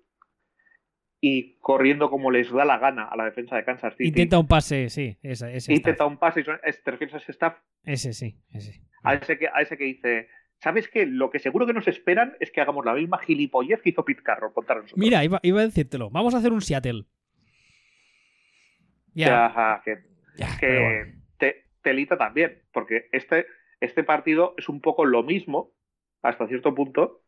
y 1.19 1.55
corriendo 1.59 2.09
como 2.09 2.29
les 2.31 2.51
da 2.51 2.63
la 2.65 2.77
gana 2.77 3.05
a 3.05 3.15
la 3.17 3.25
defensa 3.25 3.55
de 3.55 3.65
Kansas 3.65 3.93
City? 3.95 4.09
Intenta 4.09 4.37
un 4.39 4.47
pase, 4.47 4.89
sí, 4.89 5.17
ese, 5.23 5.51
intenta 5.73 5.91
staff. 5.91 6.07
un 6.07 6.17
pase 6.17 6.41
y 6.41 6.43
son- 6.43 6.59
es- 6.63 6.83
¿Te 6.83 6.91
refieres 6.91 7.15
a 7.15 7.17
ese 7.17 7.31
staff? 7.31 7.57
ese 7.83 8.13
sí, 8.13 8.37
ese. 8.53 8.81
A 9.03 9.15
ese 9.15 9.37
que, 9.37 9.47
a 9.47 9.61
ese 9.61 9.77
que 9.77 9.85
dice, 9.85 10.27
¿sabes 10.59 10.87
qué? 10.89 11.05
Lo 11.05 11.29
que 11.29 11.39
seguro 11.39 11.65
que 11.65 11.73
nos 11.73 11.87
esperan 11.87 12.35
es 12.39 12.51
que 12.51 12.61
hagamos 12.61 12.85
la 12.85 12.93
misma 12.93 13.17
gilipollez 13.19 13.81
que 13.81 13.89
hizo 13.89 14.05
Pete 14.05 14.21
Carroll 14.23 14.53
contra 14.53 14.75
nosotros. 14.75 14.97
Mira, 14.99 15.23
iba, 15.23 15.39
iba 15.43 15.61
a 15.61 15.65
decírtelo. 15.65 16.09
Vamos 16.09 16.35
a 16.35 16.37
hacer 16.39 16.51
un 16.51 16.61
Seattle. 16.61 17.05
Ya, 19.13 19.47
ajá, 19.47 19.81
que, 19.83 19.97
ya, 20.37 20.47
que 20.59 20.67
pero 20.67 20.83
bueno. 20.83 21.13
te- 21.37 21.65
telita 21.81 22.17
también, 22.17 22.61
porque 22.71 23.07
este, 23.11 23.47
este 23.79 24.03
partido 24.03 24.53
es 24.57 24.69
un 24.69 24.81
poco 24.81 25.05
lo 25.05 25.23
mismo, 25.23 25.73
hasta 26.21 26.47
cierto 26.47 26.75
punto, 26.75 27.23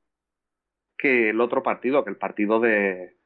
que 0.98 1.30
el 1.30 1.42
otro 1.42 1.64
partido, 1.64 2.04
que 2.04 2.12
el 2.12 2.18
partido 2.18 2.60
de 2.60 3.18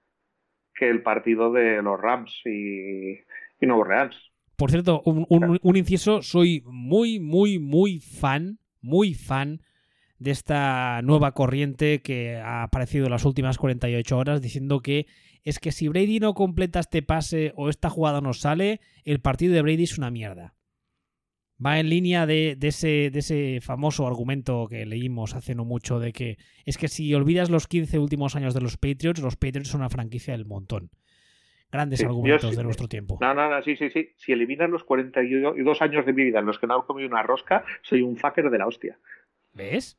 que 0.77 0.89
el 0.89 1.03
partido 1.03 1.51
de 1.51 1.81
los 1.81 1.99
Rams 1.99 2.33
y, 2.45 3.11
y 3.13 3.65
Nuevo 3.65 3.81
Orleans. 3.81 4.15
Por 4.55 4.71
cierto, 4.71 5.01
un, 5.05 5.25
un- 5.29 5.59
un 5.61 5.75
inciso, 5.75 6.21
soy 6.21 6.63
muy, 6.65 7.19
muy, 7.19 7.59
muy 7.59 7.99
fan, 7.99 8.59
muy 8.81 9.13
fan 9.13 9.61
de 10.19 10.31
esta 10.31 11.01
nueva 11.01 11.33
corriente 11.33 12.01
que 12.01 12.37
ha 12.37 12.63
aparecido 12.63 13.05
en 13.05 13.11
las 13.11 13.25
últimas 13.25 13.57
48 13.57 14.17
horas 14.17 14.41
diciendo 14.41 14.81
que 14.81 15.07
es 15.43 15.59
que 15.59 15.71
si 15.73 15.87
Brady 15.89 16.19
no 16.19 16.33
completa 16.33 16.79
este 16.79 17.01
pase 17.01 17.51
o 17.55 17.69
esta 17.69 17.89
jugada 17.89 18.21
no 18.21 18.33
sale, 18.33 18.79
el 19.03 19.19
partido 19.19 19.53
de 19.53 19.61
Brady 19.61 19.83
es 19.83 19.97
una 19.97 20.11
mierda. 20.11 20.53
Va 21.63 21.79
en 21.79 21.89
línea 21.89 22.25
de, 22.25 22.55
de 22.57 22.67
ese, 22.69 23.09
de 23.11 23.19
ese 23.19 23.59
famoso 23.61 24.07
argumento 24.07 24.67
que 24.69 24.85
leímos 24.85 25.35
hace 25.35 25.55
no 25.55 25.65
mucho 25.65 25.99
de 25.99 26.11
que 26.11 26.37
es 26.65 26.77
que 26.77 26.87
si 26.87 27.13
olvidas 27.13 27.49
los 27.49 27.67
15 27.67 27.99
últimos 27.99 28.35
años 28.35 28.53
de 28.53 28.61
los 28.61 28.77
Patriots, 28.77 29.21
los 29.21 29.35
Patriots 29.35 29.69
son 29.69 29.81
una 29.81 29.89
franquicia 29.89 30.33
del 30.33 30.45
montón. 30.45 30.89
Grandes 31.71 31.99
Sí, 31.99 32.05
argumentos 32.05 32.55
de 32.55 32.63
nuestro 32.63 32.87
tiempo. 32.87 33.17
No, 33.21 33.33
no, 33.33 33.49
no, 33.49 33.61
sí, 33.63 33.75
sí, 33.77 33.89
sí. 33.89 34.09
Si 34.17 34.31
eliminas 34.31 34.69
los 34.69 34.83
42 34.83 35.81
años 35.81 36.05
de 36.05 36.13
mi 36.13 36.23
vida 36.25 36.39
en 36.39 36.45
los 36.45 36.59
que 36.59 36.67
no 36.67 36.79
he 36.81 36.85
comido 36.85 37.07
una 37.09 37.23
rosca, 37.23 37.63
soy 37.81 38.01
un 38.01 38.15
fucker 38.17 38.49
de 38.51 38.57
la 38.57 38.67
hostia. 38.67 38.99
¿Ves? 39.53 39.97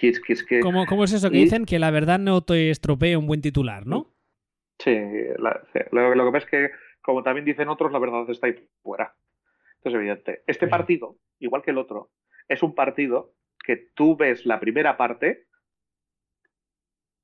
Y 0.00 0.08
es 0.08 0.20
que, 0.20 0.32
es 0.32 0.42
que 0.42 0.60
¿Cómo, 0.60 0.86
cómo 0.86 1.04
es 1.04 1.12
eso 1.12 1.30
que 1.30 1.38
Y- 1.38 1.44
dicen? 1.44 1.64
Que 1.64 1.78
la 1.78 1.90
verdad 1.90 2.18
no 2.18 2.42
te 2.42 2.70
estropee 2.70 3.16
un 3.16 3.26
buen 3.26 3.40
titular, 3.40 3.86
¿no? 3.86 4.12
Sí, 4.78 4.94
la- 5.38 5.62
sí. 5.72 5.78
Lo, 5.92 6.14
lo 6.14 6.26
que 6.26 6.32
pasa 6.32 6.44
es 6.46 6.50
que, 6.50 6.70
como 7.02 7.22
también 7.22 7.44
dicen 7.44 7.68
otros, 7.68 7.92
la 7.92 7.98
verdad 7.98 8.28
está 8.28 8.46
ahí 8.46 8.54
fuera. 8.82 9.14
Entonces, 9.76 9.98
evidente. 9.98 10.42
Este 10.46 10.68
partido, 10.68 11.16
igual 11.38 11.62
que 11.62 11.72
el 11.72 11.78
otro, 11.78 12.10
es 12.48 12.62
un 12.62 12.74
partido 12.74 13.34
que 13.64 13.76
tú 13.94 14.16
ves 14.16 14.46
la 14.46 14.60
primera 14.60 14.96
parte 14.96 15.46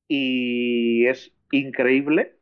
y 0.08 1.06
es 1.06 1.34
increíble, 1.50 2.38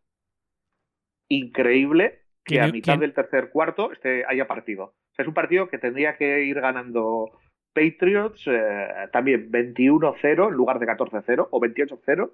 increíble 1.29 2.23
que 2.45 2.61
a 2.61 2.69
mitad 2.69 2.99
del 2.99 3.13
tercer 3.13 3.51
cuarto 3.51 3.93
este, 3.93 4.25
haya 4.27 4.47
partido. 4.47 4.85
O 4.85 5.15
sea, 5.15 5.25
es 5.25 5.29
un 5.29 5.35
partido 5.35 5.69
que 5.69 5.79
tendría 5.79 6.17
que 6.17 6.45
ir 6.45 6.61
ganando 6.61 7.39
Patriots 7.75 8.47
eh, 8.47 9.09
también 9.13 9.51
21-0 9.51 10.49
en 10.49 10.55
lugar 10.55 10.79
de 10.79 10.87
14-0 10.87 11.49
o 11.51 11.61
28-0 11.61 12.33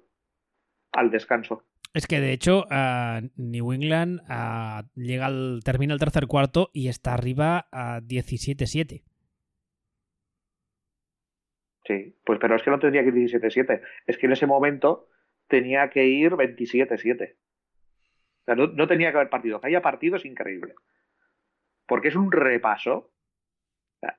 al 0.93 1.11
descanso. 1.11 1.63
Es 1.93 2.07
que 2.07 2.19
de 2.19 2.33
hecho 2.33 2.65
New 3.35 3.71
England 3.71 4.21
llega 4.95 5.27
al, 5.27 5.61
termina 5.63 5.93
el 5.93 5.99
tercer 5.99 6.27
cuarto 6.27 6.69
y 6.73 6.87
está 6.87 7.13
arriba 7.13 7.67
a 7.71 8.01
17-7. 8.01 9.03
Sí, 11.85 12.15
pues 12.25 12.39
pero 12.39 12.55
es 12.55 12.63
que 12.63 12.71
no 12.71 12.79
tendría 12.79 13.03
que 13.03 13.09
ir 13.09 13.29
17-7. 13.29 13.81
Es 14.07 14.17
que 14.17 14.25
en 14.25 14.31
ese 14.31 14.47
momento 14.47 15.09
tenía 15.47 15.89
que 15.89 16.05
ir 16.05 16.31
27-7. 16.31 17.35
O 17.35 18.45
sea, 18.45 18.55
no, 18.55 18.87
tenía 18.87 19.11
que 19.11 19.17
haber 19.17 19.29
partido. 19.29 19.61
Que 19.61 19.67
haya 19.67 19.81
partido 19.81 20.17
es 20.17 20.25
increíble. 20.25 20.75
Porque 21.85 22.07
es 22.09 22.15
un 22.15 22.31
repaso. 22.31 23.11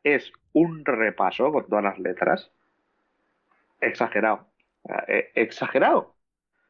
es 0.02 0.32
un 0.52 0.84
repaso 0.84 1.52
con 1.52 1.66
todas 1.68 1.84
las 1.84 1.98
letras. 1.98 2.52
Exagerado. 3.80 4.48
Eh, 5.08 5.32
exagerado. 5.34 6.13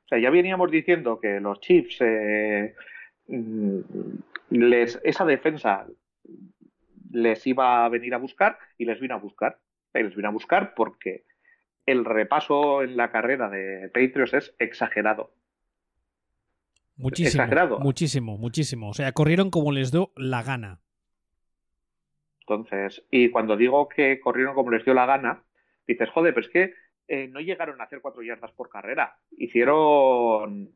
O 0.05 0.09
sea, 0.09 0.19
ya 0.19 0.31
veníamos 0.31 0.71
diciendo 0.71 1.19
que 1.21 1.41
los 1.41 1.61
chips, 1.61 1.99
eh, 2.01 2.75
mm, 3.29 3.79
les, 4.51 5.01
esa 5.03 5.25
defensa 5.25 5.87
les 7.11 7.47
iba 7.47 7.85
a 7.85 7.89
venir 7.89 8.15
a 8.15 8.19
buscar 8.19 8.59
y 8.77 8.85
les 8.85 9.01
vino 9.01 9.15
a 9.15 9.19
buscar. 9.19 9.59
Y 9.95 10.03
les 10.03 10.15
vino 10.15 10.29
a 10.29 10.33
buscar 10.33 10.75
porque 10.75 11.25
el 11.87 12.05
repaso 12.05 12.83
en 12.83 12.97
la 12.97 13.11
carrera 13.11 13.49
de 13.49 13.89
Patriots 13.89 14.35
es 14.35 14.55
exagerado. 14.59 15.33
Muchísimo. 16.97 17.43
Exagerado. 17.43 17.79
Muchísimo, 17.79 18.37
muchísimo. 18.37 18.91
O 18.91 18.95
sea, 18.95 19.13
corrieron 19.13 19.51
como 19.51 19.73
les 19.73 19.91
dio 19.91 20.13
la 20.17 20.43
gana. 20.43 20.81
Entonces, 22.41 23.05
y 23.11 23.31
cuando 23.31 23.57
digo 23.57 23.89
que 23.89 24.21
corrieron 24.21 24.55
como 24.55 24.71
les 24.71 24.85
dio 24.85 24.93
la 24.95 25.07
gana, 25.07 25.45
dices, 25.87 26.11
joder, 26.11 26.35
pero 26.35 26.47
es 26.47 26.53
que 26.53 26.75
eh, 27.09 27.29
no 27.29 27.41
llegaron 27.41 27.81
a 27.81 27.85
hacer 27.85 28.01
cuatro 28.01 28.23
yardas 28.23 28.53
por 28.53 28.69
carrera. 28.69 29.17
Hicieron 29.37 30.75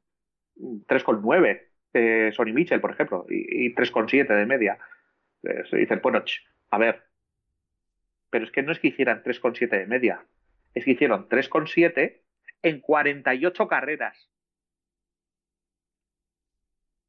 3,9 0.56 1.68
eh, 1.94 2.30
Sonny 2.34 2.52
Mitchell, 2.52 2.80
por 2.80 2.92
ejemplo, 2.92 3.26
y, 3.28 3.66
y 3.66 3.74
3,7 3.74 4.26
de 4.26 4.46
media. 4.46 4.78
Se 5.70 5.76
dice, 5.76 5.96
bueno, 5.96 6.22
a 6.70 6.78
ver, 6.78 7.04
pero 8.30 8.44
es 8.44 8.50
que 8.50 8.62
no 8.62 8.72
es 8.72 8.78
que 8.78 8.88
hicieran 8.88 9.22
3,7 9.22 9.68
de 9.68 9.86
media, 9.86 10.26
es 10.74 10.84
que 10.84 10.92
hicieron 10.92 11.28
3,7 11.28 12.20
en 12.62 12.80
48 12.80 13.68
carreras. 13.68 14.30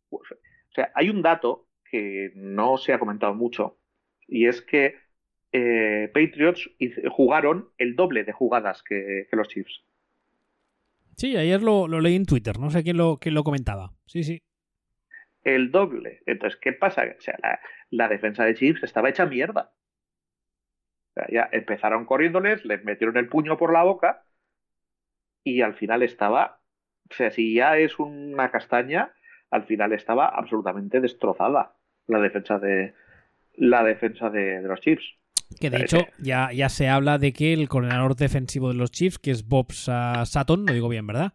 O 0.09 0.21
sea, 0.73 0.91
hay 0.95 1.09
un 1.09 1.21
dato 1.21 1.67
que 1.83 2.31
no 2.35 2.77
se 2.77 2.93
ha 2.93 2.99
comentado 2.99 3.33
mucho, 3.33 3.79
y 4.27 4.47
es 4.47 4.61
que 4.61 4.95
eh, 5.51 6.11
Patriots 6.13 6.69
jugaron 7.09 7.69
el 7.77 7.95
doble 7.95 8.23
de 8.23 8.33
jugadas 8.33 8.83
que, 8.83 9.27
los 9.31 9.47
Chiefs. 9.47 9.83
Sí, 11.15 11.35
ayer 11.35 11.61
lo, 11.61 11.87
leí 11.87 12.15
en 12.15 12.25
Twitter, 12.25 12.59
no 12.59 12.69
sé 12.69 12.83
quién 12.83 12.97
lo, 12.97 13.17
quién 13.17 13.35
lo 13.35 13.43
comentaba. 13.43 13.91
Sí, 14.05 14.23
sí. 14.23 14.41
El 15.43 15.71
doble. 15.71 16.21
Entonces, 16.25 16.59
¿qué 16.61 16.73
pasa? 16.73 17.03
O 17.17 17.21
sea, 17.21 17.37
la, 17.89 18.07
defensa 18.07 18.45
de 18.45 18.55
Chiefs 18.55 18.83
estaba 18.83 19.09
hecha 19.09 19.25
mierda. 19.25 19.73
ya 21.29 21.49
empezaron 21.51 22.05
corriéndoles, 22.05 22.63
les 22.65 22.83
metieron 22.83 23.17
el 23.17 23.27
puño 23.27 23.57
por 23.57 23.73
la 23.73 23.83
boca 23.83 24.23
y 25.43 25.61
al 25.61 25.75
final 25.75 26.03
estaba, 26.03 26.61
o 27.09 27.13
sea, 27.13 27.31
si 27.31 27.55
ya 27.55 27.77
es 27.77 27.99
una 27.99 28.51
castaña, 28.51 29.13
al 29.49 29.65
final 29.65 29.93
estaba 29.93 30.27
absolutamente 30.27 31.01
destrozada 31.01 31.75
la 32.07 32.19
defensa 32.19 32.59
de 32.59 32.93
la 33.55 33.83
defensa 33.83 34.29
de 34.29 34.61
los 34.61 34.79
Chiefs. 34.79 35.18
Que 35.59 35.69
de 35.69 35.81
hecho 35.81 36.05
ya, 36.19 36.51
ya 36.53 36.69
se 36.69 36.87
habla 36.87 37.17
de 37.17 37.33
que 37.33 37.53
el 37.53 37.67
coordinador 37.69 38.15
defensivo 38.15 38.69
de 38.69 38.75
los 38.75 38.91
Chiefs, 38.91 39.19
que 39.19 39.31
es 39.31 39.47
Bob 39.47 39.71
Sutton, 39.71 40.65
lo 40.65 40.73
digo 40.73 40.89
bien, 40.89 41.07
¿verdad? 41.07 41.33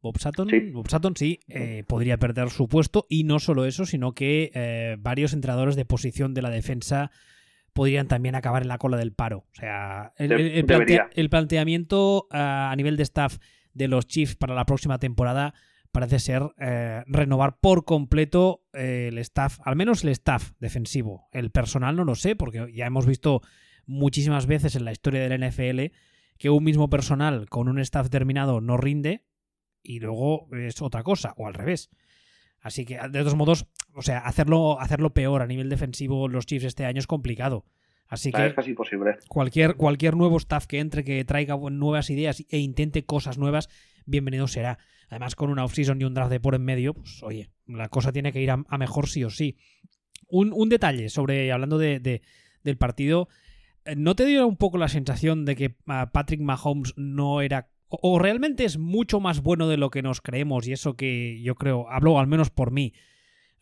Bob 0.00 0.18
Sutton, 0.18 0.48
sí, 0.50 0.70
Bob 0.72 0.88
Sutton, 0.88 1.16
sí 1.16 1.40
eh, 1.46 1.84
podría 1.86 2.18
perder 2.18 2.50
su 2.50 2.68
puesto 2.68 3.06
y 3.08 3.22
no 3.22 3.38
solo 3.38 3.64
eso, 3.64 3.86
sino 3.86 4.14
que 4.14 4.50
eh, 4.52 4.96
varios 4.98 5.32
entrenadores 5.32 5.76
de 5.76 5.84
posición 5.84 6.34
de 6.34 6.42
la 6.42 6.50
defensa 6.50 7.12
podrían 7.72 8.08
también 8.08 8.34
acabar 8.34 8.62
en 8.62 8.68
la 8.68 8.78
cola 8.78 8.96
del 8.96 9.12
paro. 9.12 9.46
O 9.52 9.54
sea, 9.54 10.12
el, 10.16 11.28
planteamiento 11.30 12.26
a 12.30 12.74
nivel 12.76 12.96
de 12.96 13.04
staff 13.04 13.38
de 13.74 13.88
los 13.88 14.06
Chiefs 14.06 14.34
para 14.34 14.54
la 14.54 14.66
próxima 14.66 14.98
temporada 14.98 15.54
parece 15.92 16.18
ser 16.18 16.42
eh, 16.58 17.02
renovar 17.06 17.58
por 17.60 17.84
completo 17.84 18.64
eh, 18.72 19.08
el 19.10 19.18
staff, 19.18 19.60
al 19.64 19.76
menos 19.76 20.02
el 20.02 20.10
staff 20.10 20.52
defensivo. 20.58 21.28
El 21.32 21.50
personal 21.50 21.94
no 21.94 22.04
lo 22.04 22.14
sé, 22.14 22.34
porque 22.34 22.72
ya 22.74 22.86
hemos 22.86 23.06
visto 23.06 23.42
muchísimas 23.86 24.46
veces 24.46 24.74
en 24.74 24.84
la 24.84 24.92
historia 24.92 25.28
del 25.28 25.48
NFL 25.48 25.94
que 26.38 26.50
un 26.50 26.64
mismo 26.64 26.90
personal 26.90 27.48
con 27.48 27.68
un 27.68 27.78
staff 27.78 28.08
terminado 28.10 28.60
no 28.60 28.76
rinde 28.76 29.24
y 29.82 30.00
luego 30.00 30.48
es 30.56 30.80
otra 30.80 31.02
cosa, 31.02 31.34
o 31.36 31.46
al 31.46 31.54
revés. 31.54 31.90
Así 32.60 32.84
que, 32.84 32.96
de 32.96 33.18
todos 33.20 33.34
modos, 33.34 33.66
o 33.94 34.02
sea, 34.02 34.18
hacerlo, 34.18 34.80
hacerlo 34.80 35.12
peor 35.12 35.42
a 35.42 35.46
nivel 35.46 35.68
defensivo 35.68 36.28
los 36.28 36.46
Chiefs 36.46 36.64
este 36.64 36.84
año 36.84 37.00
es 37.00 37.06
complicado. 37.06 37.66
Así 38.12 38.30
que 38.30 38.44
es 38.44 38.52
casi 38.52 38.68
imposible. 38.72 39.16
Cualquier, 39.26 39.74
cualquier 39.74 40.16
nuevo 40.16 40.36
staff 40.36 40.66
que 40.66 40.80
entre, 40.80 41.02
que 41.02 41.24
traiga 41.24 41.56
nuevas 41.56 42.10
ideas 42.10 42.44
e 42.50 42.58
intente 42.58 43.06
cosas 43.06 43.38
nuevas, 43.38 43.70
bienvenido 44.04 44.48
será. 44.48 44.78
Además, 45.08 45.34
con 45.34 45.48
una 45.48 45.64
offseason 45.64 45.98
y 45.98 46.04
un 46.04 46.12
draft 46.12 46.30
de 46.30 46.38
por 46.38 46.54
en 46.54 46.62
medio, 46.62 46.92
pues 46.92 47.22
oye, 47.22 47.48
la 47.66 47.88
cosa 47.88 48.12
tiene 48.12 48.30
que 48.30 48.42
ir 48.42 48.50
a, 48.50 48.58
mejor 48.76 49.08
sí 49.08 49.24
o 49.24 49.30
sí. 49.30 49.56
Un, 50.28 50.68
detalle 50.68 51.08
sobre, 51.08 51.50
hablando 51.52 51.78
de, 51.78 52.20
del 52.62 52.76
partido, 52.76 53.28
eh, 53.86 53.96
¿no 53.96 54.14
te 54.14 54.26
dio 54.26 54.46
un 54.46 54.58
poco 54.58 54.76
la 54.76 54.88
sensación 54.88 55.46
de 55.46 55.56
que 55.56 55.76
ah, 55.86 56.10
Patrick 56.12 56.42
Mahomes 56.42 56.92
no 56.98 57.40
era 57.40 57.70
o, 57.88 58.18
realmente 58.18 58.66
es 58.66 58.76
mucho 58.76 59.20
más 59.20 59.42
bueno 59.42 59.68
de 59.68 59.78
lo 59.78 59.88
que 59.88 60.02
nos 60.02 60.20
creemos 60.20 60.68
y 60.68 60.72
eso 60.72 60.96
que 60.96 61.40
yo 61.42 61.54
creo, 61.54 61.90
hablo 61.90 62.18
al 62.18 62.26
menos 62.26 62.50
por 62.50 62.72
mí, 62.72 62.92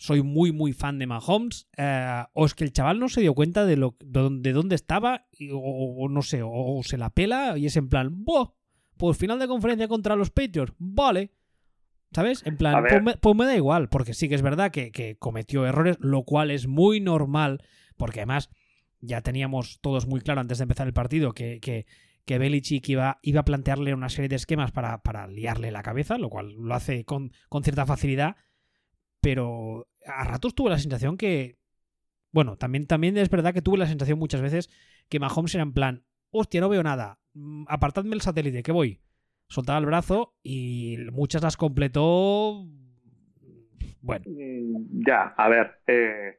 soy 0.01 0.23
muy 0.23 0.51
muy 0.51 0.73
fan 0.73 0.99
de 0.99 1.07
Mahomes, 1.07 1.69
eh, 1.77 2.25
o 2.33 2.47
es 2.47 2.55
que 2.55 2.65
el 2.65 2.73
chaval 2.73 2.99
no 2.99 3.11
se 3.11 3.21
dio 3.21 3.35
cuenta 3.35 3.67
de, 3.67 3.77
lo, 3.77 3.97
de, 4.01 4.53
dónde 4.53 4.75
estaba 4.75 5.27
o, 5.53 6.09
no 6.09 6.23
sé, 6.23 6.41
o, 6.43 6.81
se 6.83 6.97
la 6.97 7.11
pela 7.11 7.59
y 7.59 7.67
es 7.67 7.77
en 7.77 7.91
plan, 7.91 8.25
¡buah! 8.25 8.55
Pues 8.97 9.19
final 9.19 9.39
de 9.39 9.47
conferencia 9.47 9.89
contra 9.89 10.17
los 10.17 10.31
Patriots, 10.31 10.73
vale, 10.79 11.33
¿Sabes? 12.13 12.45
En 12.45 12.57
plan, 12.57 12.83
pues 13.21 13.37
me, 13.37 13.45
da 13.45 13.55
igual, 13.55 13.89
porque 13.89 14.15
sí 14.15 14.29
que 14.29 14.35
es 14.35 14.43
verdad 14.43 14.73
que, 14.73 15.17
cometió 15.21 15.65
errores, 15.65 15.97
lo 16.01 16.25
cual 16.25 16.51
es 16.51 16.67
muy 16.67 16.99
normal, 16.99 17.63
porque 17.97 18.21
además 18.21 18.51
ya 19.01 19.21
teníamos 19.21 19.81
todos 19.81 20.09
muy 20.09 20.21
claro 20.21 20.41
antes 20.41 20.59
de 20.59 20.63
empezar 20.63 20.89
el 20.89 20.93
partido 20.93 21.35
que, 21.35 21.61
que, 21.61 21.87
que 22.25 22.39
Belichick 22.39 22.89
iba, 22.89 23.21
iba 23.23 23.41
a 23.43 23.45
plantearle 23.45 23.95
una 23.95 24.09
serie 24.09 24.29
de 24.29 24.37
esquemas 24.37 24.73
para, 24.73 25.03
para 25.03 25.29
liarle 25.29 25.71
la 25.71 25.85
cabeza, 25.85 26.19
lo 26.19 26.31
cual 26.31 26.55
lo 26.55 26.75
hace 26.75 27.05
con, 27.05 27.31
con 27.49 27.63
cierta 27.63 27.87
facilidad, 27.87 28.35
pero 29.21 29.89
a 30.07 30.25
ratos 30.25 30.55
tuve 30.55 30.71
la 30.71 30.79
sensación 30.79 31.17
que. 31.17 31.59
Bueno, 32.33 32.57
también, 32.57 32.87
también 32.87 33.17
es 33.17 33.29
verdad 33.29 33.53
que 33.53 33.63
tuve 33.63 33.79
la 33.79 33.87
sensación 33.87 34.19
muchas 34.19 34.41
veces 34.41 34.71
que 35.09 35.19
Mahomes 35.19 35.55
era 35.55 35.65
en 35.65 35.73
plan, 35.73 36.05
hostia, 36.31 36.61
no 36.61 36.69
veo 36.69 36.83
nada, 36.83 37.19
mm, 37.35 37.65
apartadme 37.69 38.15
el 38.15 38.21
satélite, 38.21 38.63
que 38.63 38.71
voy 38.71 39.01
soltaba 39.51 39.81
el 39.81 39.87
brazo 39.87 40.35
y 40.43 40.97
muchas 41.13 41.43
las 41.43 41.57
completó. 41.57 42.65
Bueno. 44.01 44.25
Mm, 44.27 45.05
ya, 45.07 45.35
a 45.37 45.49
ver, 45.49 45.81
eh, 45.87 46.39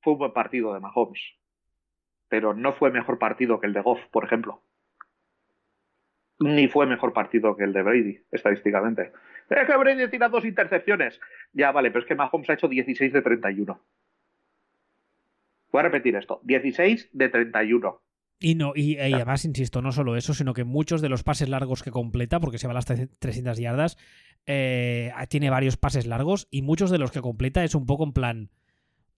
fue 0.00 0.14
un 0.14 0.18
buen 0.18 0.32
partido 0.32 0.74
de 0.74 0.80
Mahomes, 0.80 1.22
pero 2.28 2.52
no 2.52 2.74
fue 2.74 2.90
mejor 2.90 3.18
partido 3.18 3.60
que 3.60 3.66
el 3.66 3.72
de 3.72 3.80
Goff, 3.80 4.00
por 4.10 4.24
ejemplo. 4.24 4.62
Ni 6.40 6.66
fue 6.66 6.86
mejor 6.86 7.12
partido 7.12 7.56
que 7.56 7.64
el 7.64 7.72
de 7.72 7.82
Brady, 7.82 8.18
estadísticamente. 8.32 9.12
Es 9.56 9.66
que 9.66 9.76
Brady 9.76 10.08
tira 10.08 10.28
dos 10.28 10.44
intercepciones. 10.44 11.20
Ya, 11.52 11.72
vale, 11.72 11.90
pero 11.90 12.02
es 12.02 12.08
que 12.08 12.14
Mahomes 12.14 12.48
ha 12.50 12.54
hecho 12.54 12.68
16 12.68 13.12
de 13.12 13.22
31. 13.22 13.80
Voy 15.70 15.78
a 15.78 15.82
repetir 15.82 16.16
esto: 16.16 16.40
16 16.44 17.10
de 17.12 17.28
31. 17.28 18.00
Y, 18.40 18.56
no, 18.56 18.72
y, 18.74 18.98
además, 18.98 19.44
insisto, 19.44 19.82
no 19.82 19.92
solo 19.92 20.16
eso, 20.16 20.34
sino 20.34 20.52
que 20.52 20.64
muchos 20.64 21.00
de 21.00 21.08
los 21.08 21.22
pases 21.22 21.48
largos 21.48 21.82
que 21.84 21.92
completa, 21.92 22.40
porque 22.40 22.58
se 22.58 22.66
va 22.66 22.72
a 22.72 22.74
las 22.74 22.86
300 22.86 23.56
yardas, 23.56 23.96
eh, 24.46 25.12
tiene 25.28 25.48
varios 25.48 25.76
pases 25.76 26.06
largos 26.06 26.48
y 26.50 26.62
muchos 26.62 26.90
de 26.90 26.98
los 26.98 27.12
que 27.12 27.20
completa 27.20 27.62
es 27.62 27.76
un 27.76 27.86
poco 27.86 28.02
en 28.02 28.12
plan, 28.12 28.50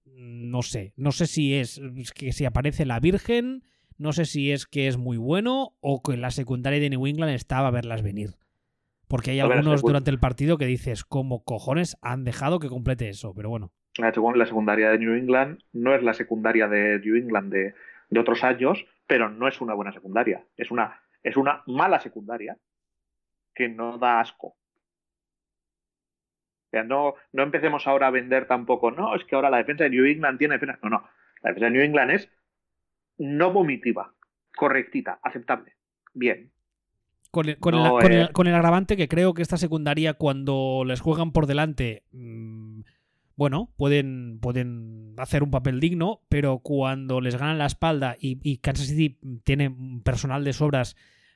no 0.05 0.61
sé, 0.61 0.93
no 0.97 1.11
sé 1.11 1.27
si 1.27 1.55
es 1.55 1.81
que 2.15 2.33
si 2.33 2.45
aparece 2.45 2.85
la 2.85 3.01
Virgen, 3.01 3.65
no 3.97 4.13
sé 4.13 4.27
si 4.27 4.53
es 4.53 4.67
que 4.67 4.89
es 4.89 4.99
muy 4.99 5.17
bueno 5.17 5.75
o 5.81 6.03
que 6.03 6.19
la 6.19 6.31
secundaria 6.31 6.81
de 6.81 6.91
New 6.91 7.07
England 7.07 7.33
estaba 7.33 7.69
a 7.69 7.71
verlas 7.71 8.03
venir. 8.03 8.37
Porque 9.15 9.31
hay 9.31 9.39
algunos 9.39 9.81
durante 9.81 10.11
el 10.11 10.19
partido 10.19 10.59
que 10.59 10.67
dices, 10.67 11.05
¿cómo 11.05 11.45
cojones 11.45 11.97
han 12.03 12.25
dejado 12.25 12.59
que 12.59 12.67
complete 12.67 13.09
eso? 13.09 13.33
Pero 13.33 13.49
bueno. 13.49 13.71
La 13.97 14.13
secundaria 14.45 14.91
de 14.91 14.99
New 14.99 15.15
England 15.15 15.61
no 15.73 15.95
es 15.95 16.03
la 16.03 16.15
secundaria 16.15 16.67
de 16.67 16.99
New 16.99 17.15
England 17.15 17.53
de, 17.53 17.75
de 18.11 18.19
otros 18.19 18.43
años, 18.43 18.85
pero 19.07 19.31
no 19.31 19.47
es 19.47 19.61
una 19.61 19.75
buena 19.75 19.93
secundaria. 19.93 20.45
Es 20.57 20.73
una, 20.73 21.01
es 21.23 21.37
una 21.37 21.63
mala 21.69 22.01
secundaria 22.01 22.59
que 23.55 23.69
no 23.69 23.99
da 23.99 24.19
asco. 24.19 24.49
O 24.49 24.57
sea, 26.73 26.83
no, 26.83 27.15
no 27.31 27.45
empecemos 27.45 27.87
ahora 27.87 28.09
a 28.09 28.11
vender 28.11 28.49
tampoco, 28.49 28.91
no, 28.91 29.15
es 29.15 29.25
que 29.25 29.37
ahora 29.37 29.49
la 29.49 29.59
defensa 29.59 29.85
de 29.85 29.91
New 29.91 30.07
England 30.07 30.41
tiene 30.41 30.55
defensa. 30.55 30.81
No, 30.83 30.91
no. 30.91 31.09
La 31.41 31.51
defensa 31.51 31.67
de 31.67 31.71
New 31.71 31.83
England 31.83 32.11
es 32.11 32.29
no 33.19 33.53
vomitiva, 33.53 34.13
correctita, 34.57 35.21
aceptable. 35.23 35.77
Bien. 36.15 36.51
Con 37.35 37.49
el, 37.49 37.59
con, 37.59 37.75
el, 37.75 38.33
con, 38.33 38.47
el, 38.47 38.55
agravante 38.55 38.97
que 38.97 39.09
creo 39.09 39.35
que 39.35 39.43
esta 39.43 39.57
secundaria, 39.57 40.15
cuando 40.15 40.85
les 40.87 41.01
juegan 41.01 41.33
por 41.33 41.47
delante, 41.47 42.05
mm, 42.13 42.83
bueno, 43.37 43.73
pueden, 43.77 44.39
pueden 44.41 45.15
hacer 45.19 45.43
un 45.43 45.51
papel 45.51 45.81
digno, 45.81 46.23
pero 46.29 46.61
cuando 46.61 47.21
les 47.21 47.37
ganan 47.37 47.59
la 47.59 47.67
espalda 47.67 48.17
y, 48.21 48.59
Kansas 48.59 48.87
City 48.87 49.19
tiene 49.43 49.75
personal 50.05 50.45
de 50.45 50.53
sobras 50.53 50.95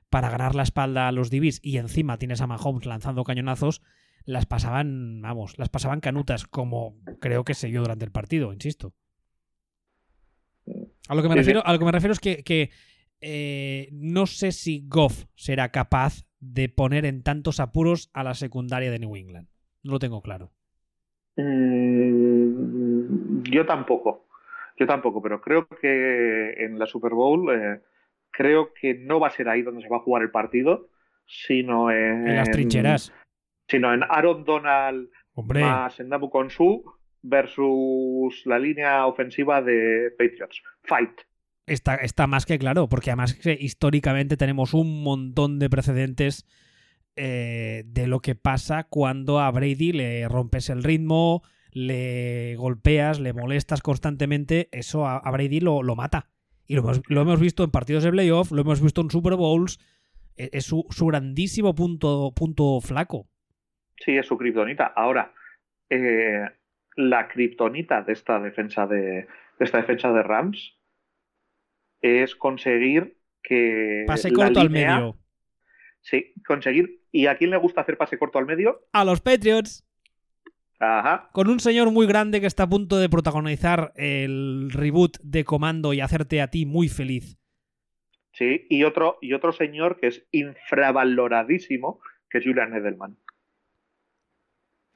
para 0.08 0.30
ganar 0.30 0.54
la 0.54 0.62
espalda 0.62 1.08
a 1.08 1.12
los 1.12 1.30
DBs 1.30 1.58
y 1.62 1.78
encima 1.78 2.18
tienes 2.18 2.40
a 2.40 2.46
Mahomes 2.46 2.86
lanzando 2.86 3.24
cañonazos, 3.24 3.82
las 4.24 4.46
pasaban, 4.46 5.20
vamos, 5.22 5.58
las 5.58 5.68
pasaban 5.68 6.00
canutas, 6.00 6.46
como 6.46 6.96
creo 7.20 7.44
que 7.44 7.54
se 7.54 7.68
vio 7.68 7.80
durante 7.80 8.04
el 8.04 8.12
partido, 8.12 8.52
insisto. 8.52 8.94
A 11.08 11.14
lo 11.14 11.22
que 11.22 11.28
me, 11.28 11.34
refiero, 11.34 11.66
A 11.66 11.72
lo 11.72 11.78
que 11.78 11.84
me 11.84 11.92
refiero 11.92 12.12
es 12.12 12.20
que, 12.20 12.70
eh, 13.20 13.88
no 13.92 14.26
sé 14.26 14.52
si 14.52 14.84
Goff 14.86 15.24
será 15.34 15.70
capaz 15.70 16.24
de 16.40 16.68
poner 16.68 17.04
en 17.04 17.22
tantos 17.22 17.60
apuros 17.60 18.10
a 18.12 18.22
la 18.22 18.34
secundaria 18.34 18.90
de 18.90 18.98
New 18.98 19.16
England. 19.16 19.48
No 19.82 19.92
lo 19.92 19.98
tengo 19.98 20.22
claro. 20.22 20.52
Mm, 21.36 22.62
yo 23.44 23.66
tampoco. 23.66 24.26
Yo 24.76 24.86
tampoco, 24.86 25.20
pero 25.20 25.40
creo 25.40 25.66
que 25.66 26.52
en 26.64 26.78
la 26.78 26.86
Super 26.86 27.12
Bowl 27.12 27.52
eh, 27.52 27.80
creo 28.30 28.72
que 28.72 28.94
no 28.94 29.18
va 29.18 29.26
a 29.28 29.30
ser 29.30 29.48
ahí 29.48 29.62
donde 29.62 29.82
se 29.82 29.88
va 29.88 29.96
a 29.96 30.02
jugar 30.02 30.22
el 30.22 30.30
partido, 30.30 30.88
sino 31.26 31.90
en, 31.90 32.28
en 32.28 32.36
las 32.36 32.50
trincheras. 32.50 33.12
Sino 33.66 33.92
en 33.92 34.02
Aaron 34.04 34.44
Donald 34.44 35.10
Hombre. 35.34 35.60
más 35.62 36.00
Konsu 36.30 36.84
versus 37.22 38.46
la 38.46 38.58
línea 38.58 39.06
ofensiva 39.06 39.60
de 39.60 40.12
Patriots. 40.16 40.62
Fight. 40.84 41.27
Está, 41.68 41.96
está 41.96 42.26
más 42.26 42.46
que 42.46 42.58
claro, 42.58 42.88
porque 42.88 43.10
además 43.10 43.38
históricamente 43.60 44.36
tenemos 44.36 44.74
un 44.74 45.02
montón 45.02 45.58
de 45.58 45.70
precedentes 45.70 46.46
eh, 47.20 47.82
de 47.86 48.06
lo 48.06 48.20
que 48.20 48.36
pasa 48.36 48.84
cuando 48.84 49.40
a 49.40 49.50
Brady 49.50 49.90
le 49.90 50.28
rompes 50.28 50.70
el 50.70 50.84
ritmo, 50.84 51.42
le 51.72 52.54
golpeas, 52.56 53.18
le 53.18 53.32
molestas 53.32 53.82
constantemente, 53.82 54.68
eso 54.70 55.04
a, 55.04 55.28
Brady 55.30 55.58
lo, 55.58 55.82
lo, 55.82 55.96
mata. 55.96 56.28
Y 56.66 56.76
lo 56.76 56.82
hemos, 57.20 57.40
visto 57.40 57.64
en 57.64 57.72
partidos 57.72 58.04
de 58.04 58.12
playoff, 58.12 58.52
lo 58.52 58.60
hemos 58.60 58.80
visto 58.80 59.00
en 59.00 59.10
Super 59.10 59.34
Bowls, 59.34 59.80
es, 60.36 60.50
es 60.52 60.64
su, 60.66 61.06
grandísimo 61.06 61.74
punto, 61.74 62.32
punto 62.36 62.80
flaco. 62.80 63.26
Sí, 63.96 64.16
es 64.16 64.26
su 64.26 64.38
kriptonita. 64.38 64.86
Ahora, 64.86 65.34
eh, 65.90 66.44
la 66.94 67.26
kriptonita 67.26 68.02
de 68.02 68.12
esta 68.12 68.38
defensa 68.38 68.86
de, 68.86 69.00
de, 69.00 69.26
esta 69.58 69.78
defensa 69.78 70.12
de 70.12 70.22
Rams 70.22 70.77
es 72.00 72.34
conseguir 72.36 73.18
que 73.42 74.04
pase 74.06 74.32
corto 74.32 74.60
al 74.60 74.70
medio. 74.70 75.18
Sí, 76.00 76.32
conseguir. 76.46 77.02
¿Y 77.10 77.26
a 77.26 77.36
quién 77.36 77.50
le 77.50 77.56
gusta 77.56 77.80
hacer 77.80 77.96
pase 77.96 78.18
corto 78.18 78.38
al 78.38 78.46
medio? 78.46 78.86
A 78.92 79.04
los 79.04 79.20
Patriots. 79.20 79.84
Ajá. 80.78 81.28
Con 81.32 81.48
un 81.48 81.58
señor 81.58 81.90
muy 81.90 82.06
grande 82.06 82.40
que 82.40 82.46
está 82.46 82.64
a 82.64 82.68
punto 82.68 82.98
de 82.98 83.08
protagonizar 83.08 83.92
el 83.96 84.70
reboot 84.70 85.18
de 85.22 85.44
Comando 85.44 85.92
y 85.92 86.00
hacerte 86.00 86.40
a 86.40 86.48
ti 86.48 86.66
muy 86.66 86.88
feliz. 86.88 87.38
Sí, 88.32 88.66
y 88.68 88.84
otro, 88.84 89.18
y 89.20 89.32
otro 89.32 89.52
señor 89.52 89.98
que 89.98 90.06
es 90.06 90.26
infravaloradísimo, 90.30 92.00
que 92.30 92.38
es 92.38 92.44
Julian 92.44 92.72
Edelman. 92.74 93.18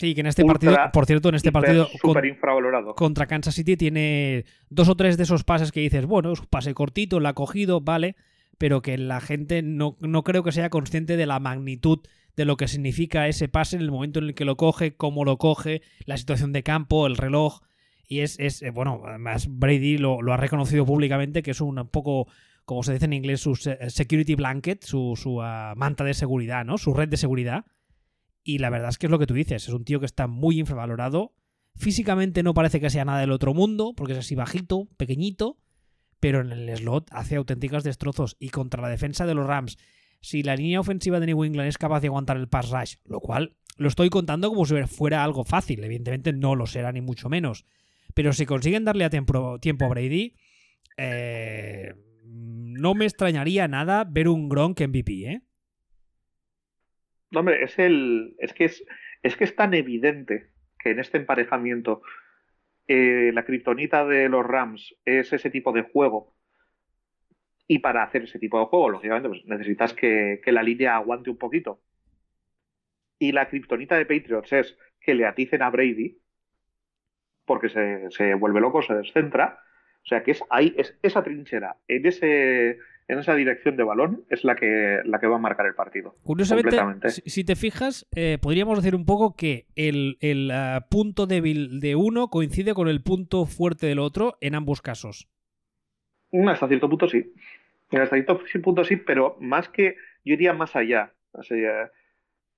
Sí, 0.03 0.17
que 0.17 0.23
en 0.23 0.27
este 0.27 0.43
Ultra, 0.43 0.59
partido, 0.59 0.93
por 0.93 1.07
cierto, 1.07 1.29
en 1.29 1.37
este 1.37 1.53
partido 1.53 1.87
super 2.01 2.25
infravalorado. 2.25 2.97
contra 2.97 3.29
Kansas 3.29 3.55
City 3.55 3.77
tiene 3.77 4.45
dos 4.69 4.89
o 4.89 4.97
tres 4.97 5.17
de 5.17 5.23
esos 5.23 5.45
pases 5.45 5.71
que 5.71 5.79
dices, 5.79 6.07
bueno, 6.07 6.33
es 6.33 6.41
un 6.41 6.47
pase 6.47 6.75
cortito, 6.75 7.21
la 7.21 7.29
ha 7.29 7.35
cogido, 7.35 7.81
vale, 7.81 8.17
pero 8.59 8.83
que 8.83 8.99
la 8.99 9.21
gente 9.21 9.63
no, 9.63 9.97
no 10.01 10.25
creo 10.25 10.43
que 10.43 10.51
sea 10.51 10.71
consciente 10.71 11.17
de 11.17 11.25
la 11.25 11.39
magnitud 11.39 12.01
de 12.35 12.45
lo 12.45 12.57
que 12.57 12.67
significa 12.67 13.29
ese 13.29 13.47
pase 13.47 13.77
en 13.77 13.83
el 13.83 13.93
momento 13.93 14.19
en 14.19 14.25
el 14.25 14.35
que 14.35 14.45
lo 14.45 14.57
coge, 14.57 14.97
cómo 14.97 15.25
lo 15.25 15.39
coge, 15.39 15.83
la 16.05 16.17
situación 16.17 16.53
de 16.53 16.65
campo, 16.65 17.07
el 17.07 17.17
reloj. 17.17 17.61
Y 18.09 18.23
es, 18.23 18.41
es 18.41 18.61
bueno, 18.75 19.03
además 19.07 19.47
Brady 19.49 19.99
lo, 19.99 20.21
lo, 20.21 20.33
ha 20.33 20.37
reconocido 20.37 20.85
públicamente, 20.85 21.45
que 21.45 21.53
es 21.53 21.61
un 21.61 21.77
poco, 21.93 22.27
como 22.65 22.83
se 22.83 22.95
dice 22.95 23.05
en 23.05 23.13
inglés, 23.13 23.41
su 23.41 23.55
security 23.55 24.35
blanket, 24.35 24.83
su, 24.83 25.15
su 25.15 25.37
uh, 25.37 25.77
manta 25.77 26.03
de 26.03 26.15
seguridad, 26.15 26.65
¿no? 26.65 26.77
Su 26.77 26.93
red 26.93 27.09
de 27.09 27.19
seguridad. 27.19 27.67
Y 28.45 28.59
la 28.59 28.71
verdad 28.71 28.91
es 28.91 28.99
que 28.99 29.07
es 29.07 29.11
lo 29.11 29.19
que 29.19 29.27
tú 29.27 29.35
dices, 29.35 29.69
es 29.69 29.75
un 29.75 29.85
tío 29.85 30.01
que 30.01 30.07
está 30.07 30.27
muy 30.27 30.59
infravalorado. 30.59 31.35
Físicamente 31.75 32.43
no 32.43 32.55
parece 32.55 32.81
que 32.81 32.91
sea 32.91 33.05
nada 33.05 33.21
del 33.21 33.31
otro 33.31 33.55
mundo, 33.55 33.95
porque 33.97 34.13
es 34.13 34.19
así 34.19 34.35
bajito, 34.35 34.89
pequeñito, 34.97 35.59
pero 36.21 36.41
en 36.41 36.53
el 36.53 36.77
slot 36.77 37.09
hace 37.13 37.37
auténticas 37.37 37.85
destrozos. 37.85 38.37
Y 38.39 38.51
contra 38.51 38.83
la 38.83 38.89
defensa 38.89 39.27
de 39.27 39.35
los 39.35 39.47
Rams, 39.47 39.79
si 40.21 40.43
la 40.43 40.57
línea 40.57 40.81
ofensiva 40.81 41.21
de 41.21 41.27
New 41.27 41.45
England 41.45 41.69
es 41.69 41.79
capaz 41.79 42.01
de 42.01 42.09
aguantar 42.09 42.37
el 42.37 42.49
pass 42.49 42.71
rush, 42.71 42.97
lo 43.05 43.21
cual 43.21 43.57
lo 43.77 43.89
estoy 43.89 44.11
contando 44.11 44.49
como 44.49 44.67
si 44.67 44.75
fuera 44.85 45.25
algo 45.25 45.45
fácil, 45.45 45.83
evidentemente 45.83 46.33
no 46.33 46.55
lo 46.55 46.67
será 46.67 46.93
ni 46.93 47.01
mucho 47.01 47.29
menos. 47.29 47.65
Pero 48.15 48.33
si 48.33 48.47
consiguen 48.47 48.85
darle 48.85 49.05
a 49.05 49.11
tiempo, 49.11 49.59
tiempo 49.59 49.87
a 49.87 49.89
Brady, 49.89 50.35
eh, 50.97 51.95
no 52.25 52.95
me 52.95 53.07
extrañaría 53.07 53.67
nada 53.69 54.05
ver 54.05 54.29
un 54.29 54.49
Gronk 54.49 54.81
MVP, 54.81 55.31
¿eh? 55.31 55.43
No, 57.33 57.41
hombre, 57.41 57.65
es 57.65 57.79
el. 57.79 58.37
Es 58.39 58.53
que 58.53 58.67
es, 58.67 58.85
es 59.23 59.37
que 59.37 59.45
es 59.45 59.57
tan 59.57 59.75
evidente 59.75 60.51
que 60.79 60.91
en 60.91 61.01
este 61.01 61.19
emparejamiento 61.19 62.03
eh, 62.87 63.31
la 63.33 63.45
kriptonita 63.45 64.05
de 64.05 64.29
los 64.29 64.45
Rams 64.47 64.95
es 65.05 65.33
ese 65.33 65.51
tipo 65.51 65.73
de 65.73 65.83
juego. 65.83 66.37
Y 67.67 67.79
para 67.79 68.03
hacer 68.03 68.25
ese 68.25 68.39
tipo 68.39 68.59
de 68.59 68.67
juego, 68.67 68.91
lógicamente, 68.91 69.29
pues 69.31 69.45
necesitas 69.47 69.95
que, 69.95 70.41
que 70.45 70.53
la 70.53 70.63
línea 70.63 70.97
aguante 70.97 71.31
un 71.31 71.39
poquito. 71.39 71.81
Y 73.19 73.33
la 73.33 73.49
kriptonita 73.49 73.97
de 73.97 74.05
Patriots 74.05 74.53
es 74.53 74.79
que 75.01 75.15
le 75.15 75.25
aticen 75.27 75.63
a 75.63 75.71
Brady, 75.71 76.21
porque 77.47 77.71
se, 77.71 78.11
se 78.11 78.35
vuelve 78.35 78.61
loco, 78.61 78.83
se 78.83 78.95
descentra. 78.95 79.59
O 80.05 80.07
sea 80.07 80.23
que 80.23 80.33
es 80.33 80.43
ahí, 80.51 80.75
es 80.77 80.99
esa 81.03 81.23
trinchera, 81.23 81.79
en 81.87 82.05
ese 82.05 82.79
en 83.09 83.19
esa 83.19 83.35
dirección 83.35 83.77
de 83.77 83.85
balón 83.85 84.25
es 84.31 84.45
la 84.45 84.55
que, 84.55 85.01
la 85.05 85.19
que 85.19 85.27
va 85.27 85.37
a 85.37 85.41
marcar 85.41 85.67
el 85.67 85.75
partido. 85.75 86.15
Curiosamente, 86.23 86.79
si, 87.11 87.45
te 87.45 87.57
fijas, 87.57 88.07
eh, 88.15 88.39
podríamos 88.41 88.79
decir 88.79 88.95
un 88.95 89.05
poco 89.05 89.35
que 89.37 89.67
el, 89.77 90.17
el 90.21 90.51
uh, 90.51 90.89
punto 90.89 91.27
débil 91.27 91.81
de 91.81 91.97
uno 91.97 92.29
coincide 92.29 92.75
con 92.75 92.89
el 92.89 93.03
punto 93.03 93.45
fuerte 93.47 93.87
del 93.87 93.99
otro 93.99 94.37
en 94.41 94.55
ambos 94.55 94.83
casos. 94.83 95.29
Hasta 96.49 96.69
cierto 96.69 96.89
punto 96.89 97.09
sí. 97.09 97.33
Hasta 97.91 98.17
cierto 98.17 98.41
punto 98.63 98.85
sí, 98.85 98.97
pero 98.97 99.37
más 99.41 99.69
que, 99.69 99.97
yo 100.25 100.35
iría 100.35 100.53
más 100.53 100.77
allá. 100.77 101.13
O 101.33 101.43
sea, 101.43 101.91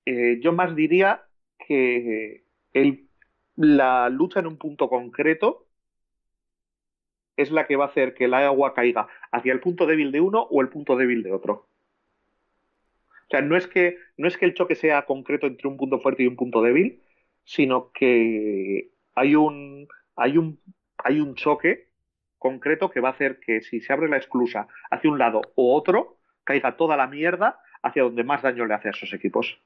eh, 0.06 0.38
yo 0.40 0.52
más 0.52 0.76
diría 0.76 1.22
que 1.66 2.44
el, 2.72 3.08
la 3.56 4.08
lucha 4.10 4.40
en 4.40 4.46
un 4.46 4.58
punto 4.58 4.88
concreto 4.88 5.66
es 7.36 7.50
la 7.50 7.66
que 7.66 7.76
va 7.76 7.84
a 7.84 7.88
hacer 7.88 8.14
que 8.14 8.24
el 8.24 8.34
agua 8.34 8.74
caiga 8.74 9.08
hacia 9.32 9.52
el 9.52 9.60
punto 9.60 9.86
débil 9.86 10.12
de 10.12 10.20
uno 10.20 10.42
o 10.42 10.60
el 10.60 10.68
punto 10.68 10.96
débil 10.96 11.22
de 11.22 11.32
otro. 11.32 11.66
O 13.26 13.30
sea, 13.30 13.40
no 13.40 13.56
es 13.56 13.66
que, 13.66 13.96
no 14.16 14.28
es 14.28 14.36
que 14.36 14.44
el 14.44 14.54
choque 14.54 14.74
sea 14.74 15.06
concreto 15.06 15.46
entre 15.46 15.68
un 15.68 15.76
punto 15.76 15.98
fuerte 15.98 16.22
y 16.22 16.26
un 16.26 16.36
punto 16.36 16.62
débil, 16.62 17.02
sino 17.44 17.90
que 17.92 18.90
hay 19.14 19.34
un, 19.34 19.88
hay 20.16 20.38
un, 20.38 20.60
hay 20.98 21.20
un 21.20 21.34
choque 21.34 21.88
concreto 22.38 22.90
que 22.90 23.00
va 23.00 23.08
a 23.08 23.12
hacer 23.12 23.40
que 23.40 23.62
si 23.62 23.80
se 23.80 23.92
abre 23.92 24.08
la 24.08 24.18
esclusa 24.18 24.68
hacia 24.90 25.10
un 25.10 25.18
lado 25.18 25.40
o 25.54 25.74
otro, 25.74 26.18
caiga 26.44 26.76
toda 26.76 26.96
la 26.96 27.06
mierda 27.06 27.58
hacia 27.82 28.02
donde 28.02 28.24
más 28.24 28.42
daño 28.42 28.66
le 28.66 28.74
hace 28.74 28.88
a 28.88 28.90
esos 28.90 29.12
equipos. 29.12 29.58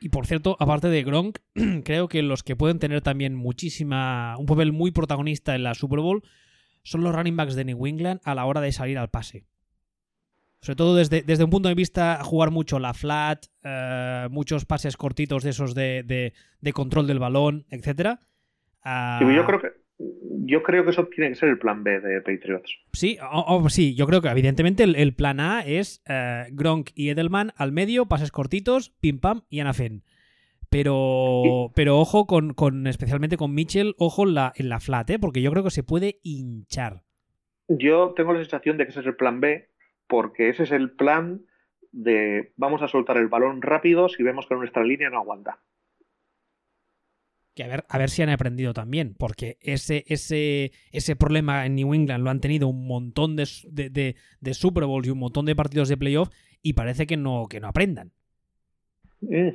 Y 0.00 0.10
por 0.10 0.26
cierto, 0.26 0.56
aparte 0.58 0.88
de 0.88 1.02
Gronk, 1.04 1.38
creo 1.84 2.08
que 2.08 2.22
los 2.22 2.42
que 2.42 2.56
pueden 2.56 2.78
tener 2.78 3.00
también 3.00 3.34
muchísima. 3.34 4.36
un 4.38 4.46
papel 4.46 4.72
muy 4.72 4.90
protagonista 4.90 5.54
en 5.54 5.62
la 5.62 5.74
Super 5.74 6.00
Bowl 6.00 6.22
son 6.86 7.02
los 7.02 7.12
running 7.14 7.36
backs 7.36 7.56
de 7.56 7.64
New 7.64 7.84
England 7.84 8.20
a 8.24 8.34
la 8.36 8.44
hora 8.44 8.60
de 8.60 8.70
salir 8.70 8.96
al 8.96 9.10
pase. 9.10 9.44
Sobre 10.60 10.76
todo 10.76 10.94
desde, 10.94 11.22
desde 11.22 11.42
un 11.42 11.50
punto 11.50 11.68
de 11.68 11.74
vista 11.74 12.22
jugar 12.22 12.52
mucho 12.52 12.78
la 12.78 12.94
flat, 12.94 13.46
uh, 13.64 14.30
muchos 14.30 14.64
pases 14.64 14.96
cortitos 14.96 15.42
de 15.42 15.50
esos 15.50 15.74
de, 15.74 16.04
de, 16.04 16.32
de 16.60 16.72
control 16.72 17.08
del 17.08 17.18
balón, 17.18 17.66
etc. 17.70 18.18
Sí, 19.18 19.34
yo, 19.34 19.44
creo 19.44 19.60
que, 19.60 19.68
yo 20.44 20.62
creo 20.62 20.84
que 20.84 20.90
eso 20.90 21.08
tiene 21.08 21.30
que 21.30 21.34
ser 21.34 21.48
el 21.48 21.58
plan 21.58 21.82
B 21.82 22.00
de 22.00 22.20
Patriots. 22.20 22.72
Sí, 22.92 23.18
sí 23.68 23.94
yo 23.96 24.06
creo 24.06 24.22
que 24.22 24.28
evidentemente 24.28 24.84
el, 24.84 24.94
el 24.94 25.12
plan 25.12 25.40
A 25.40 25.62
es 25.62 26.02
uh, 26.08 26.48
Gronk 26.52 26.90
y 26.94 27.10
Edelman 27.10 27.52
al 27.56 27.72
medio, 27.72 28.06
pases 28.06 28.30
cortitos, 28.30 28.90
pim 29.00 29.18
pam 29.18 29.42
y 29.50 29.58
Anafen. 29.58 30.04
Pero, 30.70 31.70
pero 31.74 31.98
ojo 31.98 32.26
con, 32.26 32.54
con, 32.54 32.86
especialmente 32.86 33.36
con 33.36 33.54
Mitchell, 33.54 33.94
ojo 33.98 34.24
en 34.24 34.34
la, 34.34 34.52
en 34.56 34.68
la 34.68 34.80
flat, 34.80 35.08
¿eh? 35.10 35.18
porque 35.18 35.42
yo 35.42 35.50
creo 35.50 35.62
que 35.62 35.70
se 35.70 35.82
puede 35.82 36.20
hinchar. 36.22 37.04
Yo 37.68 38.14
tengo 38.16 38.32
la 38.32 38.40
sensación 38.40 38.76
de 38.76 38.84
que 38.84 38.90
ese 38.90 39.00
es 39.00 39.06
el 39.06 39.16
plan 39.16 39.40
B, 39.40 39.68
porque 40.06 40.48
ese 40.48 40.64
es 40.64 40.72
el 40.72 40.90
plan 40.90 41.42
de 41.92 42.52
vamos 42.56 42.82
a 42.82 42.88
soltar 42.88 43.16
el 43.16 43.28
balón 43.28 43.62
rápido 43.62 44.08
si 44.08 44.22
vemos 44.22 44.46
que 44.46 44.54
nuestra 44.54 44.84
línea 44.84 45.10
no 45.10 45.18
aguanta. 45.18 45.60
Que 47.54 47.64
a 47.64 47.68
ver, 47.68 47.84
a 47.88 47.96
ver 47.96 48.10
si 48.10 48.22
han 48.22 48.28
aprendido 48.28 48.74
también, 48.74 49.14
porque 49.18 49.56
ese, 49.62 50.04
ese, 50.08 50.72
ese 50.92 51.16
problema 51.16 51.64
en 51.64 51.74
New 51.74 51.94
England 51.94 52.22
lo 52.22 52.28
han 52.28 52.40
tenido 52.40 52.68
un 52.68 52.86
montón 52.86 53.34
de, 53.34 53.48
de, 53.64 53.88
de, 53.88 54.16
de 54.40 54.54
Super 54.54 54.84
Bowls 54.84 55.08
y 55.08 55.10
un 55.10 55.18
montón 55.18 55.46
de 55.46 55.56
partidos 55.56 55.88
de 55.88 55.96
playoff 55.96 56.28
y 56.60 56.74
parece 56.74 57.06
que 57.06 57.16
no, 57.16 57.46
que 57.48 57.60
no 57.60 57.68
aprendan. 57.68 58.12
Mm. 59.22 59.48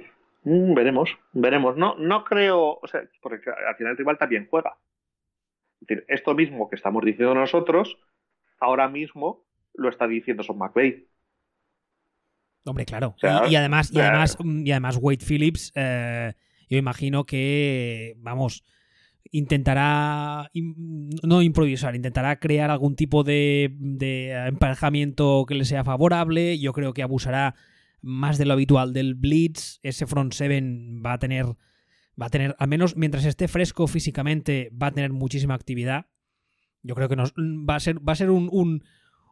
Mm, 0.44 0.74
veremos, 0.74 1.18
veremos. 1.34 1.78
No, 1.78 1.96
no 1.98 2.24
creo, 2.24 2.80
o 2.82 2.88
sea, 2.88 3.02
porque 3.22 3.50
al 3.50 3.76
final 3.76 3.92
el 3.92 3.98
rival 3.98 4.18
también 4.18 4.48
juega. 4.50 4.78
Es 5.82 5.88
decir, 5.88 6.06
esto 6.08 6.34
mismo 6.34 6.70
que 6.70 6.76
estamos 6.76 7.04
diciendo 7.04 7.34
nosotros, 7.36 7.98
ahora 8.60 8.88
mismo 8.88 9.46
lo 9.74 9.90
está 9.90 10.08
diciendo 10.08 10.44
Son 10.44 10.58
McVeigh. 10.58 11.08
Hombre, 12.66 12.86
claro. 12.86 13.16
y, 13.50 13.56
además, 13.56 13.92
y 13.92 14.00
además, 14.00 14.38
y 14.44 14.72
además 14.72 14.98
Wade 15.02 15.26
Phillips, 15.26 15.72
eh, 15.76 16.34
yo 16.70 16.78
imagino 16.78 17.26
que, 17.26 18.14
vamos, 18.18 18.64
intentará 19.32 20.52
no 21.24 21.42
improvisar, 21.42 21.96
intentará 21.96 22.40
crear 22.40 22.70
algún 22.70 22.96
tipo 22.96 23.24
de, 23.24 23.76
de, 23.80 24.32
emparejamiento 24.48 25.46
que 25.48 25.56
le 25.56 25.66
sea 25.66 25.84
favorable. 25.84 26.60
Yo 26.60 26.72
creo 26.74 26.94
que 26.94 27.02
abusará 27.02 27.56
más 28.02 28.38
de 28.38 28.46
lo 28.46 28.54
habitual 28.54 28.94
del 28.94 29.16
blitz. 29.16 29.80
Ese 29.84 30.08
front 30.08 30.34
seven 30.34 31.02
va 31.06 31.14
a 31.14 31.20
tener, 31.20 31.46
va 32.20 32.28
a 32.28 32.30
tener, 32.30 32.56
al 32.60 32.68
menos 32.68 32.96
mientras 32.96 33.26
esté 33.26 33.48
fresco 33.48 33.88
físicamente, 33.88 34.72
va 34.72 34.88
a 34.88 34.92
tener 34.92 35.12
muchísima 35.12 35.54
actividad. 35.54 36.08
Yo 36.84 36.96
creo 36.96 37.10
que 37.10 37.16
nos, 37.16 37.34
va 37.34 37.76
a 37.76 37.80
ser, 37.80 37.98
va 38.08 38.14
a 38.14 38.16
ser 38.16 38.32
un, 38.32 38.82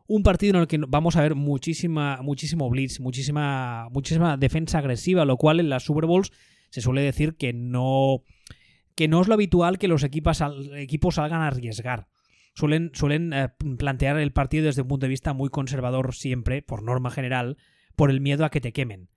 un, 0.07 0.23
partido 0.23 0.55
en 0.55 0.61
el 0.61 0.67
que 0.67 0.79
vamos 0.87 1.15
a 1.15 1.21
ver 1.21 1.35
muchísima, 1.35 2.19
muchísimo 2.21 2.69
blitz, 2.69 2.99
muchísima, 2.99 3.89
muchísima 3.91 4.37
defensa 4.37 4.77
agresiva, 4.77 5.25
lo 5.25 5.37
cual 5.37 5.59
en 5.59 5.69
las 5.69 5.83
Super 5.83 6.05
Bowls 6.05 6.31
se 6.69 6.81
suele 6.81 7.01
decir 7.01 7.35
que 7.35 7.53
no 7.53 8.23
que 8.99 9.07
no 9.07 9.21
es 9.21 9.29
lo 9.29 9.33
habitual 9.33 9.77
que 9.77 9.87
los 9.87 10.03
equipos, 10.03 10.43
equipos 10.75 11.15
salgan 11.15 11.39
a 11.39 11.47
arriesgar. 11.47 12.09
Suelen, 12.53 12.91
suelen 12.93 13.31
eh, 13.31 13.47
plantear 13.77 14.17
el 14.17 14.33
partido 14.33 14.65
desde 14.65 14.81
un 14.81 14.89
punto 14.89 15.05
de 15.05 15.09
vista 15.09 15.31
muy 15.31 15.47
conservador 15.47 16.13
siempre, 16.13 16.61
por 16.61 16.83
norma 16.83 17.09
general, 17.09 17.55
por 17.99 18.11
el 18.11 18.21
miedo 18.21 18.45
a 18.45 18.49
que 18.49 18.61
te 18.61 18.71
quemen. 18.71 19.09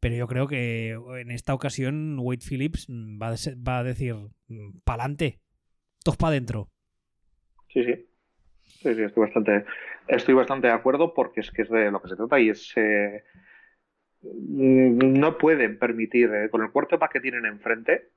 Pero 0.00 0.16
yo 0.16 0.26
creo 0.26 0.48
que 0.48 0.90
en 0.90 1.30
esta 1.30 1.54
ocasión 1.54 2.18
Wade 2.18 2.40
Phillips 2.40 2.88
va 2.90 3.28
a, 3.28 3.34
va 3.56 3.78
a 3.78 3.84
decir, 3.84 4.16
mm, 4.48 4.80
pa'lante, 4.84 5.38
todos 6.02 6.18
para 6.18 6.30
adentro. 6.30 6.68
Sí, 7.68 7.84
sí. 7.84 8.08
Estoy 8.82 9.22
bastante, 9.22 9.64
estoy 10.08 10.34
bastante 10.34 10.66
de 10.66 10.72
acuerdo 10.72 11.14
porque 11.14 11.42
es 11.42 11.52
que 11.52 11.62
es 11.62 11.70
de 11.70 11.92
lo 11.92 12.02
que 12.02 12.08
se 12.08 12.16
trata 12.16 12.40
y 12.40 12.50
es... 12.50 12.72
Eh, 12.74 13.22
no 14.22 15.38
pueden 15.38 15.78
permitir, 15.78 16.28
eh, 16.34 16.50
con 16.50 16.62
el 16.62 16.72
quarterback 16.72 17.12
que 17.12 17.20
tienen 17.20 17.46
enfrente, 17.46 18.10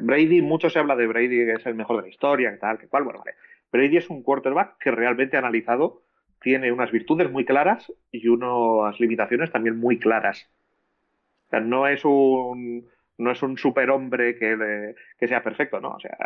Brady, 0.00 0.40
mucho 0.40 0.70
se 0.70 0.78
habla 0.78 0.96
de 0.96 1.06
Brady, 1.06 1.44
que 1.44 1.52
es 1.52 1.66
el 1.66 1.74
mejor 1.74 1.96
de 1.96 2.02
la 2.04 2.08
historia, 2.08 2.52
que 2.52 2.56
tal, 2.56 2.78
que 2.78 2.88
cual. 2.88 3.04
Bueno, 3.04 3.18
vale. 3.18 3.36
Brady 3.70 3.98
es 3.98 4.08
un 4.08 4.22
quarterback 4.22 4.78
que 4.78 4.90
realmente 4.90 5.36
analizado 5.36 6.05
tiene 6.40 6.72
unas 6.72 6.90
virtudes 6.90 7.30
muy 7.30 7.44
claras 7.44 7.92
y 8.10 8.28
unas 8.28 8.98
limitaciones 9.00 9.50
también 9.50 9.78
muy 9.78 9.98
claras. 9.98 10.48
No 11.50 11.86
es 11.86 12.04
un 12.04 12.88
no 13.18 13.30
es 13.30 13.42
un 13.42 13.56
superhombre 13.56 14.38
que, 14.38 14.94
que 15.18 15.28
sea 15.28 15.42
perfecto, 15.42 15.80
¿no? 15.80 15.92
O 15.92 16.00
sea, 16.00 16.16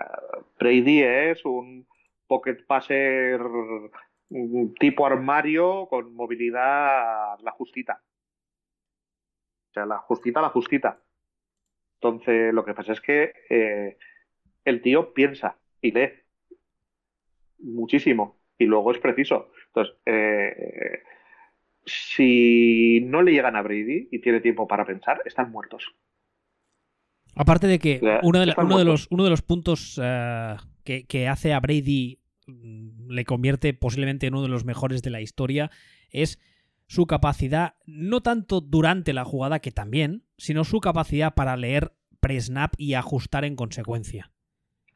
Brady 0.59 1.03
es 1.03 1.45
un 1.45 1.87
pocket 2.27 2.65
passer 2.67 3.41
tipo 4.79 5.07
armario 5.07 5.87
con 5.89 6.15
movilidad 6.15 7.39
la 7.41 7.51
justita. 7.53 8.03
O 9.71 9.73
sea, 9.73 9.87
la 9.87 9.99
justita, 9.99 10.41
la 10.41 10.49
justita. 10.49 11.01
Entonces, 11.95 12.53
lo 12.55 12.65
que 12.65 12.75
pasa 12.75 12.93
es 12.93 13.01
que 13.01 13.33
eh, 13.51 13.97
el 14.65 14.83
tío 14.83 15.13
piensa 15.13 15.57
y 15.81 15.93
lee 15.93 16.11
muchísimo 17.59 18.39
y 18.59 18.67
luego 18.67 18.93
es 18.93 18.99
preciso. 18.99 19.51
Entonces, 19.75 19.97
eh, 20.07 21.03
si 21.85 23.01
no 23.03 23.23
le 23.23 23.33
llegan 23.33 23.57
a 23.57 23.63
Brady 23.63 24.09
y 24.11 24.21
tiene 24.21 24.41
tiempo 24.41 24.67
para 24.67 24.85
pensar, 24.85 25.23
están 25.25 25.51
muertos. 25.51 25.85
Aparte 27.37 27.67
de 27.67 27.79
que 27.79 28.01
uno, 28.23 28.41
de, 28.41 28.47
los, 28.85 29.07
uno 29.11 29.25
de 29.25 29.31
los 29.31 29.43
puntos 29.43 30.01
eh, 30.03 30.57
que, 30.85 31.07
que, 31.07 31.29
hace 31.29 31.53
a 31.53 31.61
Brady 31.61 32.19
mm, 32.47 33.11
le 33.11 33.25
convierte 33.25 33.73
posiblemente 33.73 34.27
en 34.27 34.35
uno 34.35 34.43
de 34.43 34.49
los 34.49 34.65
mejores 34.65 35.03
de 35.03 35.11
la 35.11 35.21
historia 35.21 35.71
es 36.11 36.41
su 36.91 37.07
capacidad, 37.07 37.77
no 37.87 38.21
tanto 38.21 38.61
durante 38.61 39.13
la 39.13 39.25
jugada, 39.25 39.61
que 39.61 39.71
también, 39.71 40.25
sino 40.37 40.65
su 40.65 40.81
capacidad 40.81 41.35
para 41.35 41.57
leer 41.57 41.93
pre-snap 42.19 42.75
y 42.77 42.95
ajustar 42.95 43.45
en 43.45 43.55
consecuencia. 43.55 44.33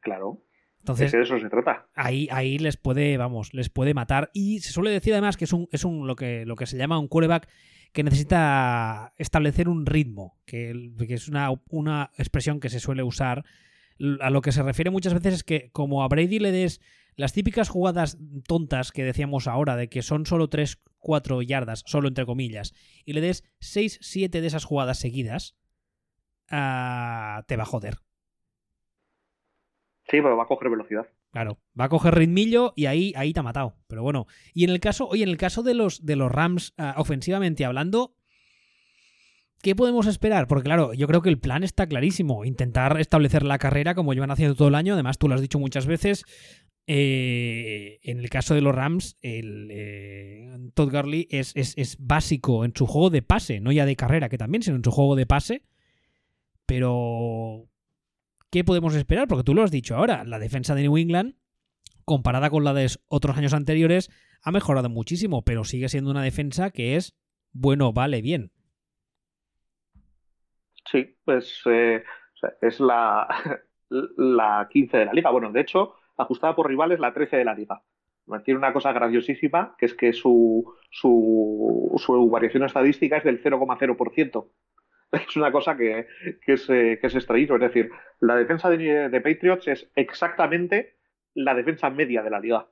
Claro. 0.01 0.43
Entonces, 0.85 1.13
de 1.13 1.23
eso 1.23 1.39
se 1.39 1.49
trata. 1.49 1.87
Ahí, 1.95 2.29
ahí 2.31 2.59
les 2.59 2.77
puede, 2.77 3.17
vamos, 3.17 3.55
les 3.55 3.71
puede 3.71 3.95
matar. 3.95 4.31
Y 4.35 4.61
se 4.61 4.71
suele 4.71 4.91
decir 4.91 5.15
además 5.15 5.39
que 5.39 5.47
es 5.47 5.55
un, 5.55 5.67
es 5.73 5.83
un 5.83 6.07
lo 6.07 6.15
que, 6.15 6.45
lo 6.45 6.57
que 6.57 6.67
se 6.67 6.77
llama 6.77 6.99
un 6.99 7.09
quarterback 7.09 7.49
que 7.95 8.03
necesita 8.03 9.15
establecer 9.17 9.71
un 9.71 9.87
ritmo, 9.87 10.39
que, 10.45 10.93
es 11.09 11.29
una, 11.29 11.49
una, 11.71 12.11
expresión 12.19 12.61
que 12.61 12.69
se 12.69 12.81
suele 12.81 13.03
usar. 13.03 13.47
A 14.21 14.29
lo 14.29 14.43
que 14.43 14.53
se 14.53 14.63
refiere 14.63 14.91
muchas 14.91 15.15
veces 15.15 15.35
es 15.35 15.43
que 15.43 15.71
como 15.71 16.03
a 16.03 16.09
Brady 16.09 16.39
le 16.39 16.53
des 16.53 16.83
las 17.17 17.33
típicas 17.33 17.71
jugadas 17.71 18.19
tontas 18.47 18.93
que 18.93 19.05
decíamos 19.05 19.47
ahora, 19.47 19.77
de 19.77 19.89
que 19.89 20.03
son 20.03 20.27
solo 20.27 20.49
3, 20.49 20.83
4 20.99 21.41
yardas, 21.41 21.83
solo 21.87 22.09
entre 22.09 22.27
comillas, 22.27 22.75
y 23.07 23.15
le 23.15 23.23
des 23.23 23.43
6, 23.61 24.01
7 24.03 24.43
de 24.43 24.47
esas 24.47 24.65
jugadas 24.65 24.99
seguidas, 24.99 25.57
uh, 26.51 27.41
te 27.47 27.57
va 27.57 27.63
a 27.63 27.67
joder. 27.67 28.01
Sí, 30.11 30.19
pero 30.21 30.37
va 30.37 30.45
a 30.45 30.47
coger 30.47 30.71
velocidad. 30.71 31.07
Claro, 31.33 31.59
va 31.79 31.87
a 31.87 31.89
coger 31.89 32.15
ritmillo 32.15 32.75
y 32.77 32.87
ahí, 32.87 33.13
ahí 33.17 33.33
te 33.33 33.41
ha 33.41 33.43
matado. 33.43 33.75
Pero 33.89 34.03
bueno, 34.03 34.27
y 34.53 34.65
en 34.65 34.71
el 34.71 34.81
caso, 34.81 35.09
oye, 35.09 35.23
en 35.23 35.31
el 35.31 35.37
caso 35.37 35.63
de 35.63 35.75
los, 35.75 36.05
de 36.05 36.17
los 36.17 36.31
Rams, 36.31 36.75
uh, 36.79 37.01
ofensivamente 37.01 37.65
hablando, 37.65 38.15
¿qué 39.63 39.75
podemos 39.75 40.07
esperar? 40.07 40.47
Porque 40.47 40.65
claro, 40.65 40.93
yo 40.93 41.07
creo 41.07 41.23
que 41.23 41.31
el 41.31 41.41
plan 41.41 41.65
está 41.65 41.87
clarísimo. 41.87 42.45
Intentar 42.45 43.01
establecer 43.01 43.43
la 43.45 43.59
carrera 43.59 43.95
como 43.95 44.13
llevan 44.13 44.31
haciendo 44.31 44.55
todo 44.55 44.69
el 44.69 44.75
año. 44.75 44.93
Además, 44.93 45.19
tú 45.19 45.27
lo 45.27 45.35
has 45.35 45.41
dicho 45.41 45.59
muchas 45.59 45.87
veces. 45.87 46.25
Eh, 46.87 47.99
en 48.03 48.19
el 48.19 48.29
caso 48.29 48.55
de 48.55 48.61
los 48.61 48.75
Rams, 48.75 49.17
el 49.23 49.69
eh, 49.71 50.51
Todd 50.75 50.93
Gurley 50.93 51.27
es, 51.31 51.55
es, 51.57 51.97
básico 51.99 52.67
en 52.67 52.77
su 52.77 52.87
juego 52.87 53.09
de 53.09 53.23
pase, 53.23 53.59
no 53.61 53.73
ya 53.73 53.87
de 53.87 53.97
carrera, 53.97 54.29
que 54.29 54.37
también, 54.37 54.63
sino 54.63 54.77
en 54.77 54.85
su 54.85 54.91
juego 54.91 55.17
de 55.17 55.25
pase. 55.25 55.63
Pero, 56.67 57.69
¿qué 58.55 58.63
podemos 58.63 58.95
esperar? 58.95 59.27
Porque 59.27 59.43
tú 59.43 59.53
lo 59.53 59.65
has 59.65 59.73
dicho 59.73 59.97
ahora, 59.97 60.23
la 60.23 60.39
defensa 60.39 60.77
de 60.77 60.83
New 60.83 60.97
England, 60.97 61.35
comparada 62.05 62.51
con 62.51 62.63
la 62.63 62.73
de 62.73 62.87
otros 63.09 63.37
años 63.37 63.53
anteriores, 63.53 64.13
ha 64.45 64.53
mejorado 64.53 64.89
muchísimo, 64.89 65.43
pero 65.43 65.65
sigue 65.65 65.89
siendo 65.89 66.13
una 66.13 66.23
defensa 66.23 66.71
que 66.71 66.95
es, 66.95 67.19
bueno, 67.53 67.93
vale, 67.93 68.23
bien. 68.23 68.53
Sí, 70.89 71.17
pues 71.25 71.63
eh, 71.67 72.05
es 72.61 72.79
la, 72.79 73.27
la 73.89 74.69
15 74.71 74.99
de 74.99 75.05
la 75.07 75.13
liga. 75.15 75.31
Bueno, 75.31 75.51
de 75.51 75.61
hecho, 75.61 75.97
ajustada 76.17 76.55
por 76.55 76.69
rivales, 76.69 77.01
la 77.01 77.13
13 77.13 77.39
de 77.39 77.45
la 77.45 77.55
liga. 77.55 77.83
Tiene 78.45 78.59
una 78.59 78.73
cosa 78.73 78.93
graciosísima, 78.93 79.75
que 79.77 79.87
es 79.87 79.95
que 79.95 80.13
su, 80.13 80.73
su, 80.93 81.93
su 81.97 82.31
variación 82.31 82.63
estadística 82.63 83.17
es 83.17 83.25
del 83.25 83.43
0,0%. 83.43 84.47
Es 85.29 85.37
una 85.37 85.53
cosa 85.53 85.77
que, 85.77 86.07
es, 86.47 86.69
eh, 86.71 86.99
que 87.01 87.07
es. 87.07 87.15
Es 87.15 87.27
decir, 87.27 87.91
la 88.21 88.37
defensa 88.37 88.71
de, 88.71 89.21
Patriots 89.21 89.69
es 89.69 89.91
exactamente 89.95 90.97
la 91.35 91.55
defensa 91.55 91.91
media 91.91 92.23
de 92.23 92.31
la 92.31 92.41
liga. 92.41 92.67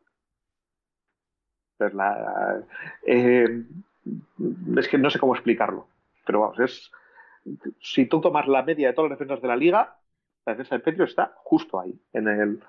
Es, 1.78 1.94
la, 1.94 2.62
eh, 3.06 3.62
es 4.76 4.88
que 4.88 4.98
no 4.98 5.10
sé 5.10 5.18
cómo 5.18 5.34
explicarlo. 5.34 5.88
Pero 6.24 6.40
vamos, 6.40 6.60
es. 6.60 6.90
Si 7.80 8.06
tú 8.06 8.20
tomas 8.20 8.46
la 8.46 8.62
media 8.62 8.88
de 8.88 8.94
todas 8.94 9.10
las 9.10 9.18
defensas 9.18 9.42
de 9.42 9.48
la 9.48 9.56
liga, 9.56 9.96
la 10.46 10.52
defensa 10.52 10.76
de 10.76 10.82
Patriots 10.82 11.10
está 11.10 11.32
justo 11.38 11.80
ahí, 11.80 11.98
en 12.12 12.28
el, 12.28 12.62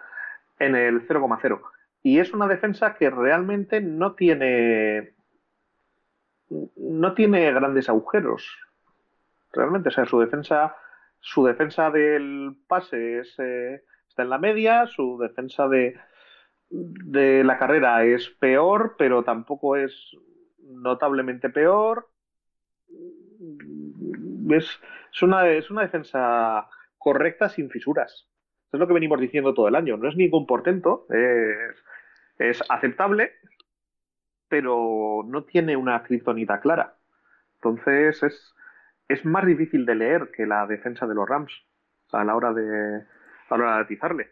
en 0.57 0.75
el 0.75 1.07
0,0. 1.07 1.61
Y 2.01 2.19
es 2.19 2.33
una 2.33 2.47
defensa 2.47 2.95
que 2.95 3.09
realmente 3.09 3.81
no 3.81 4.13
tiene. 4.13 5.13
No 6.75 7.13
tiene 7.13 7.51
grandes 7.51 7.87
agujeros. 7.89 8.45
Realmente, 9.53 9.89
o 9.89 9.91
sea, 9.91 10.05
su 10.05 10.19
defensa, 10.19 10.75
su 11.19 11.45
defensa 11.45 11.91
del 11.91 12.57
pase 12.67 13.21
eh, 13.37 13.83
está 14.09 14.23
en 14.23 14.29
la 14.29 14.39
media, 14.39 14.87
su 14.87 15.17
defensa 15.19 15.67
de, 15.67 15.99
de 16.69 17.43
la 17.43 17.57
carrera 17.57 18.03
es 18.03 18.29
peor, 18.29 18.95
pero 18.97 19.23
tampoco 19.23 19.75
es 19.75 20.17
notablemente 20.59 21.49
peor. 21.49 22.09
Es, 24.49 24.79
es, 25.13 25.21
una, 25.21 25.47
es 25.49 25.69
una 25.69 25.83
defensa 25.83 26.67
correcta 26.97 27.49
sin 27.49 27.69
fisuras 27.69 28.27
es 28.73 28.79
lo 28.79 28.87
que 28.87 28.93
venimos 28.93 29.19
diciendo 29.19 29.53
todo 29.53 29.67
el 29.67 29.75
año. 29.75 29.97
No 29.97 30.09
es 30.09 30.15
ningún 30.15 30.47
portento, 30.47 31.05
es, 32.39 32.63
aceptable, 32.69 33.31
pero 34.47 35.23
no 35.25 35.43
tiene 35.43 35.77
una 35.77 36.03
criptonita 36.03 36.59
clara. 36.59 36.97
Entonces 37.55 38.23
es, 38.23 38.55
es 39.13 39.25
más 39.25 39.45
difícil 39.45 39.85
de 39.85 39.95
leer 39.95 40.31
que 40.35 40.45
la 40.45 40.65
defensa 40.67 41.07
de 41.07 41.15
los 41.15 41.27
Rams 41.27 41.53
a 42.11 42.23
la 42.23 42.35
hora 42.35 42.53
de, 42.53 43.03
a 43.49 43.57
la 43.57 43.63
hora 43.63 43.75
de 43.75 43.81
atizarle. 43.81 44.31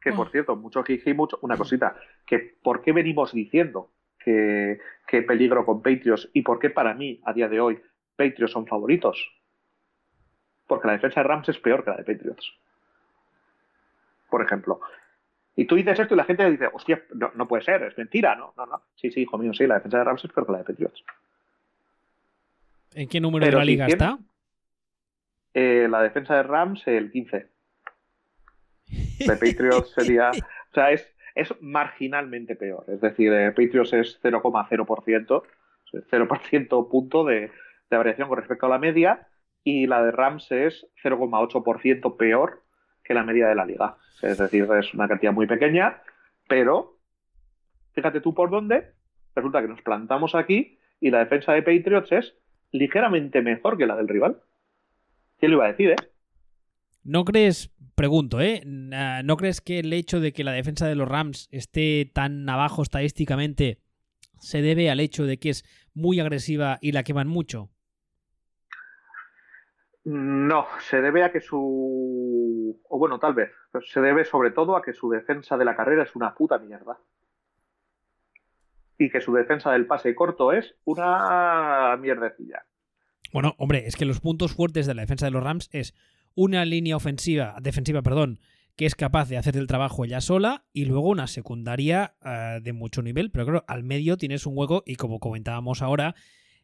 Que 0.00 0.12
por 0.12 0.28
mm. 0.28 0.30
cierto, 0.30 0.56
mucho 0.56 0.84
jiji, 0.84 1.14
mucho. 1.14 1.38
Una 1.42 1.56
cosita, 1.56 1.96
que 2.26 2.56
¿por 2.62 2.82
qué 2.82 2.92
venimos 2.92 3.32
diciendo 3.32 3.92
que, 4.18 4.78
que 5.06 5.22
peligro 5.22 5.64
con 5.64 5.82
Patriots 5.82 6.30
y 6.34 6.42
por 6.42 6.58
qué 6.58 6.70
para 6.70 6.94
mí, 6.94 7.20
a 7.24 7.32
día 7.32 7.48
de 7.48 7.60
hoy, 7.60 7.82
Patriots 8.16 8.52
son 8.52 8.66
favoritos? 8.66 9.18
porque 10.66 10.86
la 10.86 10.94
defensa 10.94 11.20
de 11.20 11.28
Rams 11.28 11.48
es 11.48 11.58
peor 11.58 11.84
que 11.84 11.90
la 11.90 11.96
de 11.96 12.04
Patriots. 12.04 12.52
Por 14.30 14.42
ejemplo, 14.42 14.80
Y 15.56 15.66
tú 15.66 15.76
dices 15.76 16.00
esto 16.00 16.14
y 16.14 16.16
la 16.16 16.24
gente 16.24 16.50
dice, 16.50 16.68
hostia, 16.72 17.00
no, 17.14 17.30
no 17.36 17.46
puede 17.46 17.62
ser, 17.62 17.84
es 17.84 17.96
mentira, 17.96 18.34
¿no? 18.34 18.54
No, 18.56 18.66
no. 18.66 18.82
Sí, 18.96 19.12
sí, 19.12 19.20
hijo 19.20 19.38
mío, 19.38 19.54
sí, 19.54 19.66
la 19.68 19.76
defensa 19.76 19.98
de 19.98 20.04
Rams 20.04 20.24
es 20.24 20.32
peor 20.32 20.46
que 20.46 20.52
la 20.52 20.58
de 20.58 20.64
Patriots. 20.64 21.04
¿En 22.94 23.08
qué 23.08 23.20
número 23.20 23.44
Pero 23.44 23.58
de 23.58 23.64
la 23.64 23.64
liga 23.64 23.86
está? 23.86 24.18
Eh, 25.52 25.86
la 25.90 26.02
defensa 26.02 26.36
de 26.36 26.42
Rams, 26.42 26.86
el 26.86 27.10
15. 27.10 27.48
De 29.18 29.36
Patriots 29.36 29.90
sería. 29.90 30.30
O 30.70 30.74
sea, 30.74 30.90
es, 30.90 31.08
es 31.36 31.54
marginalmente 31.60 32.56
peor. 32.56 32.84
Es 32.88 33.00
decir, 33.00 33.32
eh, 33.32 33.52
Patriots 33.52 33.92
es 33.92 34.20
0,0%, 34.20 35.42
es 35.92 36.10
0% 36.10 36.90
punto 36.90 37.24
de, 37.24 37.52
de 37.90 37.96
variación 37.96 38.26
con 38.26 38.38
respecto 38.38 38.66
a 38.66 38.70
la 38.70 38.80
media, 38.80 39.28
y 39.62 39.86
la 39.86 40.02
de 40.02 40.10
Rams 40.10 40.50
es 40.50 40.88
0,8% 41.04 42.16
peor 42.16 42.64
que 43.04 43.14
la 43.14 43.22
media 43.22 43.46
de 43.46 43.54
la 43.54 43.64
liga. 43.64 43.96
Es 44.20 44.38
decir, 44.38 44.66
es 44.80 44.92
una 44.94 45.06
cantidad 45.06 45.32
muy 45.32 45.46
pequeña, 45.46 46.02
pero 46.48 46.98
fíjate 47.92 48.20
tú 48.20 48.34
por 48.34 48.50
dónde, 48.50 48.94
resulta 49.36 49.62
que 49.62 49.68
nos 49.68 49.82
plantamos 49.82 50.34
aquí 50.34 50.80
y 50.98 51.10
la 51.10 51.20
defensa 51.20 51.52
de 51.52 51.62
Patriots 51.62 52.10
es 52.10 52.34
ligeramente 52.74 53.40
mejor 53.40 53.78
que 53.78 53.86
la 53.86 53.96
del 53.96 54.08
rival. 54.08 54.42
¿Quién 55.38 55.52
lo 55.52 55.58
iba 55.58 55.66
a 55.66 55.70
decir, 55.70 55.90
eh? 55.90 55.96
¿No 57.04 57.24
crees, 57.24 57.70
pregunto, 57.94 58.40
¿eh? 58.40 58.62
¿No 58.64 59.36
crees 59.36 59.60
que 59.60 59.78
el 59.78 59.92
hecho 59.92 60.20
de 60.20 60.32
que 60.32 60.42
la 60.42 60.52
defensa 60.52 60.88
de 60.88 60.96
los 60.96 61.08
Rams 61.08 61.48
esté 61.52 62.10
tan 62.12 62.48
abajo 62.48 62.82
estadísticamente 62.82 63.78
se 64.40 64.60
debe 64.60 64.90
al 64.90 65.00
hecho 65.00 65.24
de 65.24 65.38
que 65.38 65.50
es 65.50 65.64
muy 65.94 66.18
agresiva 66.18 66.78
y 66.80 66.92
la 66.92 67.04
queman 67.04 67.28
mucho? 67.28 67.70
No, 70.04 70.66
se 70.80 71.00
debe 71.00 71.22
a 71.22 71.30
que 71.30 71.40
su. 71.40 72.80
O 72.88 72.98
bueno, 72.98 73.18
tal 73.20 73.34
vez. 73.34 73.50
se 73.86 74.00
debe 74.00 74.24
sobre 74.24 74.50
todo 74.50 74.76
a 74.76 74.82
que 74.82 74.92
su 74.92 75.08
defensa 75.08 75.56
de 75.56 75.64
la 75.64 75.76
carrera 75.76 76.02
es 76.02 76.16
una 76.16 76.34
puta 76.34 76.58
mierda. 76.58 76.98
Y 78.98 79.10
que 79.10 79.20
su 79.20 79.32
defensa 79.32 79.72
del 79.72 79.86
pase 79.86 80.14
corto 80.14 80.52
es 80.52 80.74
una 80.84 81.96
mierdecilla. 82.00 82.64
Bueno, 83.32 83.54
hombre, 83.58 83.86
es 83.86 83.96
que 83.96 84.04
los 84.04 84.20
puntos 84.20 84.52
fuertes 84.54 84.86
de 84.86 84.94
la 84.94 85.02
defensa 85.02 85.26
de 85.26 85.32
los 85.32 85.42
Rams 85.42 85.68
es 85.72 85.94
una 86.36 86.64
línea 86.64 86.96
ofensiva, 86.96 87.56
defensiva, 87.60 88.02
perdón, 88.02 88.38
que 88.76 88.86
es 88.86 88.94
capaz 88.94 89.28
de 89.28 89.36
hacer 89.36 89.56
el 89.56 89.66
trabajo 89.66 90.04
ella 90.04 90.20
sola 90.20 90.64
y 90.72 90.84
luego 90.84 91.08
una 91.08 91.26
secundaria 91.26 92.14
eh, 92.24 92.60
de 92.62 92.72
mucho 92.72 93.02
nivel, 93.02 93.30
pero 93.30 93.44
claro, 93.46 93.64
al 93.68 93.82
medio 93.84 94.16
tienes 94.16 94.46
un 94.46 94.54
hueco 94.56 94.82
y 94.86 94.96
como 94.96 95.20
comentábamos 95.20 95.82
ahora, 95.82 96.14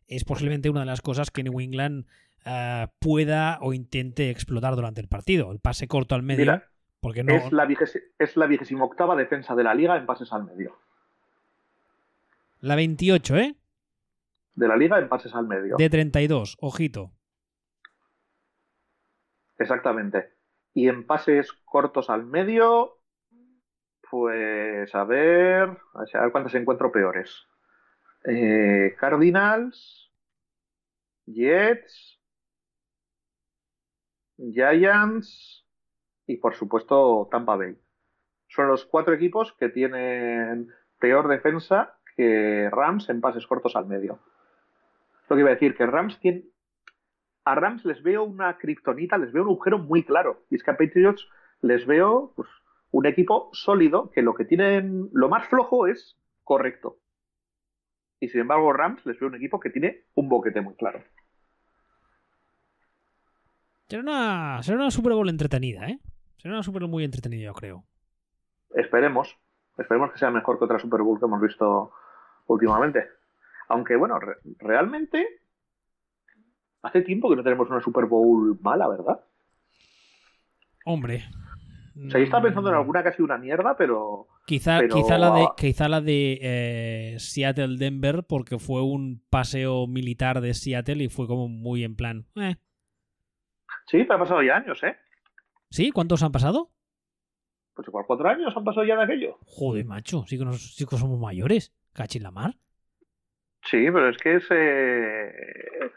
es 0.07 0.25
posiblemente 0.25 0.71
una 0.71 0.81
de 0.81 0.87
las 0.87 1.03
cosas 1.03 1.31
que 1.31 1.43
New 1.45 1.61
England 1.61 2.07
eh, 2.45 2.87
pueda 3.01 3.59
o 3.61 3.73
intente 3.73 4.31
explotar 4.31 4.75
durante 4.75 5.01
el 5.01 5.09
partido, 5.09 5.53
el 5.53 5.61
pase 5.61 5.87
corto 5.87 6.15
al 6.17 6.23
medio, 6.25 6.41
Mira, 6.41 6.69
porque 7.01 7.23
no 7.23 7.33
es 7.35 7.53
la 7.53 7.67
vigesi- 7.67 8.03
es 8.19 8.37
la 8.37 8.47
vigésima 8.47 8.85
octava 8.85 9.15
defensa 9.17 9.55
de 9.55 9.63
la 9.65 9.75
liga 9.75 9.97
en 9.97 10.07
pases 10.07 10.33
al 10.33 10.45
medio. 10.45 10.77
La 12.61 12.77
28, 12.77 13.37
¿eh? 13.37 13.57
De 14.55 14.69
la 14.69 14.77
liga 14.77 14.99
en 14.99 15.09
pases 15.09 15.35
al 15.35 15.47
medio. 15.47 15.77
De 15.77 15.89
32, 15.89 16.57
ojito. 16.61 17.13
Exactamente. 19.59 20.35
Y 20.73 20.89
en 20.89 21.07
pases 21.07 21.53
cortos 21.65 22.11
al 22.11 22.25
medio, 22.25 23.01
pues 24.11 24.95
a 24.95 25.05
ver, 25.05 25.79
a 25.95 26.21
ver 26.21 26.33
cuántas 26.33 26.55
encuentro 26.55 26.93
peores. 26.93 27.47
Eh, 28.25 28.95
Cardinals, 28.99 30.13
Jets, 31.27 32.21
Giants 34.37 35.67
y 36.27 36.37
por 36.37 36.55
supuesto 36.55 37.29
Tampa 37.31 37.57
Bay. 37.57 37.77
Son 38.49 38.67
los 38.69 38.85
cuatro 38.85 39.15
equipos 39.15 39.53
que 39.55 39.69
tienen 39.69 40.69
peor 40.99 41.29
defensa 41.29 42.00
que 42.21 42.69
Rams 42.71 43.09
en 43.09 43.23
pases 43.23 43.47
cortos 43.47 43.77
al 43.77 43.87
medio. 43.87 44.19
Lo 45.31 45.37
que 45.37 45.41
iba 45.41 45.49
a 45.49 45.55
decir, 45.55 45.75
que 45.75 45.87
Rams 45.87 46.21
tiene, 46.21 46.45
a 47.45 47.55
Rams 47.55 47.83
les 47.87 48.03
veo 48.03 48.25
una 48.25 48.59
kriptonita, 48.59 49.17
les 49.17 49.33
veo 49.33 49.43
un 49.43 49.49
agujero 49.49 49.79
muy 49.79 50.05
claro. 50.05 50.43
Y 50.51 50.57
es 50.57 50.63
que 50.63 50.71
a 50.71 50.77
Patriots 50.77 51.27
les 51.63 51.87
veo 51.87 52.35
pues, 52.37 52.47
un 52.91 53.07
equipo 53.07 53.49
sólido 53.55 54.11
que 54.11 54.21
lo 54.21 54.35
que 54.35 54.45
tienen, 54.45 55.09
lo 55.15 55.31
más 55.31 55.49
flojo 55.49 55.87
es 55.87 56.19
correcto. 56.45 56.99
Y 58.19 58.29
sin 58.29 58.43
embargo, 58.43 58.71
Rams 58.75 59.07
les 59.07 59.19
veo 59.19 59.31
un 59.31 59.37
equipo 59.37 59.59
que 59.59 59.71
tiene 59.71 60.05
un 60.15 60.29
boquete 60.29 60.61
muy 60.61 60.75
claro. 60.75 61.03
Será 63.89 64.03
una, 64.03 64.63
será 64.63 64.77
una 64.77 64.91
Super 64.91 65.15
Bowl 65.15 65.31
entretenida, 65.31 65.89
¿eh? 65.89 65.99
Será 66.37 66.53
una 66.53 66.63
Super 66.63 66.83
Bowl 66.83 66.91
muy 66.91 67.05
entretenida, 67.05 67.45
yo 67.45 67.55
creo. 67.55 67.85
Esperemos. 68.75 69.39
Esperemos 69.79 70.13
que 70.13 70.19
sea 70.19 70.31
mejor 70.31 70.59
que 70.59 70.67
otra 70.67 70.79
Super 70.79 71.01
Bowl 71.01 71.19
que 71.19 71.25
hemos 71.25 71.41
visto 71.41 71.93
últimamente. 72.55 73.07
Aunque, 73.69 73.97
bueno, 73.97 74.19
re- 74.19 74.37
realmente 74.59 75.27
hace 76.83 77.03
tiempo 77.03 77.29
que 77.31 77.37
no 77.37 77.43
tenemos 77.43 77.69
una 77.71 77.81
Super 77.81 78.07
Bowl 78.07 78.59
mala, 78.63 78.89
¿verdad? 78.89 79.21
Hombre. 80.85 81.25
O 82.07 82.11
sea, 82.11 82.19
yo 82.19 82.25
estaba 82.25 82.45
pensando 82.45 82.71
en 82.71 82.77
mm, 82.77 82.79
alguna 82.79 83.03
que 83.03 83.09
ha 83.11 83.13
sido 83.13 83.27
una 83.27 83.37
mierda, 83.39 83.77
pero 83.77 84.29
Quizá, 84.47 84.79
pero- 84.79 84.95
quizá 84.97 85.19
la 85.19 85.31
de, 85.33 85.47
quizá 85.57 85.89
la 85.89 86.01
de 86.01 86.39
eh, 86.41 87.17
Seattle-Denver, 87.19 88.25
porque 88.25 88.59
fue 88.59 88.83
un 88.83 89.23
paseo 89.29 89.87
militar 89.87 90.41
de 90.41 90.55
Seattle 90.55 91.05
y 91.05 91.09
fue 91.09 91.27
como 91.27 91.49
muy 91.49 91.85
en 91.85 91.97
plan. 91.97 92.27
eh. 92.37 92.57
sí, 93.87 93.99
pero 94.05 94.15
ha 94.15 94.19
pasado 94.19 94.43
ya 94.43 94.57
años, 94.57 94.83
¿eh? 94.83 94.97
¿Sí? 95.69 95.91
¿Cuántos 95.91 96.23
han 96.23 96.33
pasado? 96.33 96.71
Pues 97.75 97.87
igual 97.87 98.05
cuatro 98.07 98.29
años 98.29 98.53
han 98.57 98.65
pasado 98.65 98.85
ya 98.87 98.97
de 98.97 99.05
aquello. 99.05 99.39
Joder, 99.47 99.85
macho, 99.85 100.25
sí 100.27 100.39
que, 100.39 100.45
nos, 100.45 100.75
sí 100.75 100.87
que 100.87 100.97
somos 100.97 101.19
mayores. 101.21 101.73
Cachín 101.93 102.23
la 102.23 102.31
mar. 102.31 102.55
Sí, 103.63 103.91
pero 103.91 104.09
es 104.09 104.17
que 104.19 104.37
es. 104.37 104.47
eh, 104.51 105.91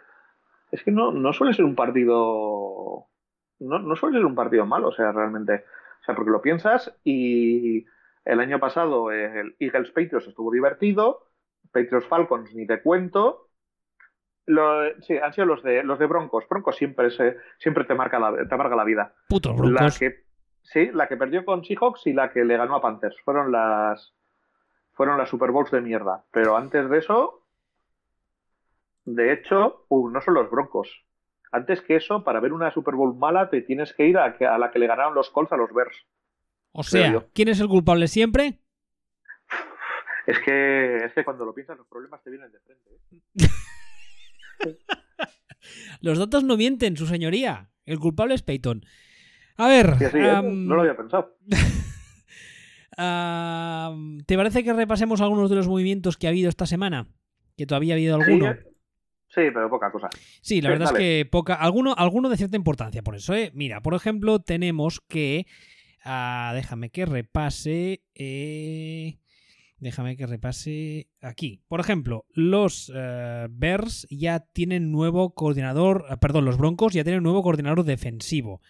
Es 0.71 0.83
que 0.83 0.91
no, 0.91 1.11
no 1.11 1.33
suele 1.33 1.53
ser 1.53 1.65
un 1.65 1.75
partido. 1.75 3.07
No, 3.59 3.79
no 3.79 3.95
suele 3.95 4.17
ser 4.17 4.25
un 4.25 4.35
partido 4.35 4.65
malo, 4.65 4.89
o 4.89 4.91
sea, 4.93 5.11
realmente. 5.11 5.65
O 6.01 6.03
sea, 6.05 6.15
porque 6.15 6.31
lo 6.31 6.41
piensas 6.41 6.93
y 7.03 7.85
el 8.25 8.39
año 8.39 8.59
pasado 8.59 9.11
el 9.11 9.55
Eagles 9.59 9.91
Patriots 9.91 10.27
estuvo 10.27 10.51
divertido, 10.51 11.27
Patriots 11.71 12.07
Falcons 12.07 12.53
ni 12.55 12.67
te 12.67 12.81
cuento. 12.81 13.49
Lo- 14.45 15.01
sí, 15.01 15.17
han 15.17 15.31
sido 15.33 15.45
los 15.47 15.63
de 15.63 15.83
los 15.83 15.97
de 15.99 16.07
Broncos. 16.07 16.45
Broncos 16.49 16.75
siempre 16.75 17.09
se, 17.11 17.37
siempre 17.59 17.85
te 17.85 17.95
marca 17.95 18.19
la, 18.19 18.35
te 18.47 18.53
amarga 18.53 18.75
la 18.75 18.83
vida. 18.83 19.13
Putos 19.29 19.55
La 19.55 19.61
broncos. 19.61 19.99
que, 19.99 20.25
sí, 20.63 20.89
la 20.93 21.07
que 21.07 21.15
perdió 21.15 21.45
con 21.45 21.63
Seahawks 21.63 22.07
y 22.07 22.13
la 22.13 22.31
que 22.33 22.43
le 22.43 22.57
ganó 22.57 22.75
a 22.75 22.81
Panthers. 22.81 23.15
Fueron 23.23 23.51
las 23.53 24.13
fueron 24.93 25.17
las 25.17 25.29
Super 25.29 25.51
Bowls 25.51 25.71
de 25.71 25.81
mierda. 25.81 26.23
Pero 26.31 26.55
antes 26.57 26.89
de 26.89 26.97
eso, 26.99 27.45
de 29.05 29.33
hecho, 29.33 29.85
uh, 29.89 30.09
no 30.09 30.21
son 30.21 30.33
los 30.35 30.49
Broncos. 30.49 30.89
Antes 31.51 31.81
que 31.81 31.95
eso, 31.95 32.23
para 32.23 32.39
ver 32.39 32.53
una 32.53 32.71
Super 32.71 32.95
Bowl 32.95 33.15
mala, 33.15 33.49
te 33.49 33.61
tienes 33.61 33.93
que 33.93 34.07
ir 34.07 34.17
a, 34.17 34.35
que- 34.37 34.45
a 34.47 34.57
la 34.57 34.71
que 34.71 34.79
le 34.79 34.87
ganaron 34.87 35.13
los 35.13 35.29
Colts 35.29 35.51
a 35.51 35.57
los 35.57 35.71
Bears. 35.73 35.95
O 36.71 36.81
sea. 36.83 37.25
¿quién 37.33 37.49
es 37.49 37.59
el 37.59 37.67
culpable 37.67 38.07
siempre? 38.07 38.59
Es 40.25 40.39
que, 40.39 40.95
es 41.03 41.11
que 41.13 41.25
cuando 41.25 41.43
lo 41.43 41.53
piensas, 41.53 41.77
los 41.77 41.85
problemas 41.87 42.23
te 42.23 42.29
vienen 42.29 42.49
de 42.49 42.59
frente. 42.61 42.89
¿eh? 44.65 44.77
Los 46.01 46.17
datos 46.17 46.45
no 46.45 46.55
mienten, 46.55 46.95
su 46.95 47.05
señoría. 47.07 47.69
El 47.85 47.99
culpable 47.99 48.33
es 48.33 48.41
Peyton. 48.41 48.85
A 49.57 49.67
ver. 49.67 49.97
No 50.43 50.75
lo 50.75 50.81
había 50.81 50.95
pensado. 50.95 51.35
¿Te 52.95 54.37
parece 54.37 54.63
que 54.63 54.73
repasemos 54.73 55.21
algunos 55.21 55.49
de 55.49 55.55
los 55.55 55.67
movimientos 55.67 56.17
que 56.17 56.27
ha 56.27 56.29
habido 56.31 56.49
esta 56.49 56.65
semana? 56.65 57.07
Que 57.57 57.65
todavía 57.65 57.93
ha 57.93 57.97
habido 57.97 58.15
alguno. 58.15 58.51
eh, 58.51 58.59
sí, 59.27 59.41
pero 59.53 59.69
poca 59.69 59.91
cosa. 59.91 60.09
Sí, 60.41 60.61
la 60.61 60.69
Sí, 60.69 60.73
verdad 60.73 60.93
es 60.93 60.97
que 60.99 61.27
poca. 61.29 61.55
Alguno, 61.55 61.93
alguno 61.97 62.29
de 62.29 62.37
cierta 62.37 62.57
importancia, 62.57 63.01
por 63.03 63.15
eso, 63.15 63.33
¿eh? 63.33 63.51
Mira, 63.53 63.81
por 63.81 63.93
ejemplo, 63.93 64.39
tenemos 64.39 65.01
que. 65.07 65.45
ah, 66.03 66.51
déjame 66.55 66.89
que 66.89 67.05
repase. 67.05 68.03
eh, 68.15 69.17
déjame 69.77 70.15
que 70.15 70.25
repase 70.25 71.09
aquí. 71.21 71.61
Por 71.67 71.79
ejemplo, 71.81 72.25
los 72.33 72.91
eh, 72.95 73.47
Bears 73.51 74.07
ya 74.09 74.39
tienen 74.39 74.91
nuevo 74.91 75.33
coordinador. 75.33 76.05
perdón, 76.21 76.45
los 76.45 76.57
Broncos 76.57 76.93
ya 76.93 77.03
tienen 77.03 77.21
nuevo 77.23 77.43
coordinador 77.43 77.83
defensivo. 77.83 78.61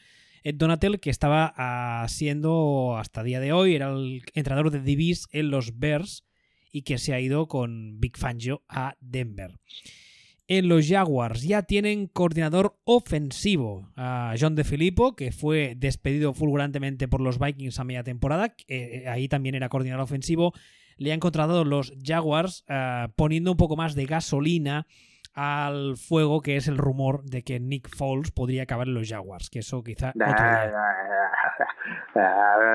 Ed 0.43 0.55
Donatel, 0.55 0.99
que 0.99 1.09
estaba 1.09 2.05
siendo 2.09 2.97
hasta 2.97 3.23
día 3.23 3.39
de 3.39 3.53
hoy, 3.53 3.75
era 3.75 3.91
el 3.91 4.23
entrenador 4.33 4.71
de 4.71 4.81
Divis 4.81 5.27
en 5.31 5.49
los 5.49 5.79
Bears 5.79 6.25
y 6.71 6.81
que 6.81 6.97
se 6.97 7.13
ha 7.13 7.19
ido 7.19 7.47
con 7.47 7.99
Big 7.99 8.17
Fangio 8.17 8.63
a 8.67 8.97
Denver. 8.99 9.59
En 10.47 10.67
los 10.67 10.87
Jaguars 10.87 11.43
ya 11.43 11.63
tienen 11.63 12.07
coordinador 12.07 12.77
ofensivo 12.83 13.93
a 13.95 14.35
John 14.37 14.55
De 14.55 14.65
Filippo, 14.65 15.15
que 15.15 15.31
fue 15.31 15.75
despedido 15.77 16.33
fulgurantemente 16.33 17.07
por 17.07 17.21
los 17.21 17.39
Vikings 17.39 17.79
a 17.79 17.85
media 17.85 18.03
temporada. 18.03 18.53
eh, 18.67 19.05
ahí 19.07 19.29
también 19.29 19.55
era 19.55 19.69
coordinador 19.69 20.03
ofensivo. 20.03 20.53
Le 20.97 21.13
han 21.13 21.21
contratado 21.21 21.63
los 21.63 21.93
Jaguars 22.03 22.65
ah, 22.67 23.13
poniendo 23.15 23.51
un 23.51 23.57
poco 23.57 23.77
más 23.77 23.95
de 23.95 24.05
gasolina 24.05 24.85
al 25.33 25.97
fuego 25.97 26.41
que 26.41 26.55
es 26.55 26.67
el 26.67 26.77
rumor 26.77 27.23
de 27.23 27.43
que 27.43 27.59
Nick 27.59 27.89
Foles 27.89 28.31
podría 28.31 28.63
acabar 28.63 28.87
en 28.87 28.93
los 28.93 29.09
Jaguars, 29.09 29.49
que 29.49 29.59
eso 29.59 29.83
quizá 29.83 30.09
otro 30.09 30.25
día. 30.25 30.71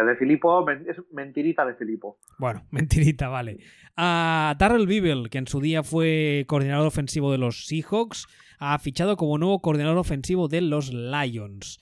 De 0.07 0.17
Filipo, 0.17 0.69
es 0.71 0.97
mentirita 1.13 1.65
de 1.65 1.75
Filipo. 1.75 2.19
Bueno, 2.39 2.65
mentirita, 2.71 3.29
vale. 3.29 3.59
A 3.97 4.55
Darrell 4.59 4.87
Bibel, 4.87 5.31
que 5.31 5.39
en 5.39 5.47
su 5.47 5.61
día 5.61 5.83
fue 5.83 6.45
coordinador 6.49 6.87
ofensivo 6.87 7.33
de 7.33 7.39
los 7.39 7.67
Seahawks, 7.67 8.27
ha 8.59 8.79
fichado 8.79 9.17
como 9.17 9.39
nuevo 9.39 9.61
coordinador 9.61 9.99
ofensivo 9.99 10.49
de 10.49 10.61
los 10.61 10.93
Lions. 10.93 11.81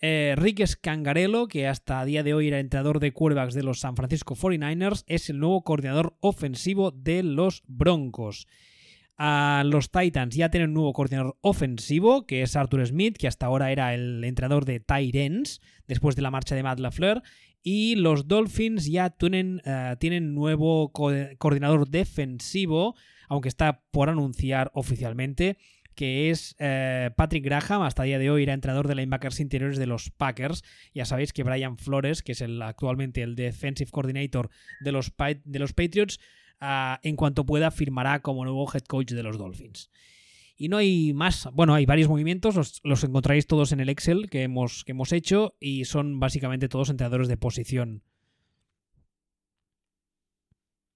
Eh, 0.00 0.34
Rick 0.36 0.64
Scangarello, 0.66 1.48
que 1.48 1.66
hasta 1.66 2.00
a 2.00 2.04
día 2.04 2.22
de 2.22 2.34
hoy 2.34 2.48
era 2.48 2.58
entrenador 2.58 3.00
de 3.00 3.12
quarterbacks 3.12 3.54
de 3.54 3.62
los 3.62 3.80
San 3.80 3.96
Francisco 3.96 4.34
49ers, 4.34 5.04
es 5.06 5.30
el 5.30 5.38
nuevo 5.38 5.62
coordinador 5.62 6.16
ofensivo 6.20 6.90
de 6.90 7.22
los 7.22 7.62
Broncos. 7.66 8.46
A 9.18 9.62
los 9.64 9.90
Titans 9.90 10.34
ya 10.34 10.50
tienen 10.50 10.70
un 10.70 10.74
nuevo 10.74 10.92
coordinador 10.92 11.38
ofensivo, 11.40 12.26
que 12.26 12.42
es 12.42 12.54
Arthur 12.54 12.86
Smith, 12.86 13.16
que 13.16 13.28
hasta 13.28 13.46
ahora 13.46 13.72
era 13.72 13.94
el 13.94 14.22
entrenador 14.24 14.66
de 14.66 14.80
Tyrens, 14.80 15.62
después 15.86 16.16
de 16.16 16.22
la 16.22 16.30
marcha 16.30 16.54
de 16.54 16.62
Matt 16.62 16.80
LaFleur. 16.80 17.22
Y 17.62 17.96
los 17.96 18.28
Dolphins 18.28 18.86
ya 18.86 19.10
tienen, 19.10 19.62
uh, 19.64 19.96
tienen 19.96 20.34
nuevo 20.34 20.92
co 20.92 21.10
coordinador 21.38 21.88
defensivo, 21.88 22.94
aunque 23.28 23.48
está 23.48 23.82
por 23.90 24.10
anunciar 24.10 24.70
oficialmente, 24.74 25.56
que 25.96 26.30
es 26.30 26.54
eh, 26.58 27.10
Patrick 27.16 27.44
Graham, 27.44 27.82
hasta 27.82 28.02
el 28.02 28.10
día 28.10 28.18
de 28.18 28.30
hoy 28.30 28.42
era 28.42 28.52
entrenador 28.52 28.86
de 28.86 28.94
linebackers 28.94 29.40
interiores 29.40 29.78
de 29.78 29.86
los 29.86 30.10
Packers. 30.10 30.62
Ya 30.94 31.06
sabéis 31.06 31.32
que 31.32 31.42
Brian 31.42 31.78
Flores, 31.78 32.22
que 32.22 32.32
es 32.32 32.42
el, 32.42 32.60
actualmente 32.60 33.22
el 33.22 33.34
defensive 33.34 33.90
coordinator 33.90 34.50
de 34.80 34.92
los, 34.92 35.12
de 35.44 35.58
los 35.58 35.72
Patriots, 35.72 36.20
uh, 36.60 36.98
en 37.02 37.16
cuanto 37.16 37.46
pueda 37.46 37.70
firmará 37.70 38.20
como 38.20 38.44
nuevo 38.44 38.66
head 38.72 38.84
coach 38.84 39.12
de 39.12 39.22
los 39.22 39.38
Dolphins. 39.38 39.90
Y 40.56 40.68
no 40.68 40.78
hay 40.78 41.12
más, 41.12 41.48
bueno, 41.52 41.74
hay 41.74 41.84
varios 41.84 42.08
movimientos, 42.08 42.56
los, 42.56 42.80
los 42.82 43.04
encontraréis 43.04 43.46
todos 43.46 43.72
en 43.72 43.80
el 43.80 43.90
Excel 43.90 44.30
que 44.30 44.42
hemos, 44.42 44.84
que 44.84 44.92
hemos 44.92 45.12
hecho 45.12 45.54
y 45.60 45.84
son 45.84 46.18
básicamente 46.18 46.68
todos 46.68 46.88
entrenadores 46.88 47.28
de 47.28 47.36
posición. 47.36 48.02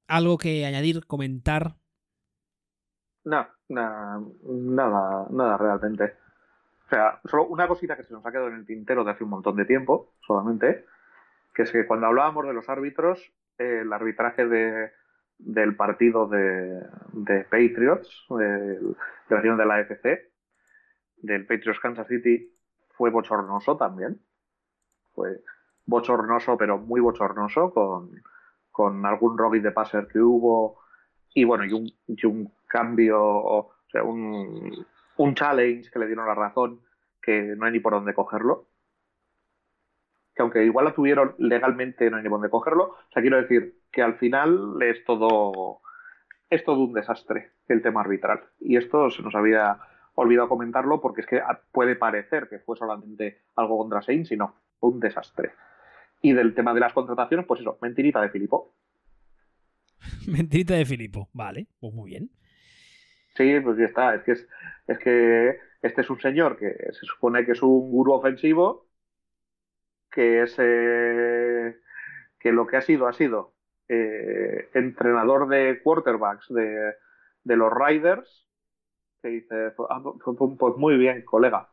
¿Algo 0.08 0.38
que 0.38 0.64
añadir, 0.64 1.06
comentar? 1.06 1.76
No, 3.24 3.46
nada, 3.68 4.20
nada, 4.42 5.26
nada 5.30 5.56
realmente. 5.58 6.16
O 6.86 6.88
sea, 6.88 7.20
solo 7.26 7.46
una 7.46 7.68
cosita 7.68 7.96
que 7.96 8.02
se 8.02 8.12
nos 8.12 8.24
ha 8.26 8.32
quedado 8.32 8.48
en 8.48 8.56
el 8.56 8.66
tintero 8.66 9.04
de 9.04 9.12
hace 9.12 9.24
un 9.24 9.30
montón 9.30 9.56
de 9.56 9.66
tiempo, 9.66 10.14
solamente, 10.26 10.86
que 11.54 11.62
es 11.62 11.70
que 11.70 11.86
cuando 11.86 12.06
hablábamos 12.06 12.46
de 12.46 12.54
los 12.54 12.68
árbitros, 12.68 13.20
eh, 13.58 13.82
el 13.82 13.92
arbitraje 13.92 14.46
de, 14.46 14.90
del 15.42 15.76
partido 15.76 16.26
de, 16.26 16.82
de 17.12 17.44
Patriots, 17.44 18.26
de, 18.30 18.78
de 18.78 18.94
la 19.30 19.56
de 19.56 19.66
la 19.66 19.74
AFC, 19.76 20.32
del 21.16 21.46
Patriots 21.46 21.80
Kansas 21.80 22.06
City, 22.08 22.54
fue 22.90 23.10
bochornoso 23.10 23.76
también. 23.76 24.20
Fue 25.14 25.42
bochornoso, 25.86 26.56
pero 26.56 26.78
muy 26.78 27.00
bochornoso, 27.00 27.72
con, 27.72 28.22
con 28.70 29.04
algún 29.06 29.36
Robin 29.36 29.62
de 29.62 29.72
passer 29.72 30.06
que 30.06 30.20
hubo, 30.20 30.80
y 31.34 31.44
bueno, 31.44 31.64
y 31.64 31.72
un, 31.72 31.90
y 32.06 32.26
un 32.26 32.52
cambio, 32.66 33.20
o 33.22 33.72
sea, 33.90 34.02
un, 34.02 34.86
un 35.16 35.34
challenge 35.34 35.90
que 35.90 35.98
le 35.98 36.06
dieron 36.06 36.26
la 36.26 36.34
razón 36.34 36.80
que 37.20 37.54
no 37.56 37.66
hay 37.66 37.72
ni 37.72 37.80
por 37.80 37.92
dónde 37.92 38.14
cogerlo. 38.14 38.69
Que 40.40 40.42
aunque 40.42 40.64
igual 40.64 40.86
la 40.86 40.94
tuvieron 40.94 41.34
legalmente, 41.36 42.08
no 42.08 42.16
hay 42.16 42.22
ni 42.22 42.30
dónde 42.30 42.48
cogerlo. 42.48 42.84
O 42.84 43.12
sea, 43.12 43.20
quiero 43.20 43.36
decir 43.36 43.74
que 43.92 44.00
al 44.00 44.16
final 44.16 44.80
es 44.80 45.04
todo, 45.04 45.82
es 46.48 46.64
todo 46.64 46.78
un 46.80 46.94
desastre 46.94 47.50
el 47.68 47.82
tema 47.82 48.00
arbitral. 48.00 48.44
Y 48.58 48.78
esto 48.78 49.10
se 49.10 49.22
nos 49.22 49.34
había 49.34 49.76
olvidado 50.14 50.48
comentarlo 50.48 51.02
porque 51.02 51.20
es 51.20 51.26
que 51.26 51.42
puede 51.72 51.94
parecer 51.94 52.48
que 52.48 52.58
fue 52.58 52.74
solamente 52.78 53.42
algo 53.54 53.76
contra 53.76 54.00
Sainz, 54.00 54.28
sino 54.28 54.54
un 54.80 54.98
desastre. 54.98 55.50
Y 56.22 56.32
del 56.32 56.54
tema 56.54 56.72
de 56.72 56.80
las 56.80 56.94
contrataciones, 56.94 57.44
pues 57.44 57.60
eso, 57.60 57.76
mentirita 57.82 58.22
de 58.22 58.30
Filipo. 58.30 58.74
mentirita 60.26 60.72
de 60.72 60.86
Filipo, 60.86 61.28
vale, 61.34 61.66
pues 61.80 61.92
muy 61.92 62.12
bien. 62.12 62.30
Sí, 63.36 63.60
pues 63.60 63.76
ya 63.76 63.84
está. 63.84 64.14
Es 64.14 64.22
que, 64.22 64.32
es, 64.32 64.48
es 64.86 64.98
que 64.98 65.58
este 65.82 66.00
es 66.00 66.08
un 66.08 66.18
señor 66.18 66.56
que 66.56 66.72
se 66.92 67.04
supone 67.04 67.44
que 67.44 67.52
es 67.52 67.62
un 67.62 67.90
gurú 67.90 68.14
ofensivo, 68.14 68.86
que 70.10 70.42
es 70.42 70.56
que 70.56 72.52
lo 72.52 72.66
que 72.66 72.76
ha 72.76 72.80
sido 72.80 73.06
ha 73.06 73.12
sido 73.12 73.54
eh, 73.88 74.68
entrenador 74.74 75.48
de 75.48 75.80
quarterbacks 75.82 76.48
de, 76.48 76.94
de 77.44 77.56
los 77.56 77.72
Riders, 77.72 78.48
que 79.22 79.28
dice, 79.28 79.72
ah, 79.90 80.02
pues, 80.02 80.36
pues 80.58 80.76
muy 80.76 80.96
bien, 80.96 81.24
colega. 81.24 81.68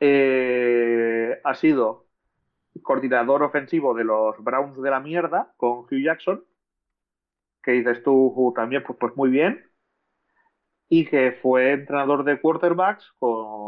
Eh, 0.00 1.40
ha 1.42 1.54
sido 1.54 2.06
coordinador 2.82 3.42
ofensivo 3.42 3.94
de 3.94 4.04
los 4.04 4.42
Browns 4.42 4.80
de 4.80 4.90
la 4.90 5.00
mierda 5.00 5.52
con 5.56 5.80
Hugh 5.80 6.02
Jackson, 6.02 6.44
que 7.62 7.72
dices 7.72 8.02
tú 8.02 8.52
también, 8.54 8.82
pues, 8.84 8.98
pues 8.98 9.16
muy 9.16 9.30
bien 9.30 9.66
y 10.88 11.04
que 11.06 11.32
fue 11.42 11.72
entrenador 11.72 12.24
de 12.24 12.40
quarterbacks 12.40 13.12
con, 13.18 13.65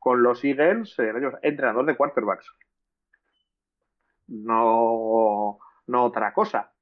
con 0.00 0.22
los 0.22 0.42
Eagles, 0.42 0.98
eh, 0.98 1.12
entrenador 1.42 1.86
de 1.86 1.96
quarterbacks. 1.96 2.50
No, 4.26 5.58
no 5.86 6.04
otra 6.04 6.32
cosa. 6.32 6.72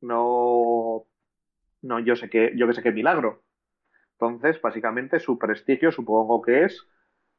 No, 0.00 1.06
no 1.82 2.00
yo 2.00 2.16
sé 2.16 2.28
que, 2.28 2.52
yo 2.56 2.66
que 2.66 2.72
sé 2.72 2.82
qué 2.82 2.90
milagro. 2.90 3.44
Entonces, 4.12 4.60
básicamente, 4.60 5.20
su 5.20 5.38
prestigio 5.38 5.92
supongo 5.92 6.40
que 6.40 6.64
es 6.64 6.86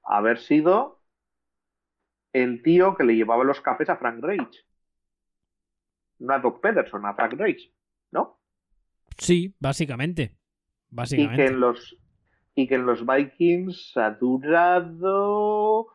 haber 0.03 0.39
sido 0.39 1.01
el 2.31 2.61
tío 2.61 2.95
que 2.95 3.03
le 3.03 3.15
llevaba 3.15 3.43
los 3.43 3.61
cafés 3.61 3.89
a 3.89 3.97
Frank 3.97 4.21
Reich. 4.21 4.65
No 6.19 6.33
a 6.33 6.39
Doc 6.39 6.61
Pederson, 6.61 7.05
a 7.05 7.15
Frank 7.15 7.33
Reich, 7.33 7.73
¿no? 8.11 8.39
Sí, 9.17 9.55
básicamente. 9.59 10.37
Básicamente. 10.89 11.43
Y 11.43 11.45
que 11.45 11.51
en 11.51 11.59
los, 11.59 11.97
y 12.55 12.67
que 12.67 12.75
en 12.75 12.85
los 12.85 13.05
Vikings 13.05 13.97
ha 13.97 14.11
durado. 14.11 15.87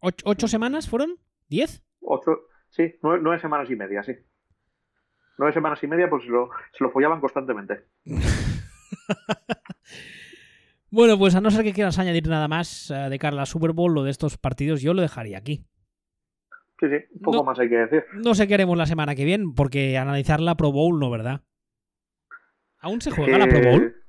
¿Ocho, 0.00 0.24
ocho 0.24 0.48
semanas 0.48 0.88
fueron? 0.88 1.16
¿Diez? 1.48 1.84
Ocho, 2.00 2.46
sí, 2.70 2.94
nueve, 3.02 3.20
nueve, 3.22 3.40
semanas 3.40 3.70
y 3.70 3.76
media, 3.76 4.02
sí. 4.02 4.14
Nueve 5.38 5.52
semanas 5.52 5.82
y 5.82 5.86
media, 5.86 6.08
pues 6.08 6.24
se 6.24 6.30
lo, 6.30 6.48
se 6.72 6.82
lo 6.82 6.90
follaban 6.90 7.20
constantemente. 7.20 7.84
bueno, 10.90 11.18
pues 11.18 11.34
a 11.34 11.42
no 11.42 11.50
ser 11.50 11.62
que 11.62 11.74
quieras 11.74 11.98
añadir 11.98 12.26
nada 12.26 12.48
más 12.48 12.90
uh, 12.90 13.10
de 13.10 13.18
cara 13.18 13.34
a 13.34 13.40
la 13.40 13.46
Super 13.46 13.72
Bowl 13.72 13.98
o 13.98 14.02
de 14.02 14.10
estos 14.10 14.38
partidos, 14.38 14.80
yo 14.80 14.94
lo 14.94 15.02
dejaría 15.02 15.36
aquí. 15.36 15.66
Sí, 16.80 16.86
sí, 16.88 17.18
poco 17.22 17.38
no, 17.38 17.44
más 17.44 17.58
hay 17.58 17.68
que 17.68 17.76
decir. 17.76 18.04
No 18.14 18.34
sé 18.34 18.48
qué 18.48 18.54
haremos 18.54 18.78
la 18.78 18.86
semana 18.86 19.14
que 19.14 19.24
viene, 19.24 19.52
porque 19.54 19.98
analizar 19.98 20.40
la 20.40 20.56
Pro 20.56 20.72
Bowl 20.72 20.98
no, 20.98 21.10
¿verdad? 21.10 21.42
¿Aún 22.78 23.02
se 23.02 23.10
juega 23.10 23.36
eh... 23.36 23.38
la 23.38 23.46
Pro 23.46 23.60
Bowl? 23.60 24.05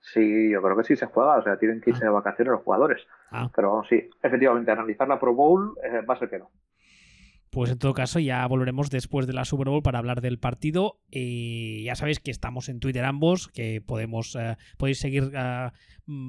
Sí, 0.00 0.50
yo 0.50 0.62
creo 0.62 0.76
que 0.76 0.84
sí 0.84 0.96
se 0.96 1.06
juega, 1.06 1.36
o 1.36 1.42
sea, 1.42 1.58
tienen 1.58 1.80
que 1.80 1.90
irse 1.90 2.04
de 2.04 2.10
vacaciones 2.10 2.52
los 2.52 2.62
jugadores. 2.62 3.06
Ah. 3.30 3.50
Pero 3.54 3.70
vamos, 3.70 3.88
sí, 3.88 4.08
efectivamente, 4.22 4.70
analizar 4.70 5.06
la 5.06 5.20
Pro 5.20 5.34
Bowl 5.34 5.74
eh, 5.84 6.00
va 6.08 6.14
a 6.14 6.18
ser 6.18 6.30
que 6.30 6.38
no. 6.38 6.50
Pues 7.50 7.68
en 7.72 7.78
todo 7.78 7.94
caso 7.94 8.20
ya 8.20 8.46
volveremos 8.46 8.90
después 8.90 9.26
de 9.26 9.32
la 9.32 9.44
Super 9.44 9.68
Bowl 9.68 9.82
para 9.82 9.98
hablar 9.98 10.20
del 10.20 10.38
partido. 10.38 11.00
Y 11.10 11.82
ya 11.82 11.96
sabéis 11.96 12.20
que 12.20 12.30
estamos 12.30 12.68
en 12.68 12.78
Twitter 12.78 13.04
ambos, 13.04 13.48
que 13.48 13.82
podemos 13.84 14.36
eh, 14.36 14.56
podéis 14.78 15.00
seguir 15.00 15.24
uh, 15.24 15.70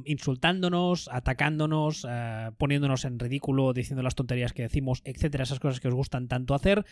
insultándonos, 0.06 1.10
atacándonos, 1.12 2.06
uh, 2.06 2.54
poniéndonos 2.58 3.06
en 3.06 3.20
ridículo, 3.20 3.72
diciendo 3.74 4.02
las 4.02 4.16
tonterías 4.16 4.52
que 4.52 4.64
decimos, 4.64 5.04
etcétera, 5.06 5.44
esas 5.44 5.60
cosas 5.60 5.80
que 5.80 5.90
os 5.90 5.94
gustan 5.94 6.28
tanto 6.28 6.56
hacer. 6.56 6.86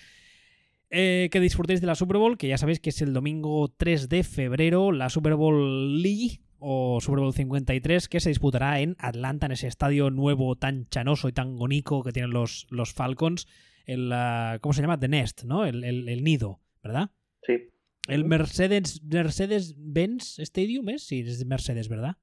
Eh, 0.91 1.29
que 1.31 1.39
disfrutéis 1.39 1.81
de 1.81 1.87
la 1.87 1.93
Super 1.93 2.17
Bowl, 2.17 2.37
que 2.37 2.47
ya 2.47 2.57
sabéis 2.57 2.79
que 2.79 2.89
es 2.89 3.01
el 3.01 3.13
domingo 3.13 3.69
3 3.77 4.09
de 4.09 4.23
febrero, 4.23 4.91
la 4.91 5.09
Super 5.09 5.35
Bowl 5.35 6.01
League 6.01 6.41
o 6.57 6.99
Super 6.99 7.19
Bowl 7.19 7.33
53, 7.33 8.09
que 8.09 8.19
se 8.19 8.29
disputará 8.29 8.79
en 8.79 8.95
Atlanta, 8.97 9.45
en 9.45 9.51
ese 9.51 9.67
estadio 9.67 10.09
nuevo 10.09 10.55
tan 10.55 10.87
chanoso 10.89 11.29
y 11.29 11.31
tan 11.31 11.55
bonito 11.57 12.01
que 12.01 12.11
tienen 12.11 12.31
los, 12.31 12.65
los 12.71 12.93
Falcons. 12.93 13.47
El, 13.85 14.11
uh, 14.11 14.59
¿Cómo 14.61 14.73
se 14.73 14.81
llama? 14.81 14.99
The 14.99 15.07
Nest, 15.07 15.43
¿no? 15.43 15.65
El, 15.65 15.83
el, 15.83 16.09
el 16.09 16.23
nido, 16.23 16.59
¿verdad? 16.83 17.11
Sí. 17.43 17.69
El 18.07 18.25
Mercedes 18.25 19.03
Mercedes-Benz 19.03 20.39
Stadium 20.39 20.89
es, 20.89 21.05
sí, 21.05 21.19
es 21.19 21.45
Mercedes, 21.45 21.87
¿verdad? 21.87 22.17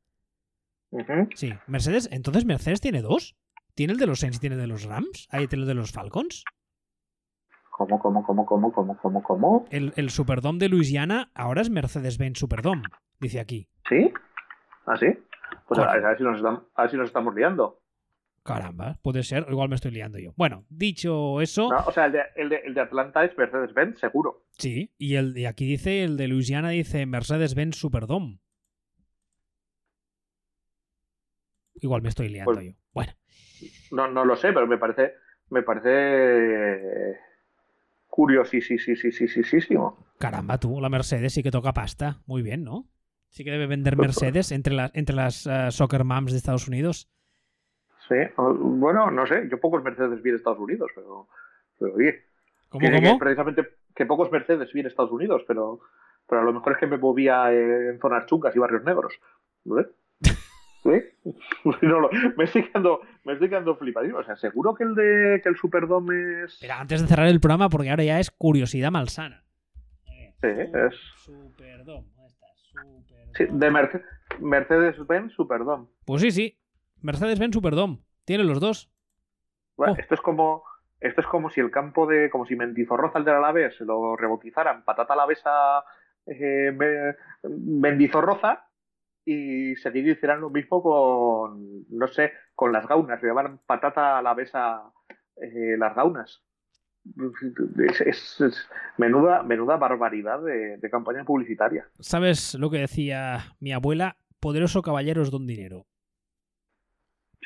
Uh 0.91 0.99
-huh. 0.99 1.29
Sí, 1.35 1.53
Mercedes, 1.69 2.09
entonces 2.11 2.45
Mercedes 2.45 2.81
tiene 2.81 3.01
dos. 3.01 3.37
¿Tiene 3.75 3.93
el 3.93 3.99
de 3.99 4.07
los 4.07 4.21
Saints 4.21 4.39
y 4.39 4.41
tiene 4.41 4.57
el 4.57 4.63
de 4.63 4.69
los 4.69 4.85
Rams? 4.85 5.29
¿Ahí 5.31 5.47
tiene 5.47 5.63
el 5.63 5.69
de 5.69 5.75
los 5.75 5.93
Falcons? 5.93 6.45
¿Cómo, 7.77 7.99
cómo, 7.99 8.25
cómo, 8.25 8.47
cómo, 8.47 8.73
cómo, 8.73 8.97
cómo, 8.97 9.23
cómo? 9.23 9.67
El, 9.71 9.93
el 9.97 10.09
Superdome 10.09 10.59
de 10.59 10.71
Louisiana 10.71 11.31
ahora 11.35 11.61
es 11.61 11.69
Mercedes-Benz 11.69 12.39
Superdome, 12.39 12.85
dice 13.21 13.39
aquí. 13.39 13.69
¿Sí? 13.89 14.13
¿Ah, 14.87 14.97
sí? 14.97 15.07
Pues 15.69 15.79
a 15.81 15.93
ver, 15.93 16.05
a 16.05 16.09
ver, 16.09 16.17
si 16.19 16.25
nos 16.25 16.37
estamos, 16.39 16.63
a 16.75 16.83
ver 16.83 16.91
si 16.91 16.97
nos 16.97 17.07
estamos 17.09 17.35
liando. 17.35 17.81
Caramba, 18.43 18.99
puede 19.03 19.23
ser, 19.25 19.45
igual 19.51 19.69
me 19.69 19.75
estoy 19.75 19.91
liando 19.91 20.19
yo. 20.19 20.33
Bueno, 20.37 20.65
dicho 20.71 21.41
eso. 21.43 21.69
No, 21.69 21.85
o 21.87 21.93
sea, 21.93 22.07
el 22.07 22.13
de, 22.13 22.21
el 22.37 22.49
de, 22.49 22.57
el 22.65 22.73
de 22.75 22.81
Atlanta 22.81 23.25
es 23.25 23.37
Mercedes-Benz, 23.37 23.99
seguro. 23.99 24.45
Sí, 24.53 24.95
y, 24.97 25.17
el, 25.17 25.37
y 25.37 25.45
aquí 25.45 25.67
dice, 25.67 26.03
el 26.05 26.17
de 26.17 26.29
Louisiana 26.29 26.71
dice 26.71 27.05
Mercedes-Benz 27.05 27.77
Superdome. 27.77 28.39
Igual 31.75 32.01
me 32.03 32.09
estoy 32.09 32.29
liando 32.31 32.53
Pues- 32.55 32.65
yo. 32.67 32.73
Bueno, 32.95 33.13
No, 33.91 34.09
no 34.11 34.25
lo 34.25 34.37
sé, 34.37 34.53
pero 34.55 34.67
me 34.67 34.79
parece, 34.79 35.13
me 35.51 35.63
parece 35.63 37.19
curiosísimo. 38.17 39.97
caramba, 40.19 40.59
tú, 40.59 40.81
la 40.81 40.89
Mercedes 40.89 41.35
sí 41.35 41.43
que 41.43 41.51
toca 41.51 41.73
pasta. 41.73 42.21
Muy 42.27 42.43
bien, 42.43 42.65
¿no? 42.65 42.87
Sí 43.29 43.45
que 43.45 43.51
debe 43.51 43.67
vender 43.67 43.97
Mercedes 43.97 44.51
entre, 44.53 44.75
las 44.75 44.91
entre 44.95 45.15
las 45.15 45.47
eh, 45.47 45.71
soccer 45.71 46.05
moms 46.05 46.33
de 46.33 46.39
Estados 46.39 46.67
Unidos. 46.69 47.09
Sí, 48.09 48.15
bueno, 48.37 49.11
no 49.11 49.27
sé, 49.27 49.49
yo 49.51 49.61
pocos 49.61 49.83
Mercedes 49.83 50.23
vi 50.23 50.31
en 50.31 50.37
Estados 50.37 50.61
Unidos, 50.61 50.91
pero, 50.95 51.29
pero 51.79 51.95
oye, 51.95 52.25
¿Cómo, 52.69 52.81
que 52.89 53.17
precisamente 53.19 53.69
que 53.95 54.07
pocos 54.07 54.31
Mercedes 54.31 54.73
vi 54.73 54.81
en 54.81 54.87
Estados 54.87 55.11
Unidos, 55.11 55.43
pero, 55.47 55.81
pero 56.29 56.41
a 56.41 56.45
lo 56.45 56.53
mejor 56.53 56.73
es 56.73 56.79
que 56.79 56.87
me 56.87 56.99
movía 56.99 57.53
en 57.53 57.99
zonas 58.01 58.27
chungas 58.27 58.55
y 58.55 58.59
barrios 58.61 58.85
negros. 58.85 59.13
¿Eh? 59.67 59.87
¿Sí? 60.85 61.31
No 61.83 62.01
lo- 62.01 62.11
me, 62.37 62.45
estoy 62.45 62.63
quedando, 62.69 63.01
me 63.27 63.33
estoy 63.35 63.49
quedando 63.51 63.77
flipadísimo. 63.77 64.21
O 64.21 64.25
sea, 64.25 64.37
seguro 64.37 64.75
que 64.75 64.85
el 64.85 64.95
de 64.95 65.41
que 65.43 65.49
el 65.49 65.57
Superdome 65.57 66.45
es. 66.45 66.55
Espera, 66.55 66.81
antes 66.81 67.03
de 67.03 67.09
cerrar 67.09 67.27
el 67.27 67.41
programa, 67.41 67.69
porque 67.69 67.91
ahora 67.91 68.05
ya 68.05 68.19
es 68.21 68.31
curiosidad 68.31 68.91
malsana. 68.91 69.43
Sí, 70.05 70.49
es. 70.49 70.95
Superdome. 71.17 72.07
Sí, 73.37 73.45
de 73.51 73.71
Merce- 73.71 74.03
Mercedes-Benz 74.41 75.33
Superdome. 75.35 75.87
Pues 76.07 76.23
sí, 76.23 76.31
sí. 76.31 76.59
Mercedes-Benz 77.03 77.53
Superdome. 77.55 77.99
Tiene 78.25 78.45
los 78.45 78.61
dos. 78.61 78.91
Bueno, 79.77 79.93
Oh. 79.95 80.01
Esto 80.01 80.15
es 80.15 80.21
como 80.21 80.63
esto 81.01 81.21
es 81.21 81.27
como 81.27 81.51
si 81.51 81.61
el 81.61 81.71
campo 81.71 82.07
de 82.07 82.31
como 82.31 82.47
si 82.47 82.57
Mendizorroza 82.57 83.19
el 83.19 83.25
del 83.27 83.35
Alavés 83.35 83.79
lo 83.81 84.17
rebautizaran 84.17 84.83
Patata 84.85 85.13
Alavesa 85.13 85.85
eh, 86.27 86.73
Me- 86.75 87.15
Mendizorroza 87.51 88.66
y 89.27 89.77
seguir 89.77 90.07
hicieran 90.09 90.41
lo 90.41 90.51
mismo 90.51 90.83
con 90.83 91.85
no 91.91 92.09
sé 92.09 92.33
con 92.55 92.73
las 92.73 92.87
gaunas 92.89 93.23
le 93.23 93.33
Patata 93.67 94.19
Alavesa 94.19 94.85
eh, 95.43 95.77
las 95.79 95.95
gaunas 95.95 96.43
es, 97.89 98.01
es- 98.01 98.41
es 98.41 98.69
menuda 98.99 99.43
menuda 99.43 99.77
barbaridad 99.77 100.41
de, 100.43 100.79
de 100.79 100.91
campaña 100.91 101.25
publicitaria 101.25 101.87
¿Sabes 102.01 102.55
lo 102.55 102.71
que 102.71 102.79
decía 102.79 103.57
mi 103.61 103.73
abuela? 103.73 104.17
Poderoso 104.41 104.83
caballero 104.83 105.23
es 105.23 105.31
don 105.31 105.47
dinero. 105.47 105.87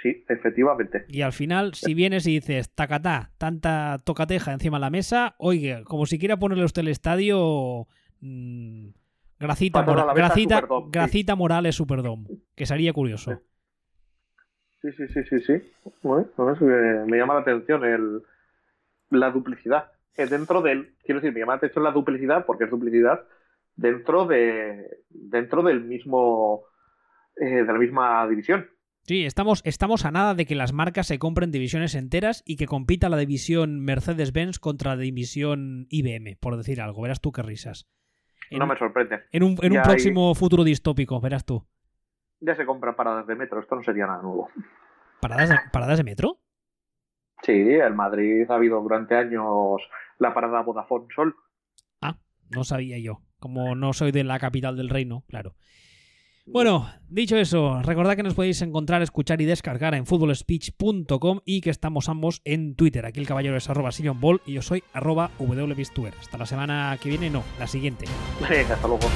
sí 0.03 0.25
efectivamente 0.29 1.05
Y 1.09 1.23
al 1.23 1.33
final, 1.33 1.75
si 1.75 1.95
vienes 1.95 2.27
y 2.27 2.35
dices, 2.35 2.71
tacatá, 2.71 3.33
tanta 3.39 3.99
tocateja 4.05 4.53
encima 4.53 4.79
de 4.79 4.83
la 4.83 4.91
mesa, 4.91 5.35
oiga, 5.39 5.83
como 5.85 6.07
si 6.07 6.19
quiera 6.19 6.39
ponerle 6.39 6.65
usted 6.65 6.83
el 6.83 6.89
estadio. 6.89 7.87
mm, 8.21 8.89
gracita, 9.41 9.83
Mora- 9.83 10.15
gracita, 10.15 10.61
Superdome, 10.61 10.85
sí. 10.85 10.91
gracita 10.93 11.35
Morales 11.35 11.75
Superdome. 11.75 12.29
Que 12.55 12.67
sería 12.67 12.93
curioso. 12.93 13.41
Sí, 14.83 14.93
sí, 14.93 15.09
sí, 15.09 15.25
sí, 15.25 15.41
sí. 15.41 15.73
Bueno, 16.03 16.29
no 16.39 16.57
sé, 16.57 16.65
me, 16.65 17.19
llama 17.19 17.35
la 17.35 17.41
atención 17.41 17.85
el, 17.85 18.23
la 19.11 19.31
duplicidad. 19.31 19.91
Eh, 20.17 20.27
dentro 20.27 20.63
del, 20.63 20.95
quiero 21.05 21.21
decir, 21.21 21.35
me 21.35 21.41
llama 21.41 21.55
la 21.55 21.59
atención 21.59 21.85
la 21.85 21.93
duplicidad 21.93 22.47
porque 22.47 22.65
es 22.65 22.71
duplicidad 22.71 23.21
dentro 23.77 24.27
de 24.27 24.99
dentro 25.09 25.63
del 25.63 25.83
mismo 25.83 26.65
eh, 27.37 27.65
de 27.65 27.73
la 27.73 27.79
misma 27.79 28.27
división. 28.29 28.69
Sí, 29.05 29.25
estamos, 29.25 29.63
estamos 29.65 30.05
a 30.05 30.11
nada 30.11 30.35
de 30.35 30.45
que 30.45 30.55
las 30.55 30.73
marcas 30.73 31.07
se 31.07 31.19
compren 31.19 31.51
divisiones 31.51 31.95
enteras 31.95 32.43
y 32.47 32.57
que 32.57 32.67
compita 32.67 33.09
la 33.09 33.17
división 33.17 33.81
Mercedes-Benz 33.81 34.59
contra 34.59 34.95
la 34.95 35.01
división 35.01 35.87
IBM, 35.89 36.37
por 36.39 36.57
decir 36.57 36.81
algo. 36.81 37.03
Verás 37.03 37.21
tú 37.21 37.33
qué 37.33 37.43
risas. 37.43 37.89
En, 38.51 38.59
No 38.59 38.67
me 38.67 38.77
sorprende. 38.79 39.21
en 39.33 39.43
un, 39.43 39.57
en 39.63 39.73
un 39.73 39.79
hay- 39.79 39.85
próximo 39.85 40.35
futuro 40.35 40.65
distópico, 40.65 41.21
verás 41.21 41.45
tú. 41.45 41.65
Ya 42.41 42.55
se 42.57 42.65
compran 42.67 42.97
paradas 42.97 43.27
de 43.27 43.37
metro, 43.37 43.61
esto 43.61 43.77
no 43.77 43.83
sería 43.83 44.07
nada 44.07 44.23
nuevo. 44.23 44.49
¿Paradas 45.21 45.51
de, 45.51 45.57
paradas 45.73 45.99
de 45.99 46.05
metro? 46.05 46.39
Sí, 47.43 47.53
el 47.53 47.95
Madrid 47.95 48.51
ha 48.51 48.55
habido 48.55 48.81
durante 48.81 49.15
años 49.17 49.81
la 50.19 50.35
parada 50.35 50.63
Vodafone 50.63 51.07
Sol. 51.15 51.35
Ah, 52.01 52.17
no 52.51 52.65
sabía 52.65 52.99
yo. 52.99 53.21
Como 53.39 53.75
no 53.75 53.93
soy 53.95 54.13
de 54.13 54.25
la 54.25 54.39
capital 54.39 54.77
del 54.77 54.89
reino, 54.91 55.25
claro. 55.29 55.55
Bueno, 56.47 56.89
dicho 57.09 57.37
eso, 57.37 57.81
recordad 57.83 58.17
que 58.17 58.23
nos 58.23 58.35
podéis 58.35 58.61
encontrar, 58.63 59.03
escuchar 59.03 59.41
y 59.41 59.45
descargar 59.45 59.95
en 59.95 60.07
footballspeech.com 60.07 61.41
y 61.45 61.61
que 61.61 61.71
estamos 61.71 62.09
ambos 62.09 62.41
en 62.45 62.75
Twitter. 62.75 63.07
Aquí 63.07 63.21
el 63.21 63.27
caballero 63.27 63.57
es 63.57 63.69
arroba 63.69 63.91
Ball 64.15 64.41
y 64.47 64.55
yo 64.55 64.63
soy 64.63 64.83
arroba. 64.93 65.31
Hasta 66.19 66.39
la 66.39 66.47
semana 66.47 66.99
que 67.01 67.09
viene, 67.09 67.31
no, 67.31 67.45
la 67.59 67.67
siguiente. 67.67 68.07
Venga, 68.49 68.75
hasta 68.75 68.89
luego. 68.89 69.07